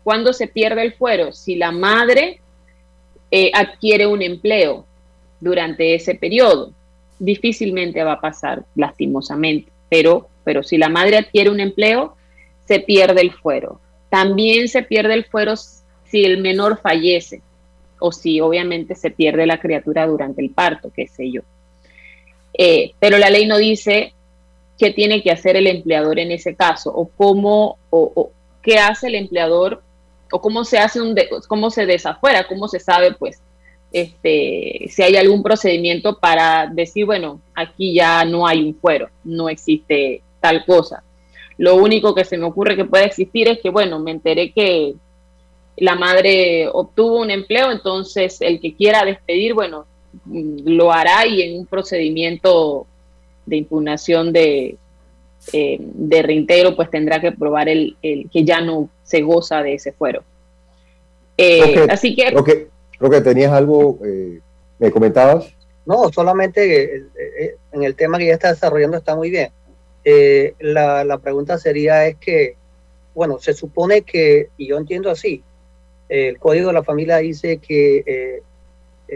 ¿Cuándo 0.03 0.33
se 0.33 0.47
pierde 0.47 0.81
el 0.81 0.95
fuero? 0.95 1.31
Si 1.33 1.55
la 1.55 1.71
madre 1.71 2.41
eh, 3.29 3.51
adquiere 3.53 4.07
un 4.07 4.23
empleo 4.23 4.87
durante 5.39 5.93
ese 5.93 6.15
periodo. 6.15 6.71
Difícilmente 7.19 8.03
va 8.03 8.13
a 8.13 8.21
pasar, 8.21 8.65
lastimosamente, 8.73 9.71
pero, 9.87 10.29
pero 10.43 10.63
si 10.63 10.79
la 10.79 10.89
madre 10.89 11.17
adquiere 11.17 11.51
un 11.51 11.59
empleo, 11.59 12.15
se 12.65 12.79
pierde 12.79 13.21
el 13.21 13.33
fuero. 13.33 13.79
También 14.09 14.67
se 14.67 14.81
pierde 14.81 15.13
el 15.13 15.25
fuero 15.25 15.53
si 15.55 16.25
el 16.25 16.41
menor 16.41 16.81
fallece 16.81 17.43
o 17.99 18.11
si 18.11 18.41
obviamente 18.41 18.95
se 18.95 19.11
pierde 19.11 19.45
la 19.45 19.59
criatura 19.59 20.07
durante 20.07 20.41
el 20.41 20.49
parto, 20.49 20.91
qué 20.91 21.05
sé 21.05 21.29
yo. 21.29 21.41
Eh, 22.57 22.93
pero 22.99 23.19
la 23.19 23.29
ley 23.29 23.45
no 23.45 23.59
dice 23.59 24.15
qué 24.77 24.91
tiene 24.91 25.21
que 25.21 25.31
hacer 25.31 25.55
el 25.55 25.67
empleador 25.67 26.19
en 26.19 26.31
ese 26.31 26.55
caso 26.55 26.91
o 26.93 27.07
cómo 27.07 27.77
o, 27.89 28.31
qué 28.61 28.79
hace 28.79 29.07
el 29.07 29.15
empleador 29.15 29.83
o 30.31 30.41
cómo 30.41 30.63
se 30.63 30.79
hace 30.79 31.01
un 31.01 31.15
cómo 31.47 31.69
se 31.69 31.85
desafuera, 31.85 32.47
cómo 32.47 32.67
se 32.67 32.79
sabe 32.79 33.13
pues 33.13 33.41
este 33.91 34.87
si 34.89 35.03
hay 35.03 35.15
algún 35.15 35.43
procedimiento 35.43 36.17
para 36.17 36.67
decir, 36.67 37.05
bueno, 37.05 37.39
aquí 37.53 37.93
ya 37.93 38.25
no 38.25 38.47
hay 38.47 38.63
un 38.63 38.75
fuero, 38.75 39.09
no 39.23 39.49
existe 39.49 40.21
tal 40.39 40.65
cosa. 40.65 41.03
Lo 41.57 41.75
único 41.75 42.15
que 42.15 42.25
se 42.25 42.37
me 42.37 42.45
ocurre 42.45 42.75
que 42.75 42.85
puede 42.85 43.05
existir 43.05 43.47
es 43.47 43.59
que, 43.59 43.69
bueno, 43.69 43.99
me 43.99 44.11
enteré 44.11 44.51
que 44.51 44.95
la 45.77 45.95
madre 45.95 46.67
obtuvo 46.71 47.19
un 47.19 47.31
empleo, 47.31 47.71
entonces 47.71 48.41
el 48.41 48.59
que 48.59 48.75
quiera 48.75 49.05
despedir, 49.05 49.53
bueno, 49.53 49.85
mm, 50.25 50.61
lo 50.65 50.91
hará 50.91 51.25
y 51.25 51.41
en 51.41 51.59
un 51.59 51.65
procedimiento 51.65 52.87
de 53.45 53.57
impugnación 53.57 54.31
de, 54.33 54.77
eh, 55.51 55.77
de 55.79 56.21
reintegro, 56.21 56.75
pues 56.75 56.89
tendrá 56.89 57.19
que 57.19 57.31
probar 57.31 57.69
el, 57.69 57.97
que 58.01 58.43
ya 58.43 58.61
no 58.61 58.89
se 59.03 59.21
goza 59.21 59.61
de 59.61 59.75
ese 59.75 59.91
fuero. 59.91 60.23
Eh, 61.37 61.87
así 61.89 62.15
que... 62.15 62.33
Creo 62.97 63.11
que, 63.11 63.21
tenías 63.21 63.51
algo, 63.51 63.99
eh, 64.05 64.39
me 64.79 64.91
comentabas. 64.91 65.53
No, 65.85 66.09
solamente 66.13 67.03
en 67.73 67.83
el 67.83 67.95
tema 67.95 68.17
que 68.17 68.27
ya 68.27 68.33
está 68.33 68.53
desarrollando 68.53 68.95
está 68.95 69.15
muy 69.15 69.29
bien. 69.29 69.49
la, 70.59 71.03
la 71.03 71.17
pregunta 71.17 71.57
sería 71.57 72.07
es 72.07 72.15
que, 72.15 72.55
bueno, 73.13 73.39
se 73.39 73.53
supone 73.53 74.03
que, 74.03 74.49
y 74.57 74.67
yo 74.67 74.77
entiendo 74.77 75.09
así, 75.11 75.43
el 76.09 76.37
Código 76.37 76.67
de 76.67 76.73
la 76.73 76.83
Familia 76.83 77.17
dice 77.17 77.57
que 77.57 78.03
eh, 78.05 78.43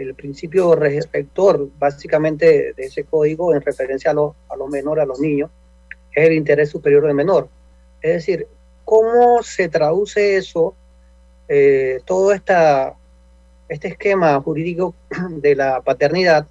el 0.02 0.14
principio 0.14 0.74
rector, 0.74 1.68
básicamente, 1.78 2.72
de 2.74 2.84
ese 2.84 3.04
código 3.04 3.54
en 3.54 3.60
referencia 3.60 4.10
a 4.10 4.14
los 4.14 4.34
a 4.48 4.56
lo 4.56 4.66
menores, 4.68 5.02
a 5.02 5.06
los 5.06 5.20
niños, 5.20 5.50
es 6.14 6.26
el 6.26 6.32
interés 6.32 6.70
superior 6.70 7.04
del 7.04 7.14
menor. 7.14 7.48
Es 8.00 8.14
decir, 8.14 8.46
¿cómo 8.84 9.42
se 9.42 9.68
traduce 9.68 10.36
eso, 10.36 10.74
eh, 11.48 12.00
todo 12.04 12.32
esta, 12.32 12.94
este 13.68 13.88
esquema 13.88 14.40
jurídico 14.40 14.94
de 15.30 15.54
la 15.54 15.80
paternidad 15.80 16.46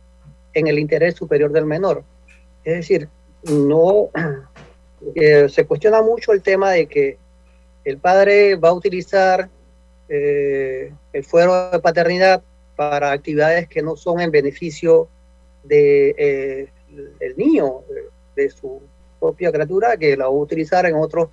en 0.53 0.67
el 0.67 0.79
interés 0.79 1.15
superior 1.15 1.51
del 1.51 1.65
menor? 1.65 2.03
Es 2.63 2.75
decir, 2.75 3.09
no 3.43 4.09
eh, 5.15 5.47
se 5.49 5.65
cuestiona 5.65 6.01
mucho 6.01 6.33
el 6.33 6.41
tema 6.41 6.71
de 6.71 6.87
que 6.87 7.17
el 7.85 7.97
padre 7.97 8.55
va 8.55 8.69
a 8.69 8.73
utilizar 8.73 9.49
eh, 10.09 10.91
el 11.13 11.23
fuero 11.23 11.69
de 11.71 11.79
paternidad 11.79 12.41
para 12.78 13.11
actividades 13.11 13.67
que 13.67 13.82
no 13.82 13.97
son 13.97 14.21
en 14.21 14.32
beneficio 14.32 15.09
eh, 15.69 16.69
el 17.19 17.36
niño, 17.36 17.82
de 18.38 18.49
su 18.49 18.82
propia 19.19 19.51
criatura, 19.51 19.97
que 19.97 20.15
la 20.15 20.25
va 20.25 20.30
a 20.30 20.34
utilizar 20.34 20.86
en 20.86 20.95
otros 20.95 21.28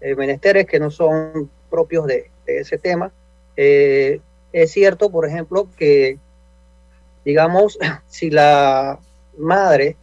eh, 0.00 0.16
menesteres 0.16 0.66
que 0.66 0.80
no 0.80 0.90
son 0.90 1.48
propios 1.70 2.06
de, 2.06 2.30
ese 2.46 2.78
tema. 2.78 3.12
es 3.54 4.70
cierto, 4.72 5.10
por 5.10 5.26
ejemplo, 5.26 5.68
que, 5.76 6.18
digamos, 7.24 7.78
si 8.08 8.30
la 8.30 8.98
madre 9.36 9.96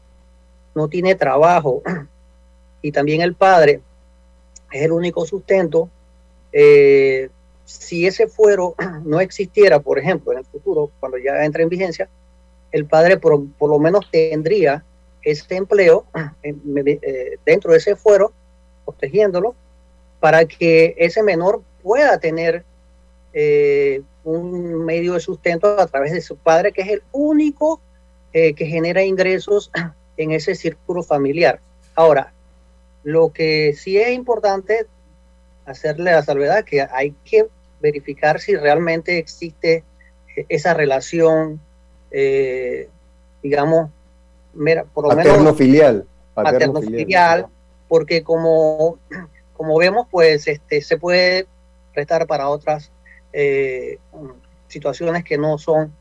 no 0.75 0.87
tiene 0.87 1.15
trabajo 1.15 1.81
y 2.81 2.91
también 2.91 3.21
el 3.21 3.33
padre 3.33 3.81
es 4.71 4.83
el 4.83 4.91
único 4.91 5.25
sustento, 5.25 5.89
eh, 6.51 7.29
si 7.65 8.05
ese 8.05 8.27
fuero 8.27 8.75
no 9.05 9.19
existiera, 9.19 9.79
por 9.79 9.99
ejemplo, 9.99 10.31
en 10.31 10.39
el 10.39 10.45
futuro, 10.75 10.91
cuando 10.99 11.17
ya 11.17 11.43
entre 11.45 11.63
en 11.63 11.69
vigencia, 11.69 12.09
el 12.71 12.85
padre 12.85 13.17
por, 13.17 13.39
lo 13.59 13.79
menos 13.79 14.09
tendría 14.11 14.83
ese 15.21 15.55
empleo 15.55 16.05
eh, 16.43 17.37
dentro 17.45 17.71
de 17.71 17.77
ese 17.77 17.95
fuero, 17.95 18.31
protegiéndolo, 18.85 19.55
para 20.19 20.45
que 20.45 20.95
ese 20.97 21.23
menor 21.23 21.61
pueda 21.83 22.19
tener 22.19 22.63
eh, 23.33 24.01
un 24.23 24.85
medio 24.85 25.13
de 25.13 25.19
sustento 25.19 25.79
a 25.79 25.87
través 25.87 26.11
de 26.11 26.21
su 26.21 26.35
padre, 26.37 26.71
que 26.71 26.81
es 26.81 26.89
el 26.89 27.03
único 27.11 27.79
eh, 28.33 28.53
que 28.53 28.65
genera 28.65 29.03
ingresos 29.03 29.71
en 30.17 30.31
ese 30.31 30.55
círculo 30.55 31.03
familiar. 31.03 31.59
Ahora, 31.95 32.33
lo 33.03 33.31
que 33.31 33.73
sí 33.73 33.97
es 33.97 34.11
importante 34.11 34.87
hacerle 35.65 36.11
la 36.11 36.23
salvedad 36.23 36.63
que 36.63 36.81
hay 36.81 37.13
que 37.23 37.47
verificar 37.81 38.39
si 38.39 38.55
realmente 38.55 39.17
existe 39.17 39.83
esa 40.49 40.73
relación, 40.73 41.59
eh, 42.11 42.89
digamos, 43.41 43.89
por 44.93 45.09
lo 45.09 45.15
menos 45.15 45.57
filial, 45.57 46.05
paterno 46.33 46.81
filial, 46.81 47.47
porque 47.87 48.23
como, 48.23 48.97
como 49.55 49.77
vemos, 49.77 50.07
pues 50.09 50.47
este, 50.47 50.81
se 50.81 50.97
puede 50.97 51.47
prestar 51.93 52.25
para 52.27 52.49
otras 52.49 52.91
eh, 53.33 53.97
situaciones 54.67 55.23
que 55.23 55.37
no 55.37 55.57
son 55.57 55.93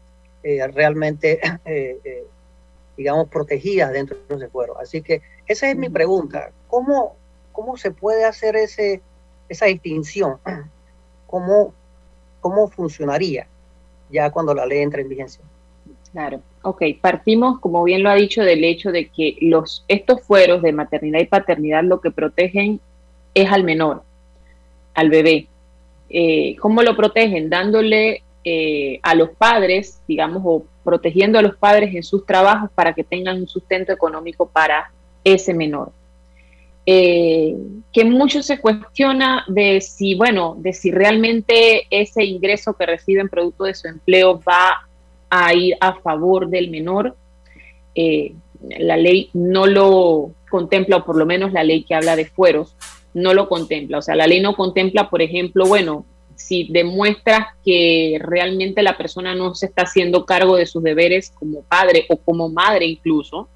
realmente, 0.42 1.40
digamos, 2.96 3.28
protegidas 3.28 3.92
dentro 3.92 4.16
de 4.28 4.36
ese 4.36 4.48
fuero. 4.48 4.78
Así 4.78 5.02
que 5.02 5.22
esa 5.46 5.68
es 5.68 5.76
mi 5.76 5.88
pregunta. 5.88 6.50
¿Cómo, 6.68 7.16
cómo 7.52 7.76
se 7.76 7.90
puede 7.90 8.24
hacer 8.24 8.56
ese, 8.56 9.00
esa 9.48 9.66
distinción 9.66 10.38
cómo, 11.26 11.74
cómo 12.40 12.68
funcionaría 12.68 13.46
ya 14.10 14.30
cuando 14.30 14.54
la 14.54 14.66
ley 14.66 14.80
entra 14.80 15.00
en 15.00 15.08
vigencia. 15.08 15.42
Claro, 16.12 16.40
ok, 16.62 16.82
partimos, 17.00 17.58
como 17.58 17.82
bien 17.82 18.02
lo 18.02 18.10
ha 18.10 18.14
dicho, 18.14 18.42
del 18.42 18.62
hecho 18.62 18.92
de 18.92 19.08
que 19.08 19.36
los, 19.40 19.84
estos 19.88 20.22
fueros 20.22 20.62
de 20.62 20.72
maternidad 20.72 21.18
y 21.20 21.26
paternidad 21.26 21.82
lo 21.82 22.00
que 22.00 22.12
protegen 22.12 22.80
es 23.34 23.50
al 23.50 23.64
menor, 23.64 24.02
al 24.94 25.10
bebé. 25.10 25.48
Eh, 26.08 26.54
¿Cómo 26.60 26.82
lo 26.82 26.96
protegen? 26.96 27.50
Dándole 27.50 28.22
eh, 28.44 29.00
a 29.02 29.14
los 29.14 29.30
padres, 29.30 30.00
digamos, 30.06 30.42
o 30.44 30.64
protegiendo 30.84 31.38
a 31.38 31.42
los 31.42 31.56
padres 31.56 31.94
en 31.94 32.02
sus 32.02 32.24
trabajos 32.24 32.70
para 32.74 32.92
que 32.92 33.02
tengan 33.02 33.40
un 33.40 33.48
sustento 33.48 33.92
económico 33.92 34.46
para 34.46 34.92
ese 35.24 35.52
menor. 35.52 35.90
Eh, 36.86 37.56
que 37.92 38.04
mucho 38.04 38.42
se 38.42 38.60
cuestiona 38.60 39.44
de 39.48 39.80
si, 39.80 40.14
bueno, 40.14 40.56
de 40.58 40.72
si 40.72 40.90
realmente 40.90 41.86
ese 41.90 42.24
ingreso 42.24 42.74
que 42.74 42.86
reciben 42.86 43.28
producto 43.28 43.64
de 43.64 43.74
su 43.74 43.88
empleo 43.88 44.40
va 44.46 44.86
a 45.30 45.54
ir 45.54 45.76
a 45.80 45.94
favor 45.94 46.48
del 46.48 46.70
menor. 46.70 47.16
Eh, 47.94 48.34
la 48.78 48.96
ley 48.96 49.30
no 49.32 49.66
lo 49.66 50.32
contempla, 50.50 50.98
o 50.98 51.04
por 51.04 51.16
lo 51.16 51.26
menos 51.26 51.52
la 51.52 51.64
ley 51.64 51.84
que 51.84 51.94
habla 51.94 52.16
de 52.16 52.26
fueros, 52.26 52.76
no 53.14 53.32
lo 53.32 53.48
contempla. 53.48 53.98
O 53.98 54.02
sea, 54.02 54.14
la 54.14 54.26
ley 54.26 54.40
no 54.40 54.54
contempla, 54.54 55.08
por 55.08 55.22
ejemplo, 55.22 55.66
bueno, 55.66 56.04
si 56.34 56.68
demuestras 56.70 57.46
que 57.64 58.18
realmente 58.20 58.82
la 58.82 58.96
persona 58.96 59.34
no 59.34 59.54
se 59.54 59.66
está 59.66 59.82
haciendo 59.82 60.26
cargo 60.26 60.56
de 60.56 60.66
sus 60.66 60.82
deberes 60.82 61.30
como 61.30 61.62
padre 61.62 62.06
o 62.08 62.16
como 62.16 62.48
madre 62.48 62.86
incluso, 62.86 63.48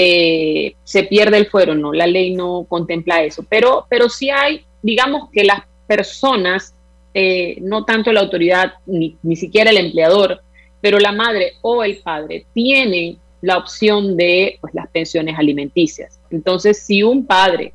eh, 0.00 0.76
se 0.84 1.02
pierde 1.02 1.38
el 1.38 1.46
fuero, 1.46 1.74
no, 1.74 1.92
la 1.92 2.06
ley 2.06 2.32
no 2.32 2.64
contempla 2.68 3.24
eso, 3.24 3.44
pero, 3.48 3.84
pero 3.90 4.08
sí 4.08 4.30
hay, 4.30 4.64
digamos 4.80 5.28
que 5.32 5.42
las 5.42 5.62
personas, 5.88 6.72
eh, 7.14 7.56
no 7.62 7.84
tanto 7.84 8.12
la 8.12 8.20
autoridad, 8.20 8.74
ni, 8.86 9.16
siquiera 9.34 9.70
el 9.70 9.76
empleador, 9.76 10.40
pero 10.80 11.00
la 11.00 11.10
madre 11.10 11.54
o 11.62 11.82
el 11.82 11.96
padre 11.96 12.46
tienen 12.54 13.18
la 13.42 13.58
opción 13.58 14.16
de 14.16 14.58
pues, 14.60 14.72
las 14.72 14.88
pensiones 14.88 15.36
alimenticias. 15.36 16.20
Entonces, 16.30 16.80
si 16.80 17.02
un 17.02 17.26
padre 17.26 17.72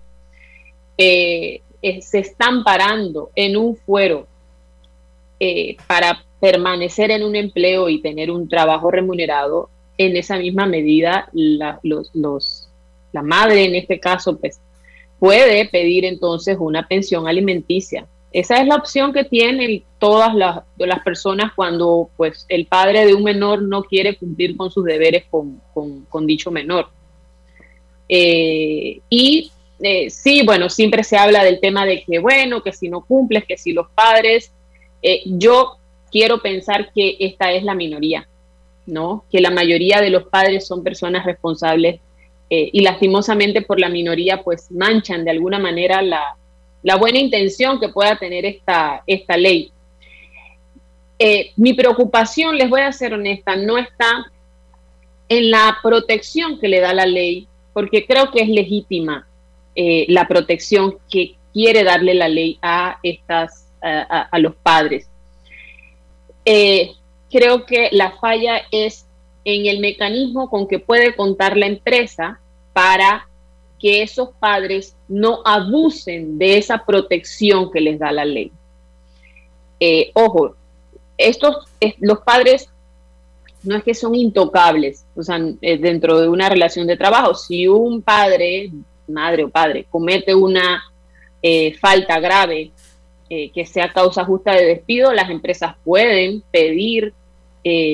eh, 0.98 1.60
se 2.00 2.20
está 2.20 2.46
amparando 2.46 3.32
en 3.36 3.58
un 3.58 3.76
fuero 3.76 4.28
para 5.88 6.24
permanecer 6.40 7.12
en 7.12 7.22
un 7.22 7.36
empleo 7.36 7.90
y 7.90 8.00
tener 8.00 8.32
un 8.32 8.48
trabajo 8.48 8.90
remunerado, 8.90 9.70
en 9.98 10.18
esa 10.18 10.38
misma 10.38 10.66
medida 10.66 11.30
la, 11.34 11.80
los, 11.84 12.70
la 13.12 13.22
madre 13.22 13.66
en 13.66 13.76
este 13.76 14.00
caso 14.00 14.38
pues 14.38 14.60
puede 15.20 15.66
pedir 15.70 16.06
entonces 16.06 16.58
una 16.60 16.88
pensión 16.88 17.28
alimenticia 17.28 18.06
Esa 18.32 18.60
es 18.60 18.68
la 18.68 18.76
opción 18.76 19.14
que 19.14 19.24
tienen 19.24 19.84
todas 20.00 20.34
las, 20.36 20.64
personas 21.06 21.54
cuando 21.56 22.10
pues, 22.18 22.46
el 22.50 22.66
padre 22.66 23.06
de 23.06 23.14
un 23.14 23.24
menor 23.24 23.62
no 23.62 23.84
quiere 23.84 24.18
cumplir 24.18 24.58
con 24.58 24.70
sus 24.70 24.84
deberes 24.84 25.24
con, 25.30 26.28
dicho 26.28 26.52
menor. 26.52 26.90
Eh, 28.10 29.00
y 29.10 29.52
eh, 29.82 30.10
sí, 30.10 30.44
bueno, 30.46 30.70
siempre 30.70 31.04
se 31.04 31.16
habla 31.16 31.44
del 31.44 31.60
tema 31.60 31.86
de 31.86 32.04
que, 32.04 32.20
bueno, 32.20 32.62
que 32.62 32.74
si 32.74 32.90
no 32.90 33.02
cumples, 33.02 33.46
que 33.46 33.58
si 33.58 33.72
los 33.72 33.88
padres, 33.92 34.52
eh, 35.02 35.22
yo 35.26 35.78
quiero 36.12 36.42
pensar 36.42 36.92
que 36.94 37.18
esta 37.20 37.52
es 37.52 37.64
la 37.64 37.76
minoría, 37.76 38.28
¿no? 38.86 39.26
Que 39.32 39.42
la 39.42 39.52
mayoría 39.52 40.02
de 40.02 40.10
los 40.10 40.24
padres 40.24 40.68
son 40.68 40.84
personas 40.84 41.26
responsables 41.26 42.00
y 42.50 42.82
lastimosamente 42.82 43.64
por 43.64 43.80
la 43.80 43.90
minoría 43.90 44.44
pues 44.44 44.70
manchan 44.70 45.26
de 45.26 45.32
alguna 45.32 45.58
manera 45.58 46.04
la, 46.04 46.38
buena 46.98 47.18
intención 47.18 47.80
que 47.80 47.90
pueda 47.90 48.16
tener 48.20 48.46
esta, 48.46 49.02
esta 49.08 49.38
ley. 49.38 49.74
Eh, 51.26 51.54
mi 51.56 51.74
preocupación, 51.74 52.58
les 52.58 52.70
voy 52.70 52.82
a 52.82 52.92
ser 52.92 53.14
honesta, 53.14 53.56
no 53.56 53.78
está 53.78 54.26
en 55.30 55.52
la 55.52 55.78
protección 55.82 56.60
que 56.60 56.68
le 56.68 56.82
da 56.82 56.94
la 56.94 57.06
ley, 57.06 57.48
porque 57.72 58.06
creo 58.06 58.30
que 58.32 58.42
es 58.42 58.50
legítima 58.50 59.26
eh, 59.76 60.06
la 60.10 60.28
protección 60.28 60.98
que 61.10 61.36
quiere 61.54 61.84
darle 61.84 62.14
la 62.14 62.28
ley 62.28 62.58
a, 62.62 63.00
estas, 63.04 63.68
a, 63.82 64.38
los 64.40 64.56
padres. 64.56 65.08
Eh, 66.46 66.92
creo 67.34 67.66
que 67.66 67.90
la 67.92 68.12
falla 68.12 68.62
es 68.70 69.08
en 69.44 69.66
el 69.66 69.80
mecanismo 69.80 70.52
con 70.52 70.68
que 70.68 70.78
puede 70.78 71.16
contar 71.16 71.58
la 71.58 71.66
empresa 71.66 72.40
para 72.74 73.28
que 73.80 74.04
esos 74.04 74.30
padres 74.40 74.96
no 75.08 75.42
abusen 75.44 76.38
de 76.38 76.60
esa 76.60 76.86
protección 76.86 77.72
que 77.72 77.82
les 77.82 77.98
da 77.98 78.12
la 78.12 78.24
ley. 78.24 78.52
Eh, 79.80 80.12
ojo, 80.14 80.56
estos, 81.18 81.66
los 82.00 82.20
padres 82.20 82.70
no 83.64 83.78
es 83.78 83.84
que 83.84 83.96
son 83.96 84.14
intocables, 84.14 85.04
o 85.16 85.24
sea, 85.24 85.42
eh, 85.62 85.78
dentro 85.80 86.22
de 86.22 86.28
una 86.30 86.50
relación 86.50 86.86
de 86.86 86.98
trabajo. 86.98 87.34
Si 87.34 87.68
un 87.68 88.04
padre, 88.04 88.72
madre 89.08 89.46
o 89.46 89.50
padre, 89.50 89.88
comete 89.90 90.36
una 90.36 90.84
eh, 91.42 91.74
falta 91.80 92.20
grave 92.20 92.72
que 93.52 93.66
sea 93.66 93.92
causa 93.92 94.24
justa 94.24 94.52
de 94.52 94.64
despido, 94.64 95.12
las 95.12 95.32
empresas 95.32 95.74
pueden 95.84 96.44
pedir 96.52 97.16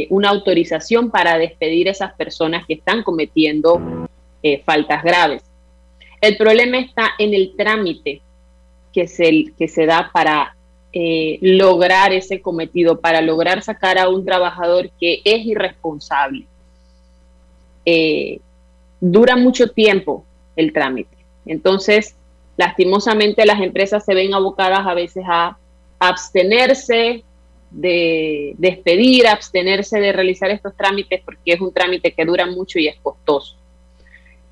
una 0.10 0.30
autorización 0.30 1.12
para 1.12 1.38
despedir 1.38 1.88
a 1.88 1.92
esas 1.92 2.14
personas 2.14 2.66
que 2.66 2.74
están 2.74 3.04
cometiendo 3.04 4.08
faltas 4.66 5.04
graves. 5.04 5.44
El 6.22 6.38
problema 6.38 6.80
está 6.80 7.12
en 7.20 7.34
el 7.34 7.56
trámite 7.56 8.22
que 8.94 9.08
se, 9.08 9.46
que 9.58 9.68
se 9.68 9.86
da 9.86 10.10
para 10.12 10.56
eh, 10.92 11.38
lograr 11.42 12.12
ese 12.14 12.42
cometido, 12.42 13.00
para 13.00 13.22
lograr 13.22 13.62
sacar 13.62 14.00
a 14.00 14.10
un 14.10 14.26
trabajador 14.26 14.90
que 15.00 15.22
es 15.24 15.46
irresponsable. 15.46 16.46
Eh, 17.86 18.40
dura 19.00 19.36
mucho 19.36 19.68
tiempo 19.68 20.26
el 20.56 20.74
trámite. 20.74 21.16
Entonces, 21.46 22.16
lastimosamente 22.58 23.46
las 23.46 23.62
empresas 23.62 24.04
se 24.04 24.16
ven 24.16 24.34
abocadas 24.34 24.86
a 24.86 24.96
veces 24.96 25.24
a 25.28 25.58
abstenerse 26.00 27.24
de 27.72 28.56
despedir, 28.58 29.28
abstenerse 29.28 30.00
de 30.00 30.12
realizar 30.12 30.50
estos 30.50 30.76
trámites 30.76 31.22
porque 31.24 31.54
es 31.54 31.62
un 31.62 31.74
trámite 31.74 32.14
que 32.14 32.26
dura 32.26 32.46
mucho 32.46 32.80
y 32.80 32.88
es 32.88 33.00
costoso. 33.02 33.56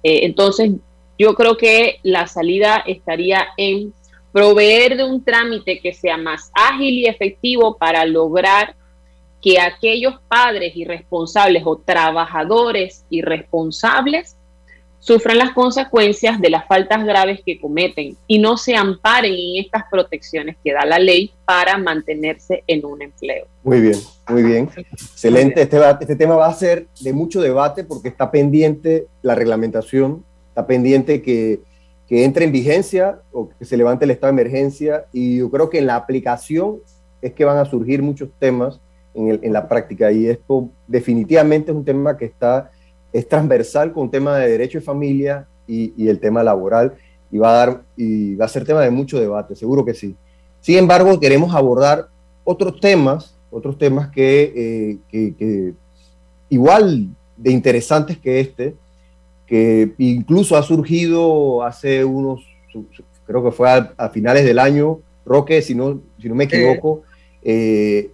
Eh, 0.04 0.20
entonces, 0.24 0.72
yo 1.18 1.34
creo 1.34 1.58
que 1.58 2.00
la 2.04 2.28
salida 2.28 2.84
estaría 2.86 3.48
en 3.58 3.94
proveer 4.32 4.98
de 4.98 5.04
un 5.04 5.24
trámite 5.24 5.80
que 5.80 5.94
sea 5.94 6.18
más 6.18 6.52
ágil 6.54 6.94
y 7.00 7.08
efectivo 7.08 7.76
para 7.78 8.06
lograr 8.06 8.76
que 9.42 9.60
aquellos 9.60 10.16
padres 10.28 10.76
irresponsables 10.76 11.64
o 11.66 11.78
trabajadores 11.78 13.06
irresponsables 13.10 14.37
sufran 15.00 15.38
las 15.38 15.52
consecuencias 15.52 16.40
de 16.42 16.50
las 16.50 16.68
faltas 16.68 17.04
graves 17.06 17.42
que 17.46 17.60
cometen 17.60 18.18
y 18.28 18.40
no 18.40 18.58
se 18.58 18.76
amparen 18.76 19.34
en 19.34 19.64
estas 19.64 19.84
protecciones 19.90 20.58
que 20.64 20.74
da 20.74 20.86
la 20.86 21.00
ley 21.00 21.32
para 21.46 21.78
mantenerse 21.78 22.64
en 22.68 22.86
un 22.86 23.02
empleo. 23.02 23.46
Muy 23.64 23.80
bien, 23.82 24.00
muy 24.28 24.44
bien. 24.44 24.70
Excelente. 24.76 25.62
Este, 25.62 25.78
este 26.02 26.16
tema 26.16 26.36
va 26.36 26.48
a 26.48 26.54
ser 26.54 26.88
de 27.02 27.14
mucho 27.14 27.42
debate 27.42 27.84
porque 27.84 28.10
está 28.10 28.32
pendiente 28.32 29.08
la 29.22 29.36
reglamentación 29.36 30.26
está 30.58 30.66
pendiente 30.66 31.22
que, 31.22 31.60
que 32.08 32.26
entre 32.26 32.46
en 32.46 32.52
vigencia 32.52 33.20
o 33.32 33.50
que 33.50 33.64
se 33.64 33.78
levante 33.78 34.06
el 34.06 34.12
estado 34.12 34.34
de 34.34 34.42
emergencia 34.42 35.06
y 35.14 35.38
yo 35.38 35.52
creo 35.52 35.70
que 35.70 35.78
en 35.78 35.86
la 35.86 35.96
aplicación 35.96 36.78
es 37.22 37.34
que 37.34 37.46
van 37.46 37.60
a 37.60 37.66
surgir 37.66 38.02
muchos 38.02 38.30
temas 38.40 38.80
en, 39.14 39.40
en 39.44 39.54
la 39.54 39.70
práctica 39.70 40.12
y 40.12 40.26
esto 40.26 40.68
definitivamente 40.88 41.70
es 41.70 41.78
un 41.78 41.86
tema 41.86 42.18
que 42.18 42.26
está, 42.26 42.72
es 43.14 43.28
transversal 43.28 43.94
con 43.94 44.12
tema 44.12 44.38
de 44.38 44.50
derecho 44.50 44.78
y 44.78 44.82
familia 44.82 45.48
y, 45.68 45.94
y, 45.98 46.10
el 46.10 46.20
tema 46.20 46.44
laboral 46.44 46.94
y 47.32 47.38
va, 47.38 47.50
a 47.50 47.58
dar, 47.66 47.84
y 47.96 48.36
va 48.36 48.46
a 48.46 48.50
ser 48.50 48.66
tema 48.66 48.82
de 48.82 48.92
mucho 48.92 49.20
debate, 49.20 49.56
seguro 49.56 49.84
que 49.84 49.94
sí. 49.94 50.16
Sin 50.62 50.78
embargo, 50.78 51.20
queremos 51.20 51.54
abordar 51.54 52.08
otros 52.44 52.80
temas, 52.80 53.36
otros 53.52 53.78
temas 53.78 54.10
que, 54.10 54.54
eh, 54.56 54.98
que, 55.10 55.36
que 55.36 55.74
igual 56.50 57.10
de 57.36 57.52
interesantes 57.52 58.18
que 58.18 58.40
este, 58.40 58.76
que 59.46 59.94
incluso 59.98 60.58
ha 60.58 60.64
surgido 60.64 61.64
hace 61.64 62.04
unos, 62.04 62.46
creo 63.26 63.44
que 63.44 63.52
fue 63.52 63.70
a, 63.70 64.10
finales 64.10 64.46
del 64.46 64.60
año, 64.60 65.00
Roque, 65.26 65.62
si 65.62 65.76
no, 65.76 66.02
si 66.22 66.30
no 66.30 66.36
me 66.36 66.46
equivoco, 66.46 67.04
eh, 67.44 68.12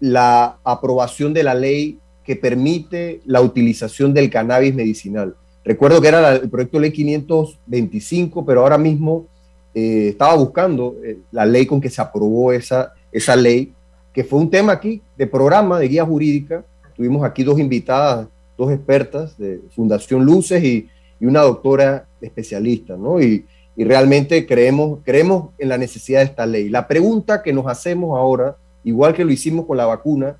la 0.00 0.58
aprobación 0.62 1.32
de 1.32 1.42
la 1.42 1.54
ley 1.54 1.98
que 2.28 2.36
permite 2.36 3.22
la 3.24 3.40
utilización 3.40 4.12
del 4.12 4.28
cannabis 4.28 4.74
medicinal. 4.74 5.34
Recuerdo 5.64 5.98
que 5.98 6.08
era 6.08 6.34
el 6.34 6.50
proyecto 6.50 6.78
ley 6.78 6.92
525, 6.92 8.44
pero 8.44 8.60
ahora 8.60 8.76
mismo 8.76 9.26
eh, 9.72 10.08
estaba 10.10 10.34
buscando 10.36 10.94
eh, 11.02 11.16
la 11.32 11.46
ley 11.46 11.64
con 11.64 11.80
que 11.80 11.88
se 11.88 12.02
aprobó 12.02 12.52
esa, 12.52 12.92
esa 13.10 13.34
ley, 13.34 13.72
que 14.12 14.24
fue 14.24 14.40
un 14.40 14.50
tema 14.50 14.74
aquí 14.74 15.00
de 15.16 15.26
programa 15.26 15.78
de 15.78 15.88
guía 15.88 16.04
jurídica. 16.04 16.62
Tuvimos 16.94 17.24
aquí 17.24 17.42
dos 17.42 17.58
invitadas 17.58 18.28
dos 18.58 18.70
expertas 18.72 19.38
de 19.38 19.62
Fundación 19.74 20.22
Luces 20.24 20.62
y, 20.62 20.90
una 21.20 21.40
doctora 21.40 22.06
especialista, 22.20 22.96
¿no? 22.96 23.20
Y, 23.20 23.46
realmente 23.76 24.44
creemos, 24.44 24.98
creemos 25.04 25.50
en 25.56 25.68
la 25.68 25.78
necesidad 25.78 26.18
de 26.18 26.26
esta 26.26 26.44
ley. 26.44 26.68
La 26.68 26.88
pregunta 26.88 27.42
que 27.42 27.52
nos 27.52 27.68
hacemos 27.68 28.18
ahora, 28.18 28.56
igual 28.82 29.14
que 29.14 29.24
lo 29.24 29.30
hicimos 29.30 29.66
con 29.66 29.76
la 29.76 29.86
vacuna, 29.86 30.36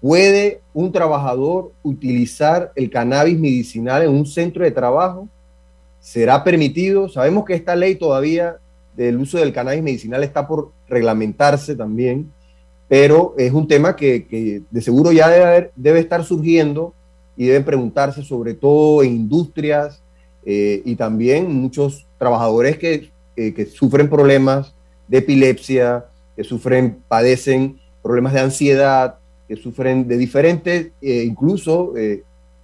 ¿puede 0.00 0.60
un 0.72 0.92
trabajador 0.92 1.72
utilizar 1.82 2.72
el 2.74 2.90
cannabis 2.90 3.38
medicinal 3.38 4.02
en 4.02 4.10
un 4.10 4.26
centro 4.26 4.64
de 4.64 4.70
trabajo? 4.70 5.28
¿Será 6.00 6.42
permitido? 6.42 7.08
Sabemos 7.08 7.44
que 7.44 7.54
esta 7.54 7.76
ley 7.76 7.96
todavía 7.96 8.56
del 8.96 9.18
uso 9.18 9.38
del 9.38 9.52
cannabis 9.52 9.82
medicinal 9.82 10.24
está 10.24 10.46
por 10.46 10.72
reglamentarse 10.88 11.76
también, 11.76 12.30
pero 12.88 13.34
es 13.38 13.52
un 13.52 13.68
tema 13.68 13.94
que, 13.94 14.62
de 14.70 14.82
seguro 14.82 15.12
ya 15.12 15.28
debe, 15.28 15.70
debe 15.76 16.00
estar 16.00 16.24
surgiendo 16.24 16.94
y 17.36 17.46
deben 17.46 17.64
preguntarse 17.64 18.22
sobre 18.22 18.54
todo 18.54 19.02
en 19.02 19.12
industrias 19.12 20.02
eh, 20.44 20.82
y 20.84 20.96
también 20.96 21.52
muchos 21.54 22.06
trabajadores 22.18 22.78
que, 22.78 23.10
eh, 23.36 23.54
que, 23.54 23.66
sufren 23.66 24.08
problemas 24.08 24.74
de 25.06 25.18
epilepsia, 25.18 26.06
que 26.34 26.44
sufren, 26.44 26.98
padecen 27.08 27.78
problemas 28.02 28.32
de 28.32 28.40
ansiedad, 28.40 29.19
que 29.50 29.56
sufren 29.56 30.06
de 30.06 30.16
diferentes, 30.16 30.92
eh, 31.02 31.24
incluso 31.26 31.92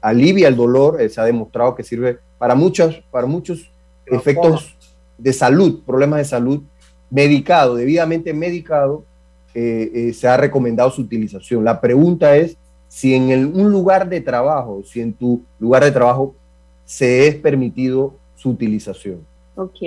alivia 0.00 0.46
el 0.46 0.54
dolor, 0.54 1.00
se 1.10 1.20
ha 1.20 1.24
demostrado 1.24 1.74
que 1.74 1.82
sirve 1.82 2.18
para, 2.38 2.54
muchos 2.54 3.02
para 3.10 3.26
muchos 3.26 3.68
efectos 4.06 4.76
de 5.18 5.32
salud, 5.32 5.82
problemas 5.84 6.18
de 6.18 6.26
salud, 6.26 6.62
medicado, 7.10 7.74
debidamente 7.74 8.32
medicado, 8.32 9.02
se 9.52 10.28
ha 10.28 10.36
recomendado 10.36 10.92
su 10.92 11.02
utilización. 11.02 11.64
La 11.64 11.80
pregunta 11.80 12.36
es 12.36 12.56
si 12.86 13.14
en 13.14 13.58
un 13.58 13.72
lugar 13.72 14.08
de 14.08 14.20
trabajo, 14.20 14.82
si 14.84 15.00
en 15.00 15.12
tu 15.12 15.42
lugar 15.58 15.82
de 15.82 15.90
trabajo 15.90 16.36
se 16.84 17.26
es 17.26 17.34
permitido 17.34 18.14
su 18.36 18.50
utilización. 18.50 19.26
Ok, 19.56 19.78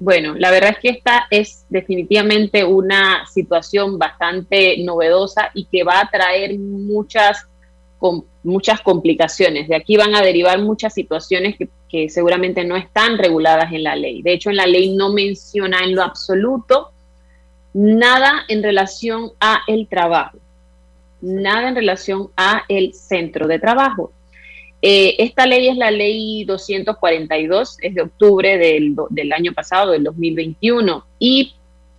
bueno, 0.00 0.34
la 0.34 0.50
verdad 0.50 0.70
es 0.70 0.78
que 0.78 0.88
esta 0.88 1.26
es 1.30 1.64
definitivamente 1.68 2.64
una 2.64 3.24
situación 3.26 3.98
bastante 3.98 4.76
novedosa 4.82 5.50
y 5.54 5.64
que 5.66 5.84
va 5.84 6.00
a 6.00 6.10
traer 6.10 6.58
muchas, 6.58 7.46
muchas 8.42 8.80
complicaciones. 8.80 9.68
De 9.68 9.76
aquí 9.76 9.96
van 9.96 10.14
a 10.16 10.22
derivar 10.22 10.60
muchas 10.60 10.92
situaciones 10.92 11.56
que, 11.56 11.68
que 11.88 12.08
seguramente 12.08 12.64
no 12.64 12.76
están 12.76 13.16
reguladas 13.16 13.72
en 13.72 13.84
la 13.84 13.94
ley. 13.94 14.22
De 14.22 14.32
hecho, 14.32 14.50
en 14.50 14.56
la 14.56 14.66
ley 14.66 14.94
no 14.96 15.12
menciona 15.12 15.84
en 15.84 15.94
lo 15.94 16.02
absoluto 16.02 16.90
nada 17.74 18.44
en 18.48 18.62
relación 18.62 19.30
a 19.40 19.60
el 19.68 19.86
trabajo 19.86 20.38
nada 21.22 21.68
en 21.68 21.76
relación 21.76 22.28
a 22.36 22.64
el 22.68 22.92
centro 22.92 23.46
de 23.46 23.58
trabajo. 23.58 24.12
Eh, 24.82 25.14
esta 25.18 25.46
ley 25.46 25.68
es 25.68 25.76
la 25.76 25.92
ley 25.92 26.44
242, 26.44 27.76
es 27.80 27.94
de 27.94 28.02
octubre 28.02 28.58
del, 28.58 29.32
año 29.32 29.52
pasado, 29.52 29.92
del 29.92 30.02
2021, 30.04 31.06
y 31.18 31.54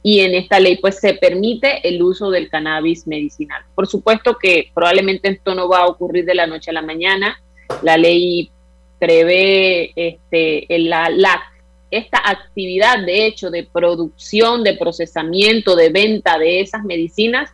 y 0.06 0.20
en 0.20 0.36
esta 0.36 0.60
ley 0.60 0.78
pues 0.78 1.00
se 1.00 1.14
permite 1.14 1.88
el 1.88 2.04
uso 2.04 2.30
del 2.30 2.50
cannabis 2.50 3.08
medicinal. 3.08 3.64
Por 3.74 3.88
supuesto 3.88 4.38
que 4.38 4.70
probablemente 4.74 5.30
esto 5.30 5.56
no 5.56 5.70
va 5.70 5.80
a 5.80 5.88
ocurrir 5.88 6.26
de 6.26 6.36
la 6.36 6.46
noche 6.46 6.72
a 6.72 6.74
la 6.74 6.82
mañana. 6.82 7.42
La 7.82 7.96
ley 7.96 8.52
prevé 9.00 9.94
este, 9.96 10.68
esta 11.90 12.22
actividad 12.30 13.06
de 13.06 13.26
hecho 13.26 13.50
de 13.50 13.64
producción, 13.64 14.64
de 14.64 14.76
procesamiento, 14.76 15.78
de 15.78 15.90
venta 15.90 16.38
de 16.38 16.60
esas 16.60 16.84
medicinas, 16.84 17.52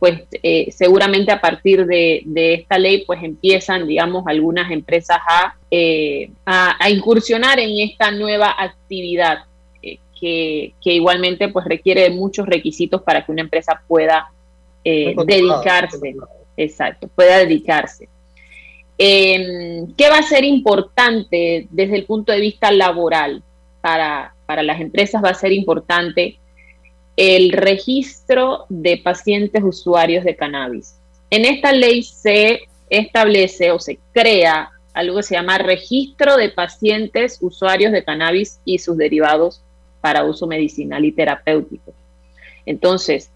pues 0.00 0.22
eh, 0.42 0.72
seguramente 0.72 1.30
a 1.30 1.42
partir 1.42 1.84
de, 1.84 2.24
esta 2.34 2.78
ley 2.78 3.04
pues 3.06 3.22
empiezan, 3.22 3.86
digamos, 3.86 4.24
algunas 4.26 4.70
empresas 4.70 5.18
a, 5.28 5.54
eh, 5.70 6.30
a, 6.46 6.88
incursionar 6.88 7.60
en 7.60 7.78
esta 7.78 8.10
nueva 8.10 8.56
actividad 8.58 9.44
que, 10.18 10.72
igualmente 10.84 11.48
pues 11.48 11.66
requiere 11.66 12.10
muchos 12.10 12.46
requisitos 12.46 13.02
para 13.02 13.24
que 13.24 13.32
una 13.32 13.42
empresa 13.42 13.82
pueda 13.86 14.32
eh, 14.84 15.14
dedicarse. 15.26 16.14
Exacto, 16.56 17.08
pueda 17.08 17.38
dedicarse. 17.38 18.08
Em, 18.96 19.94
¿Qué 19.96 20.08
va 20.08 20.18
a 20.18 20.22
ser 20.22 20.44
importante 20.44 21.68
desde 21.70 21.96
el 21.96 22.04
punto 22.04 22.32
de 22.32 22.40
vista 22.40 22.70
laboral 22.72 23.42
para, 23.82 24.34
para 24.46 24.62
las 24.62 24.80
empresas? 24.80 25.22
Va 25.22 25.30
a 25.30 25.34
ser 25.34 25.52
importante 25.52 26.38
el 27.16 27.52
registro 27.52 28.66
de 28.68 28.98
pacientes 28.98 29.62
usuarios 29.62 30.24
de 30.24 30.36
cannabis. 30.36 30.96
En 31.30 31.44
esta 31.44 31.72
ley 31.72 32.02
se 32.02 32.62
establece 32.88 33.70
o 33.70 33.78
se 33.78 33.98
crea 34.12 34.70
algo 34.92 35.18
que 35.18 35.22
se 35.22 35.34
llama 35.34 35.58
registro 35.58 36.36
de 36.36 36.50
pacientes 36.50 37.38
usuarios 37.40 37.92
de 37.92 38.04
cannabis 38.04 38.60
y 38.64 38.78
sus 38.78 38.96
derivados 38.96 39.62
para 40.00 40.24
uso 40.24 40.46
medicinal 40.46 41.04
y 41.04 41.12
terapéutico. 41.12 41.92
Entonces, 42.66 43.30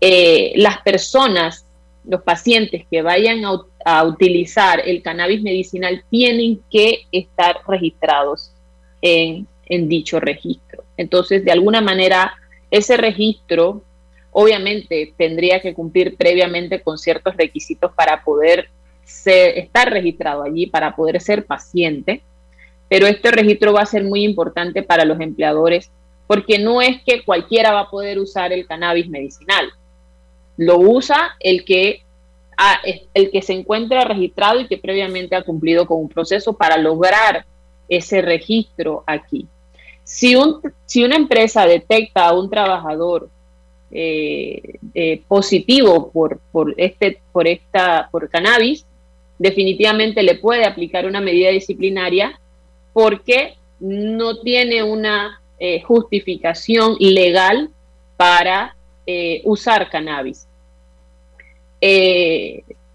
eh, 0.00 0.52
las 0.56 0.80
personas, 0.82 1.66
los 2.04 2.22
pacientes 2.22 2.84
que 2.90 3.02
vayan 3.02 3.42
a, 3.44 4.04
utilizar 4.04 4.82
el 4.84 5.00
cannabis 5.00 5.42
medicinal 5.42 6.04
tienen 6.10 6.60
que 6.70 7.06
estar 7.12 7.58
registrados 7.68 8.50
en, 9.00 9.46
en 9.66 9.88
dicho 9.88 10.18
registro. 10.18 10.82
Entonces, 10.96 11.44
de 11.44 11.52
alguna 11.52 11.80
manera, 11.80 12.34
ese 12.70 12.96
registro 12.96 13.82
obviamente 14.32 15.14
tendría 15.16 15.60
que 15.60 15.74
cumplir 15.74 16.16
previamente 16.16 16.82
con 16.82 16.98
ciertos 16.98 17.36
requisitos 17.36 17.92
para 17.92 18.22
poder 18.22 18.68
ser, 19.04 19.58
estar 19.58 19.90
registrado 19.90 20.42
allí, 20.42 20.66
para 20.66 20.94
poder 20.94 21.20
ser 21.20 21.46
paciente 21.46 22.22
pero 22.88 23.06
este 23.06 23.30
registro 23.30 23.72
va 23.72 23.82
a 23.82 23.86
ser 23.86 24.04
muy 24.04 24.24
importante 24.24 24.82
para 24.82 25.04
los 25.04 25.20
empleadores 25.20 25.90
porque 26.26 26.58
no 26.58 26.82
es 26.82 27.02
que 27.04 27.24
cualquiera 27.24 27.72
va 27.72 27.80
a 27.80 27.90
poder 27.90 28.18
usar 28.18 28.52
el 28.52 28.66
cannabis 28.66 29.08
medicinal. 29.08 29.70
Lo 30.56 30.78
usa 30.78 31.36
el 31.38 31.64
que, 31.64 32.02
el 33.14 33.30
que 33.30 33.42
se 33.42 33.52
encuentra 33.52 34.04
registrado 34.04 34.60
y 34.60 34.66
que 34.66 34.78
previamente 34.78 35.36
ha 35.36 35.42
cumplido 35.42 35.86
con 35.86 36.00
un 36.00 36.08
proceso 36.08 36.56
para 36.56 36.78
lograr 36.78 37.44
ese 37.88 38.22
registro 38.22 39.04
aquí. 39.06 39.46
Si, 40.06 40.36
un, 40.36 40.60
si 40.84 41.02
una 41.02 41.16
empresa 41.16 41.66
detecta 41.66 42.28
a 42.28 42.32
un 42.32 42.48
trabajador 42.48 43.28
eh, 43.90 44.78
eh, 44.94 45.22
positivo 45.26 46.12
por, 46.12 46.38
por, 46.52 46.74
este, 46.76 47.18
por, 47.32 47.48
esta, 47.48 48.08
por 48.12 48.30
cannabis, 48.30 48.86
definitivamente 49.36 50.22
le 50.22 50.36
puede 50.36 50.64
aplicar 50.64 51.06
una 51.06 51.20
medida 51.20 51.50
disciplinaria 51.50 52.38
porque 52.92 53.54
no 53.80 54.38
tiene 54.38 54.84
una 54.84 55.40
eh, 55.58 55.82
justificación 55.82 56.96
legal 57.00 57.70
para 58.16 58.76
usar 59.44 59.90
cannabis. 59.90 60.46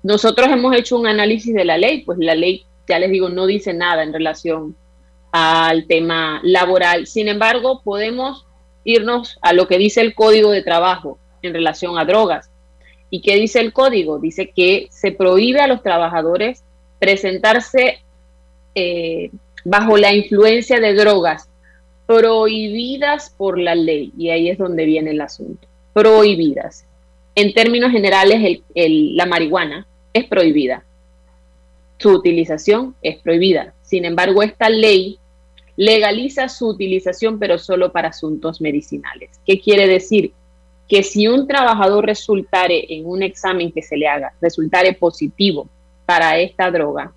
Nosotros 0.03 0.47
hemos 0.49 0.75
hecho 0.75 0.97
un 0.97 1.07
análisis 1.07 1.53
de 1.53 1.65
la 1.65 1.77
ley, 1.77 2.03
pues 2.05 2.17
la 2.19 2.35
ley, 2.35 2.63
ya 2.87 2.99
les 2.99 3.11
digo, 3.11 3.27
no 3.29 3.45
dice 3.45 3.73
nada 3.73 4.01
en 4.03 4.13
relación 4.13 4.75
al 5.31 5.87
tema 5.87 6.39
laboral. 6.43 7.07
Sin 7.07 7.27
embargo, 7.27 7.81
podemos 7.83 8.45
irnos 8.83 9.37
a 9.41 9.53
lo 9.53 9.67
que 9.67 9.77
dice 9.77 10.01
el 10.01 10.13
Código 10.13 10.51
de 10.51 10.63
Trabajo 10.63 11.17
en 11.41 11.53
relación 11.53 11.97
a 11.97 12.05
drogas. 12.05 12.49
¿Y 13.09 13.21
qué 13.21 13.35
dice 13.35 13.59
el 13.59 13.73
código? 13.73 14.19
Dice 14.19 14.51
que 14.55 14.87
se 14.89 15.11
prohíbe 15.11 15.59
a 15.59 15.67
los 15.67 15.83
trabajadores 15.83 16.63
presentarse 16.99 17.99
bajo 19.65 19.97
la 19.97 20.13
influencia 20.13 20.79
de 20.79 20.93
drogas 20.93 21.49
prohibidas 22.05 23.33
por 23.37 23.59
la 23.59 23.75
ley. 23.75 24.13
Y 24.17 24.29
ahí 24.29 24.49
es 24.49 24.57
donde 24.57 24.85
viene 24.85 25.11
el 25.11 25.21
asunto. 25.21 25.67
Prohibidas. 25.93 26.85
En 27.35 27.53
términos 27.53 27.91
generales, 27.91 28.61
la 28.75 29.25
marihuana 29.25 29.85
es 30.13 30.25
prohibida. 30.25 30.83
Su 31.97 32.11
utilización 32.11 32.95
es 33.01 33.17
prohibida. 33.17 33.73
Sin 33.81 34.05
embargo, 34.05 34.41
esta 34.41 34.69
ley 34.69 35.19
legaliza 35.81 36.47
su 36.47 36.67
utilización, 36.67 37.39
pero 37.39 37.57
solo 37.57 37.91
para 37.91 38.09
asuntos 38.09 38.61
medicinales. 38.61 39.31
¿Qué 39.43 39.59
quiere 39.59 39.87
decir? 39.87 40.31
Que 40.87 41.01
si 41.01 41.27
un 41.27 41.47
trabajador 41.47 42.05
resultare 42.05 42.85
en 42.93 43.07
un 43.07 43.23
examen 43.23 43.71
que 43.71 43.81
se 43.81 43.97
le 43.97 44.07
haga, 44.07 44.31
resultare 44.39 44.93
positivo 44.93 45.67
para 46.05 46.37
esta 46.37 46.69
droga, 46.69 47.11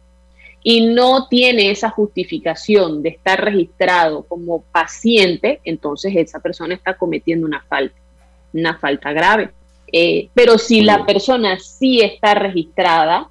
y 0.62 0.80
no 0.80 1.28
tiene 1.28 1.70
esa 1.70 1.90
justificación 1.90 3.02
de 3.02 3.10
estar 3.10 3.44
registrado 3.44 4.22
como 4.22 4.62
paciente, 4.72 5.60
entonces 5.64 6.14
esa 6.16 6.40
persona 6.40 6.74
está 6.74 6.94
cometiendo 6.94 7.46
una 7.46 7.62
falta, 7.68 7.96
una 8.54 8.78
falta 8.78 9.12
grave. 9.12 9.50
Eh, 9.92 10.30
pero 10.32 10.56
si 10.56 10.80
la 10.80 11.04
persona 11.04 11.58
sí 11.58 12.00
está 12.00 12.32
registrada, 12.32 13.28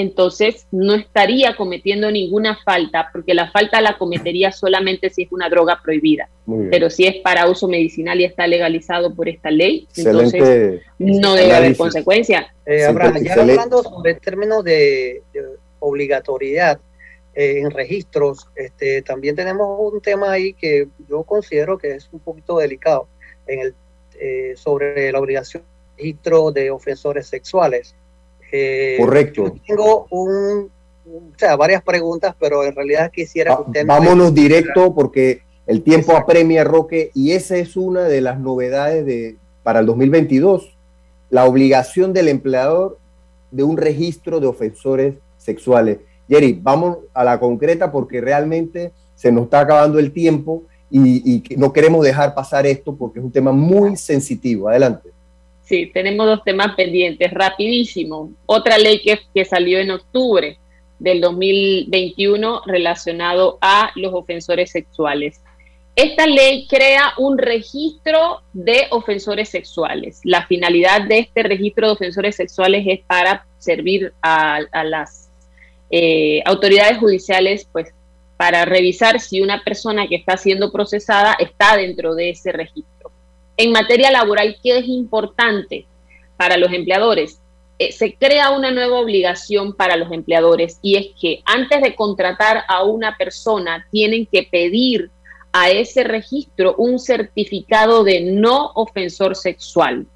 entonces 0.00 0.68
no 0.70 0.94
estaría 0.94 1.56
cometiendo 1.56 2.08
ninguna 2.08 2.56
falta, 2.64 3.08
porque 3.12 3.34
la 3.34 3.50
falta 3.50 3.80
la 3.80 3.98
cometería 3.98 4.52
solamente 4.52 5.10
si 5.10 5.22
es 5.22 5.32
una 5.32 5.48
droga 5.48 5.80
prohibida. 5.82 6.28
Pero 6.70 6.88
si 6.88 7.04
es 7.04 7.16
para 7.16 7.48
uso 7.48 7.66
medicinal 7.66 8.20
y 8.20 8.24
está 8.24 8.46
legalizado 8.46 9.12
por 9.12 9.28
esta 9.28 9.50
ley, 9.50 9.88
entonces 9.96 10.82
no 11.00 11.34
debe 11.34 11.52
haber 11.52 11.76
consecuencia. 11.76 12.46
Eh, 12.64 12.86
ya 13.22 13.34
hablando 13.34 13.82
sobre 13.82 14.12
el 14.12 14.20
término 14.20 14.62
de 14.62 15.20
obligatoriedad 15.80 16.78
eh, 17.34 17.58
en 17.58 17.70
registros, 17.72 18.46
este, 18.54 19.02
también 19.02 19.34
tenemos 19.34 19.92
un 19.92 20.00
tema 20.00 20.30
ahí 20.30 20.54
que 20.54 20.86
yo 21.08 21.24
considero 21.24 21.76
que 21.76 21.96
es 21.96 22.08
un 22.12 22.20
poquito 22.20 22.58
delicado 22.58 23.08
en 23.48 23.60
el, 23.60 23.74
eh, 24.20 24.54
sobre 24.56 25.10
la 25.10 25.18
obligación 25.18 25.64
de 25.64 26.02
registro 26.04 26.52
de 26.52 26.70
ofensores 26.70 27.26
sexuales. 27.26 27.96
Eh, 28.50 28.96
Correcto. 28.98 29.54
tengo 29.66 30.06
un, 30.10 30.70
o 31.06 31.38
sea, 31.38 31.56
varias 31.56 31.82
preguntas, 31.82 32.34
pero 32.38 32.64
en 32.64 32.74
realidad 32.74 33.10
quisiera 33.10 33.56
que 33.56 33.62
usted... 33.62 33.86
Vámonos 33.86 34.34
directo 34.34 34.94
porque 34.94 35.42
el 35.66 35.82
tiempo 35.82 36.16
apremia, 36.16 36.64
Roque, 36.64 37.10
y 37.14 37.32
esa 37.32 37.56
es 37.56 37.76
una 37.76 38.02
de 38.04 38.20
las 38.20 38.38
novedades 38.38 39.04
de, 39.04 39.36
para 39.62 39.80
el 39.80 39.86
2022, 39.86 40.76
la 41.30 41.44
obligación 41.44 42.12
del 42.12 42.28
empleador 42.28 42.98
de 43.50 43.62
un 43.62 43.76
registro 43.76 44.40
de 44.40 44.46
ofensores 44.46 45.14
sexuales. 45.36 45.98
Jerry, 46.28 46.58
vamos 46.60 46.98
a 47.14 47.24
la 47.24 47.38
concreta 47.40 47.90
porque 47.90 48.20
realmente 48.20 48.92
se 49.14 49.32
nos 49.32 49.44
está 49.44 49.60
acabando 49.60 49.98
el 49.98 50.12
tiempo 50.12 50.62
y, 50.90 51.42
no 51.56 51.72
queremos 51.72 52.02
dejar 52.02 52.34
pasar 52.34 52.66
esto 52.66 52.96
porque 52.96 53.18
es 53.18 53.24
un 53.24 53.32
tema 53.32 53.52
muy 53.52 53.96
sensitivo. 53.96 54.68
Adelante. 54.68 55.10
Sí, 55.68 55.90
tenemos 55.92 56.26
dos 56.26 56.42
temas 56.44 56.74
pendientes, 56.76 57.30
rapidísimo. 57.30 58.32
Otra 58.46 58.78
ley 58.78 59.02
que, 59.02 59.44
salió 59.44 59.78
en 59.78 59.90
octubre 59.90 60.58
del 60.98 61.20
2021 61.20 62.62
relacionado 62.64 63.58
a 63.60 63.90
los 63.94 64.14
ofensores 64.14 64.70
sexuales. 64.70 65.42
Esta 65.94 66.26
ley 66.26 66.66
crea 66.68 67.12
un 67.18 67.36
registro 67.36 68.40
de 68.54 68.86
ofensores 68.88 69.50
sexuales. 69.50 70.20
La 70.24 70.46
finalidad 70.46 71.02
de 71.02 71.18
este 71.18 71.42
registro 71.42 71.88
de 71.88 71.92
ofensores 71.92 72.36
sexuales 72.36 72.86
es 72.88 73.00
para 73.00 73.46
servir 73.58 74.14
a, 74.22 74.60
a 74.72 74.84
las 74.84 75.28
eh, 75.90 76.40
autoridades 76.46 76.96
judiciales, 76.96 77.68
pues, 77.70 77.92
para 78.38 78.64
revisar 78.64 79.20
si 79.20 79.42
una 79.42 79.62
persona 79.62 80.08
que 80.08 80.16
está 80.16 80.38
siendo 80.38 80.72
procesada 80.72 81.36
está 81.38 81.76
dentro 81.76 82.14
de 82.14 82.30
ese 82.30 82.52
registro. 82.52 82.97
En 83.58 83.72
materia 83.72 84.12
laboral, 84.12 84.56
¿qué 84.62 84.78
es 84.78 84.86
importante 84.86 85.84
para 86.36 86.56
los 86.56 86.72
empleadores? 86.72 87.40
Eh, 87.80 87.90
se 87.90 88.14
crea 88.14 88.50
una 88.50 88.70
nueva 88.70 89.00
obligación 89.00 89.74
para 89.74 89.96
los 89.96 90.12
empleadores 90.12 90.78
y 90.80 90.96
es 90.96 91.08
que 91.20 91.42
antes 91.44 91.82
de 91.82 91.96
contratar 91.96 92.62
a 92.68 92.84
una 92.84 93.16
persona 93.16 93.88
tienen 93.90 94.26
que 94.26 94.44
pedir 94.44 95.10
a 95.52 95.70
ese 95.70 96.04
registro 96.04 96.76
un 96.76 97.00
certificado 97.00 98.04
de 98.04 98.20
no 98.20 98.70
ofensor 98.76 99.34
sexual. 99.34 100.06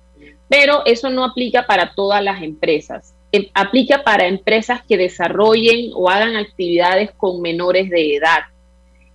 Pero 0.49 0.87
eso 0.87 1.11
no 1.11 1.25
aplica 1.25 1.67
para 1.67 1.95
todas 1.97 2.23
las 2.23 2.43
empresas. 2.43 3.13
Em, 3.33 3.49
aplica 3.55 4.05
para 4.05 4.29
empresas 4.29 4.83
que 4.87 4.97
desarrollen 4.97 5.91
o 5.95 6.09
hagan 6.09 6.37
actividades 6.37 7.11
con 7.17 7.41
menores 7.41 7.91
de 7.91 8.17
edad. 8.17 8.43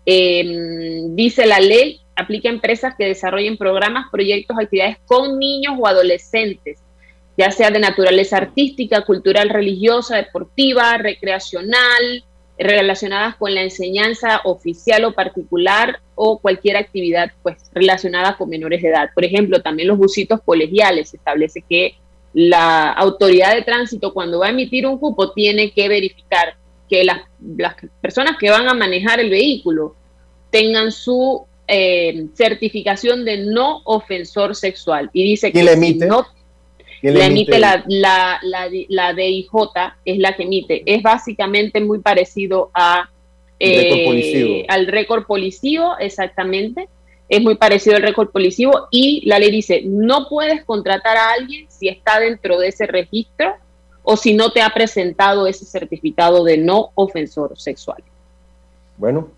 Em, 0.05 1.15
dice 1.15 1.45
la 1.45 1.61
ley 1.61 2.01
aplica 2.17 2.49
empresas 2.49 2.95
que 2.97 3.05
desarrollen 3.05 3.57
programas, 3.57 4.07
proyectos, 4.11 4.57
actividades 4.59 4.97
con 5.05 5.39
niños 5.39 5.75
o 5.77 5.87
adolescentes, 5.87 6.79
ya 7.37 7.51
sea 7.51 7.69
de 7.69 7.79
naturaleza 7.79 8.37
artística, 8.37 9.01
cultural, 9.01 9.49
religiosa, 9.49 10.17
deportiva, 10.17 10.97
recreacional, 10.97 12.25
relacionadas 12.57 13.35
con 13.35 13.53
la 13.53 13.61
enseñanza 13.61 14.41
oficial 14.43 15.05
o 15.05 15.13
particular 15.13 15.99
o 16.15 16.39
cualquier 16.39 16.77
actividad 16.77 17.31
pues 17.43 17.57
relacionada 17.71 18.35
con 18.35 18.49
menores 18.49 18.81
de 18.81 18.89
edad. 18.89 19.11
Por 19.13 19.23
ejemplo, 19.23 19.61
también 19.61 19.87
los 19.87 19.97
busitos 19.97 20.41
colegiales 20.43 21.13
establece 21.13 21.63
que 21.69 21.95
la 22.33 22.91
autoridad 22.91 23.53
de 23.53 23.61
tránsito 23.61 24.13
cuando 24.13 24.39
va 24.39 24.47
a 24.47 24.49
emitir 24.49 24.87
un 24.87 24.97
cupo 24.97 25.31
tiene 25.31 25.71
que 25.71 25.87
verificar 25.87 26.55
que 26.89 27.03
las, 27.03 27.21
personas 28.01 28.37
que 28.39 28.49
van 28.49 28.67
a 28.67 28.73
manejar 28.73 29.19
el 29.19 29.29
vehículo 29.29 29.95
tengan 30.49 30.91
su 30.91 31.45
eh, 31.67 32.27
certificación 32.33 33.25
de 33.25 33.45
no 33.45 33.81
ofensor 33.83 34.55
sexual. 34.55 35.09
Y 35.13 35.23
dice 35.23 35.51
que 35.51 35.63
le 35.63 35.73
emite? 35.73 36.05
no 36.05 36.25
le 37.01 37.25
emite 37.25 37.59
la, 37.59 37.83
la, 37.87 38.39
la, 38.41 39.13
DIJ, 39.13 39.49
es 40.05 40.17
la 40.17 40.35
que 40.35 40.43
emite. 40.43 40.83
Es 40.85 41.03
básicamente 41.03 41.79
muy 41.79 41.99
parecido 41.99 42.71
a, 42.73 43.09
eh, 43.59 44.65
al 44.67 44.87
récord 44.87 45.25
policivo, 45.25 45.95
exactamente. 45.99 46.87
Es 47.29 47.41
muy 47.41 47.55
parecido 47.55 47.97
al 47.97 48.03
récord 48.03 48.29
policivo 48.29 48.87
y 48.89 49.27
la 49.27 49.37
ley 49.37 49.51
dice, 49.51 49.81
no 49.85 50.27
puedes 50.29 50.63
contratar 50.63 51.17
a 51.17 51.31
alguien 51.31 51.65
si 51.69 51.89
está 51.89 52.19
dentro 52.19 52.57
de 52.57 52.69
ese 52.69 52.87
registro 52.87 53.55
o 54.03 54.15
si 54.15 54.33
no 54.33 54.51
te 54.51 54.61
ha 54.61 54.69
presentado 54.69 55.45
ese 55.45 55.65
certificado 55.65 56.45
de 56.45 56.57
no 56.57 56.91
ofensor 56.95 57.59
sexual. 57.59 58.01
Bueno, 58.95 59.29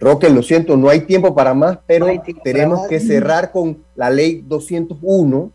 Roque, 0.00 0.28
lo 0.30 0.42
siento, 0.42 0.76
no 0.76 0.88
hay 0.88 1.00
tiempo 1.00 1.34
para 1.34 1.54
más, 1.54 1.78
pero 1.86 2.06
tenemos 2.42 2.86
que 2.88 3.00
cerrar 3.00 3.52
con 3.52 3.78
la 3.94 4.10
ley 4.10 4.44
201 4.46 5.50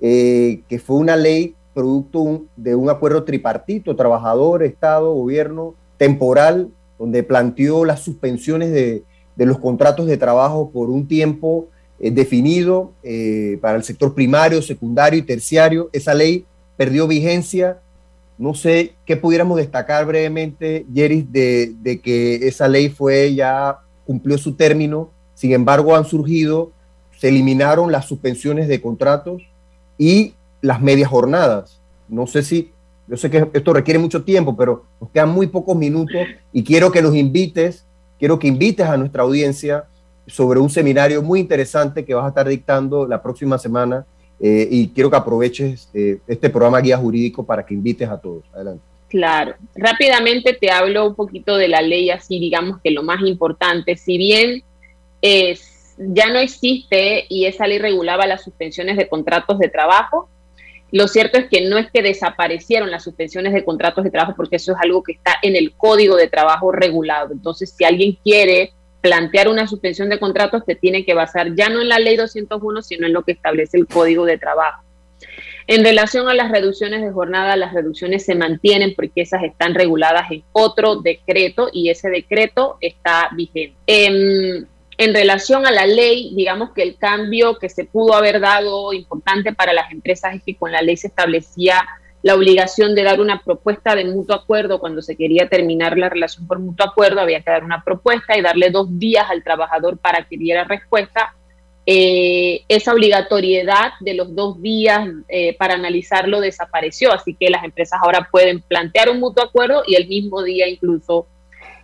eh, 0.00 0.60
que 0.68 0.78
fue 0.78 0.96
una 0.96 1.16
ley 1.16 1.54
producto 1.72 2.44
de 2.56 2.74
un 2.74 2.90
acuerdo 2.90 3.24
tripartito, 3.24 3.96
trabajador, 3.96 4.62
Estado, 4.62 5.12
gobierno, 5.12 5.74
temporal, 5.96 6.70
donde 6.98 7.22
planteó 7.22 7.84
las 7.84 8.00
suspensiones 8.00 8.72
de, 8.72 9.04
los 9.36 9.58
contratos 9.58 10.06
de 10.06 10.16
trabajo 10.16 10.70
por 10.70 10.90
un 10.90 11.06
tiempo 11.06 11.66
eh, 11.98 12.10
definido 12.10 12.92
eh, 13.02 13.58
para 13.60 13.76
el 13.76 13.84
sector 13.84 14.14
primario, 14.14 14.62
secundario 14.62 15.18
y 15.18 15.22
terciario. 15.22 15.90
Esa 15.92 16.14
ley 16.14 16.46
perdió 16.76 17.06
vigencia. 17.06 17.80
No 18.38 18.54
sé 18.54 18.94
qué 19.04 19.16
pudiéramos 19.16 19.56
destacar 19.56 20.04
brevemente, 20.06 20.84
Yeris, 20.92 21.30
de, 21.32 22.00
que 22.02 22.48
esa 22.48 22.68
ley 22.68 22.90
fue 22.90 23.34
ya 23.34 23.78
cumplió 24.04 24.36
su 24.38 24.54
término. 24.54 25.10
Sin 25.34 25.52
embargo, 25.52 25.96
han 25.96 26.04
surgido, 26.04 26.72
se 27.18 27.28
eliminaron 27.28 27.90
las 27.92 28.06
suspensiones 28.06 28.68
de 28.68 28.80
contratos, 28.80 29.42
y 29.98 30.34
las 30.60 30.80
medias 30.80 31.08
jornadas. 31.08 31.80
No 32.08 32.26
sé 32.26 32.42
si, 32.42 32.72
yo 33.08 33.16
sé 33.16 33.30
que 33.30 33.48
esto 33.52 33.72
requiere 33.72 33.98
mucho 33.98 34.24
tiempo, 34.24 34.56
pero 34.56 34.84
nos 35.00 35.10
quedan 35.10 35.30
muy 35.30 35.46
pocos 35.46 35.76
minutos 35.76 36.20
y 36.52 36.64
quiero 36.64 36.90
que 36.92 37.02
nos 37.02 37.14
invites, 37.14 37.84
quiero 38.18 38.38
que 38.38 38.48
invites 38.48 38.86
a 38.86 38.96
nuestra 38.96 39.22
audiencia 39.22 39.84
sobre 40.26 40.60
un 40.60 40.70
seminario 40.70 41.22
muy 41.22 41.40
interesante 41.40 42.04
que 42.04 42.14
vas 42.14 42.24
a 42.24 42.28
estar 42.28 42.48
dictando 42.48 43.06
la 43.06 43.22
próxima 43.22 43.58
semana 43.58 44.04
eh, 44.40 44.68
y 44.70 44.88
quiero 44.88 45.10
que 45.10 45.16
aproveches 45.16 45.88
eh, 45.94 46.18
este 46.26 46.50
programa 46.50 46.80
Guía 46.80 46.98
Jurídico 46.98 47.44
para 47.44 47.64
que 47.64 47.74
invites 47.74 48.08
a 48.08 48.20
todos. 48.20 48.44
Adelante. 48.54 48.82
Claro, 49.08 49.54
rápidamente 49.74 50.52
te 50.52 50.70
hablo 50.70 51.06
un 51.06 51.14
poquito 51.14 51.56
de 51.56 51.68
la 51.68 51.80
ley, 51.80 52.10
así 52.10 52.40
digamos 52.40 52.80
que 52.82 52.90
lo 52.90 53.02
más 53.02 53.20
importante, 53.22 53.96
si 53.96 54.18
bien 54.18 54.62
es 55.22 55.76
ya 55.98 56.30
no 56.30 56.38
existe 56.38 57.24
y 57.28 57.46
esa 57.46 57.66
ley 57.66 57.78
regulaba 57.78 58.26
las 58.26 58.42
suspensiones 58.42 58.96
de 58.96 59.08
contratos 59.08 59.58
de 59.58 59.68
trabajo. 59.68 60.28
Lo 60.92 61.08
cierto 61.08 61.38
es 61.38 61.46
que 61.48 61.62
no 61.62 61.78
es 61.78 61.90
que 61.90 62.02
desaparecieron 62.02 62.90
las 62.90 63.02
suspensiones 63.02 63.52
de 63.52 63.64
contratos 63.64 64.04
de 64.04 64.10
trabajo 64.10 64.34
porque 64.36 64.56
eso 64.56 64.72
es 64.72 64.78
algo 64.80 65.02
que 65.02 65.12
está 65.12 65.36
en 65.42 65.56
el 65.56 65.72
código 65.72 66.16
de 66.16 66.28
trabajo 66.28 66.70
regulado. 66.70 67.32
Entonces, 67.32 67.74
si 67.76 67.84
alguien 67.84 68.18
quiere 68.22 68.72
plantear 69.00 69.48
una 69.48 69.66
suspensión 69.66 70.08
de 70.08 70.18
contratos, 70.18 70.64
te 70.64 70.74
tiene 70.74 71.04
que 71.04 71.14
basar 71.14 71.54
ya 71.54 71.68
no 71.68 71.80
en 71.80 71.88
la 71.88 71.98
ley 71.98 72.16
201, 72.16 72.82
sino 72.82 73.06
en 73.06 73.12
lo 73.12 73.22
que 73.22 73.32
establece 73.32 73.76
el 73.76 73.86
código 73.86 74.24
de 74.24 74.38
trabajo. 74.38 74.82
En 75.68 75.84
relación 75.84 76.28
a 76.28 76.34
las 76.34 76.52
reducciones 76.52 77.02
de 77.02 77.10
jornada, 77.10 77.56
las 77.56 77.72
reducciones 77.72 78.24
se 78.24 78.36
mantienen 78.36 78.94
porque 78.94 79.22
esas 79.22 79.42
están 79.42 79.74
reguladas 79.74 80.30
en 80.30 80.44
otro 80.52 80.96
decreto 80.96 81.68
y 81.72 81.90
ese 81.90 82.08
decreto 82.08 82.78
está 82.80 83.30
vigente. 83.34 83.76
Em, 83.86 84.64
en 84.98 85.14
relación 85.14 85.66
a 85.66 85.72
la 85.72 85.86
ley, 85.86 86.32
digamos 86.34 86.70
que 86.72 86.82
el 86.82 86.96
cambio 86.96 87.58
que 87.58 87.68
se 87.68 87.84
pudo 87.84 88.14
haber 88.14 88.40
dado 88.40 88.92
importante 88.92 89.52
para 89.52 89.72
las 89.72 89.90
empresas 89.90 90.36
es 90.36 90.42
que 90.42 90.56
con 90.56 90.70
la 90.70 90.82
ley 90.82 90.96
se 90.96 91.08
establecía 91.08 91.84
la 92.26 92.34
obligación 92.34 92.96
de 92.96 93.04
dar 93.04 93.20
una 93.20 93.40
propuesta 93.40 93.94
de 93.94 94.04
mutuo 94.04 94.34
acuerdo 94.34 94.80
cuando 94.80 95.00
se 95.00 95.16
quería 95.16 95.48
terminar 95.48 95.96
la 95.96 96.08
relación 96.08 96.44
por 96.48 96.58
mutuo 96.58 96.84
acuerdo, 96.84 97.20
había 97.20 97.40
que 97.40 97.52
dar 97.52 97.62
una 97.62 97.84
propuesta 97.84 98.36
y 98.36 98.42
darle 98.42 98.70
dos 98.70 98.88
días 98.98 99.26
al 99.30 99.44
trabajador 99.44 99.96
para 99.96 100.24
que 100.24 100.36
diera 100.36 100.64
respuesta. 100.64 101.36
Eh, 101.86 102.64
esa 102.66 102.92
obligatoriedad 102.92 103.92
de 104.00 104.14
los 104.14 104.34
dos 104.34 104.60
días 104.60 105.08
eh, 105.28 105.56
para 105.56 105.74
analizarlo 105.74 106.40
desapareció, 106.40 107.12
así 107.12 107.32
que 107.38 107.48
las 107.48 107.62
empresas 107.62 108.00
ahora 108.02 108.26
pueden 108.28 108.60
plantear 108.60 109.08
un 109.08 109.20
mutuo 109.20 109.44
acuerdo 109.44 109.84
y 109.86 109.94
el 109.94 110.08
mismo 110.08 110.42
día 110.42 110.66
incluso 110.66 111.28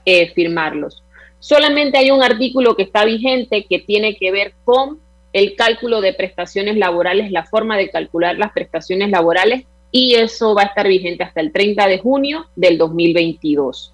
eh, 0.04 0.32
firmarlos. 0.34 1.04
Solamente 1.38 1.98
hay 1.98 2.10
un 2.10 2.20
artículo 2.20 2.74
que 2.74 2.82
está 2.82 3.04
vigente 3.04 3.64
que 3.70 3.78
tiene 3.78 4.16
que 4.16 4.32
ver 4.32 4.54
con 4.64 4.98
el 5.32 5.54
cálculo 5.54 6.00
de 6.00 6.14
prestaciones 6.14 6.76
laborales, 6.78 7.30
la 7.30 7.44
forma 7.44 7.76
de 7.76 7.90
calcular 7.90 8.36
las 8.38 8.50
prestaciones 8.50 9.08
laborales, 9.08 9.66
y 9.92 10.14
eso 10.14 10.54
va 10.54 10.62
a 10.62 10.66
estar 10.66 10.88
vigente 10.88 11.22
hasta 11.22 11.40
el 11.40 11.52
30 11.52 11.86
de 11.86 11.98
junio 11.98 12.46
del 12.56 12.78
2022. 12.78 13.92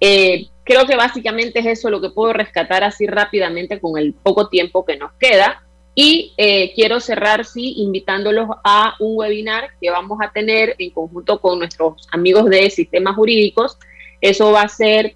Eh, 0.00 0.46
creo 0.64 0.86
que 0.86 0.96
básicamente 0.96 1.60
es 1.60 1.66
eso 1.66 1.90
lo 1.90 2.00
que 2.00 2.08
puedo 2.08 2.32
rescatar 2.32 2.82
así 2.82 3.06
rápidamente 3.06 3.78
con 3.78 3.98
el 3.98 4.14
poco 4.14 4.48
tiempo 4.48 4.84
que 4.84 4.96
nos 4.96 5.12
queda. 5.12 5.62
Y 5.94 6.32
eh, 6.38 6.72
quiero 6.74 6.98
cerrar, 6.98 7.44
sí, 7.44 7.74
invitándolos 7.76 8.48
a 8.64 8.94
un 8.98 9.16
webinar 9.16 9.68
que 9.80 9.90
vamos 9.90 10.18
a 10.20 10.32
tener 10.32 10.74
en 10.78 10.90
conjunto 10.90 11.40
con 11.40 11.60
nuestros 11.60 12.08
amigos 12.10 12.46
de 12.46 12.68
sistemas 12.70 13.14
jurídicos. 13.14 13.78
Eso 14.20 14.50
va 14.50 14.62
a 14.62 14.68
ser 14.68 15.14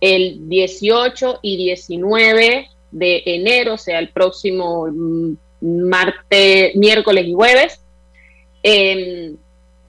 el 0.00 0.48
18 0.48 1.38
y 1.42 1.56
19 1.56 2.68
de 2.90 3.22
enero, 3.24 3.74
o 3.74 3.78
sea, 3.78 3.98
el 4.00 4.10
próximo 4.10 4.86
mm, 4.90 5.34
martes, 5.60 6.74
miércoles 6.76 7.26
y 7.26 7.32
jueves, 7.32 7.80
em, 8.68 9.36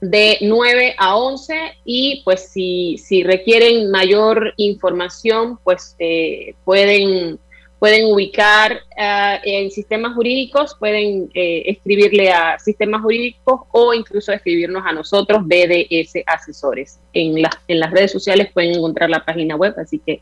de 0.01 0.37
9 0.41 0.95
a 0.97 1.17
11 1.17 1.55
y 1.83 2.21
pues 2.23 2.49
si, 2.49 2.97
si 2.97 3.23
requieren 3.23 3.91
mayor 3.91 4.53
información, 4.57 5.59
pues 5.63 5.95
eh, 5.99 6.55
pueden 6.63 7.39
pueden 7.79 8.13
ubicar 8.13 8.81
ah, 8.97 9.39
en 9.43 9.71
sistemas 9.71 10.13
jurídicos, 10.13 10.75
pueden 10.77 11.29
eh, 11.33 11.63
escribirle 11.65 12.29
a 12.29 12.59
sistemas 12.59 13.01
jurídicos 13.01 13.61
o 13.71 13.93
incluso 13.93 14.33
escribirnos 14.33 14.83
a 14.85 14.91
nosotros, 14.91 15.43
BDS 15.45 16.23
Asesores. 16.25 16.99
En, 17.13 17.37
en 17.67 17.79
las 17.79 17.91
redes 17.91 18.11
sociales 18.11 18.49
pueden 18.53 18.75
encontrar 18.75 19.09
la 19.09 19.23
página 19.23 19.55
web, 19.55 19.73
así 19.77 19.99
que 19.99 20.19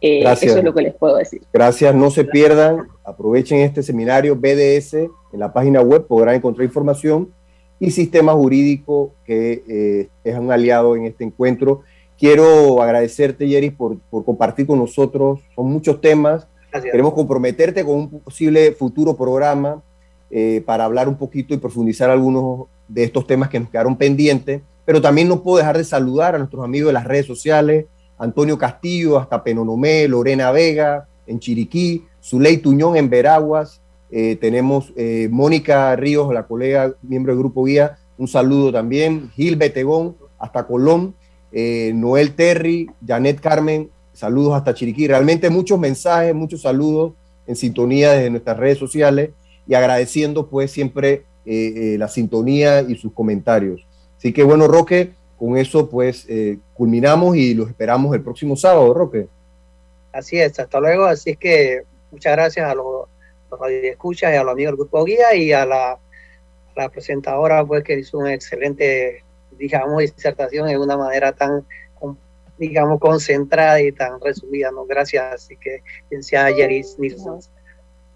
eh, 0.00 0.22
eso 0.22 0.58
es 0.58 0.64
lo 0.64 0.72
que 0.72 0.82
les 0.82 0.94
puedo 0.94 1.16
decir. 1.16 1.42
Gracias, 1.52 1.94
no 1.94 2.10
se 2.10 2.24
pierdan, 2.24 2.88
aprovechen 3.04 3.58
este 3.58 3.82
seminario 3.82 4.34
BDS, 4.34 4.94
en 4.94 5.38
la 5.38 5.52
página 5.52 5.82
web 5.82 6.06
podrán 6.06 6.36
encontrar 6.36 6.64
información 6.64 7.30
y 7.80 7.90
sistema 7.90 8.32
jurídico 8.34 9.12
que 9.24 9.64
eh, 9.66 10.08
es 10.22 10.38
un 10.38 10.52
aliado 10.52 10.94
en 10.94 11.06
este 11.06 11.24
encuentro. 11.24 11.82
Quiero 12.18 12.82
agradecerte, 12.82 13.48
Jerry, 13.48 13.70
por, 13.70 13.98
por 14.10 14.24
compartir 14.24 14.66
con 14.66 14.78
nosotros. 14.78 15.40
Son 15.56 15.66
muchos 15.66 16.00
temas 16.00 16.46
Queremos 16.70 17.14
comprometerte 17.14 17.84
con 17.84 17.94
un 17.94 18.20
posible 18.20 18.72
futuro 18.72 19.16
programa 19.16 19.82
eh, 20.30 20.62
para 20.64 20.84
hablar 20.84 21.08
un 21.08 21.16
poquito 21.16 21.52
y 21.52 21.56
profundizar 21.56 22.10
algunos 22.10 22.66
de 22.86 23.04
estos 23.04 23.26
temas 23.26 23.48
que 23.48 23.58
nos 23.58 23.70
quedaron 23.70 23.96
pendientes, 23.96 24.62
pero 24.84 25.00
también 25.00 25.28
no 25.28 25.42
puedo 25.42 25.58
dejar 25.58 25.76
de 25.76 25.84
saludar 25.84 26.34
a 26.34 26.38
nuestros 26.38 26.64
amigos 26.64 26.88
de 26.88 26.92
las 26.92 27.04
redes 27.04 27.26
sociales, 27.26 27.86
Antonio 28.18 28.56
Castillo 28.56 29.18
hasta 29.18 29.42
Penonomé, 29.42 30.06
Lorena 30.06 30.52
Vega 30.52 31.08
en 31.26 31.40
Chiriquí, 31.40 32.04
Zuley 32.22 32.58
Tuñón 32.58 32.96
en 32.96 33.10
Veraguas, 33.10 33.80
eh, 34.10 34.36
tenemos 34.40 34.92
eh, 34.96 35.28
Mónica 35.30 35.94
Ríos, 35.96 36.32
la 36.32 36.46
colega, 36.46 36.94
miembro 37.02 37.32
del 37.32 37.40
Grupo 37.40 37.64
Guía, 37.64 37.98
un 38.18 38.28
saludo 38.28 38.72
también, 38.72 39.30
Gil 39.30 39.56
Betegón 39.56 40.16
hasta 40.38 40.66
Colón, 40.66 41.14
Noel 41.52 42.34
Terry, 42.34 42.88
Janet 43.04 43.40
Carmen 43.40 43.90
Saludos 44.20 44.54
hasta 44.54 44.74
Chiriquí. 44.74 45.08
Realmente 45.08 45.48
muchos 45.48 45.78
mensajes, 45.78 46.34
muchos 46.34 46.60
saludos 46.60 47.12
en 47.46 47.56
sintonía 47.56 48.12
desde 48.12 48.28
nuestras 48.28 48.58
redes 48.58 48.76
sociales 48.76 49.30
y 49.66 49.72
agradeciendo 49.72 50.46
pues 50.46 50.70
siempre 50.70 51.24
eh, 51.46 51.94
eh, 51.94 51.96
la 51.98 52.06
sintonía 52.06 52.82
y 52.82 52.96
sus 52.96 53.14
comentarios. 53.14 53.86
Así 54.18 54.34
que 54.34 54.42
bueno, 54.42 54.68
Roque, 54.68 55.12
con 55.38 55.56
eso 55.56 55.88
pues 55.88 56.26
eh, 56.28 56.58
culminamos 56.74 57.34
y 57.34 57.54
los 57.54 57.70
esperamos 57.70 58.14
el 58.14 58.22
próximo 58.22 58.56
sábado, 58.56 58.92
Roque. 58.92 59.26
Así 60.12 60.38
es, 60.38 60.58
hasta 60.58 60.80
luego. 60.80 61.06
Así 61.06 61.30
es 61.30 61.38
que 61.38 61.84
muchas 62.10 62.32
gracias 62.32 62.70
a 62.70 62.74
los, 62.74 63.06
los 63.50 63.60
radioescuchas 63.60 64.32
y 64.32 64.36
a 64.36 64.42
los 64.42 64.52
amigos 64.52 64.72
del 64.72 64.78
Grupo 64.78 65.04
Guía 65.04 65.34
y 65.34 65.52
a 65.52 65.64
la, 65.66 65.98
la 66.76 66.88
presentadora 66.88 67.64
pues 67.64 67.84
que 67.84 67.98
hizo 67.98 68.18
una 68.18 68.34
excelente, 68.34 69.24
digamos, 69.58 69.98
disertación 69.98 70.68
de 70.68 70.78
una 70.78 70.96
manera 70.96 71.32
tan 71.32 71.64
digamos, 72.60 73.00
concentrada 73.00 73.80
y 73.80 73.90
tan 73.90 74.20
resumida, 74.20 74.70
¿no? 74.70 74.84
Gracias, 74.84 75.34
así 75.34 75.56
que 75.56 75.82
sea 76.22 76.50
Yeris 76.50 76.98
Nilsson. 76.98 77.40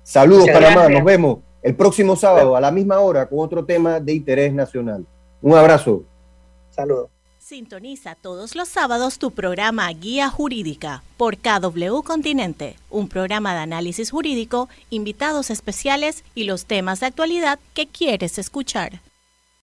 Saludos, 0.02 0.50
Panamá, 0.50 0.86
nos 0.90 1.02
vemos 1.02 1.38
el 1.62 1.74
próximo 1.74 2.14
sábado 2.14 2.54
a 2.54 2.60
la 2.60 2.70
misma 2.70 3.00
hora 3.00 3.26
con 3.26 3.38
otro 3.38 3.64
tema 3.64 3.98
de 3.98 4.12
interés 4.12 4.52
nacional. 4.52 5.06
Un 5.40 5.56
abrazo. 5.56 6.04
Saludos. 6.70 7.13
Sintoniza 7.44 8.14
todos 8.14 8.54
los 8.56 8.70
sábados 8.70 9.18
tu 9.18 9.30
programa 9.30 9.86
Guía 9.90 10.30
Jurídica 10.30 11.02
por 11.18 11.36
KW 11.36 12.00
Continente, 12.02 12.76
un 12.88 13.06
programa 13.06 13.52
de 13.52 13.60
análisis 13.60 14.10
jurídico, 14.10 14.70
invitados 14.88 15.50
especiales 15.50 16.24
y 16.34 16.44
los 16.44 16.64
temas 16.64 17.00
de 17.00 17.06
actualidad 17.06 17.58
que 17.74 17.86
quieres 17.86 18.38
escuchar. 18.38 19.02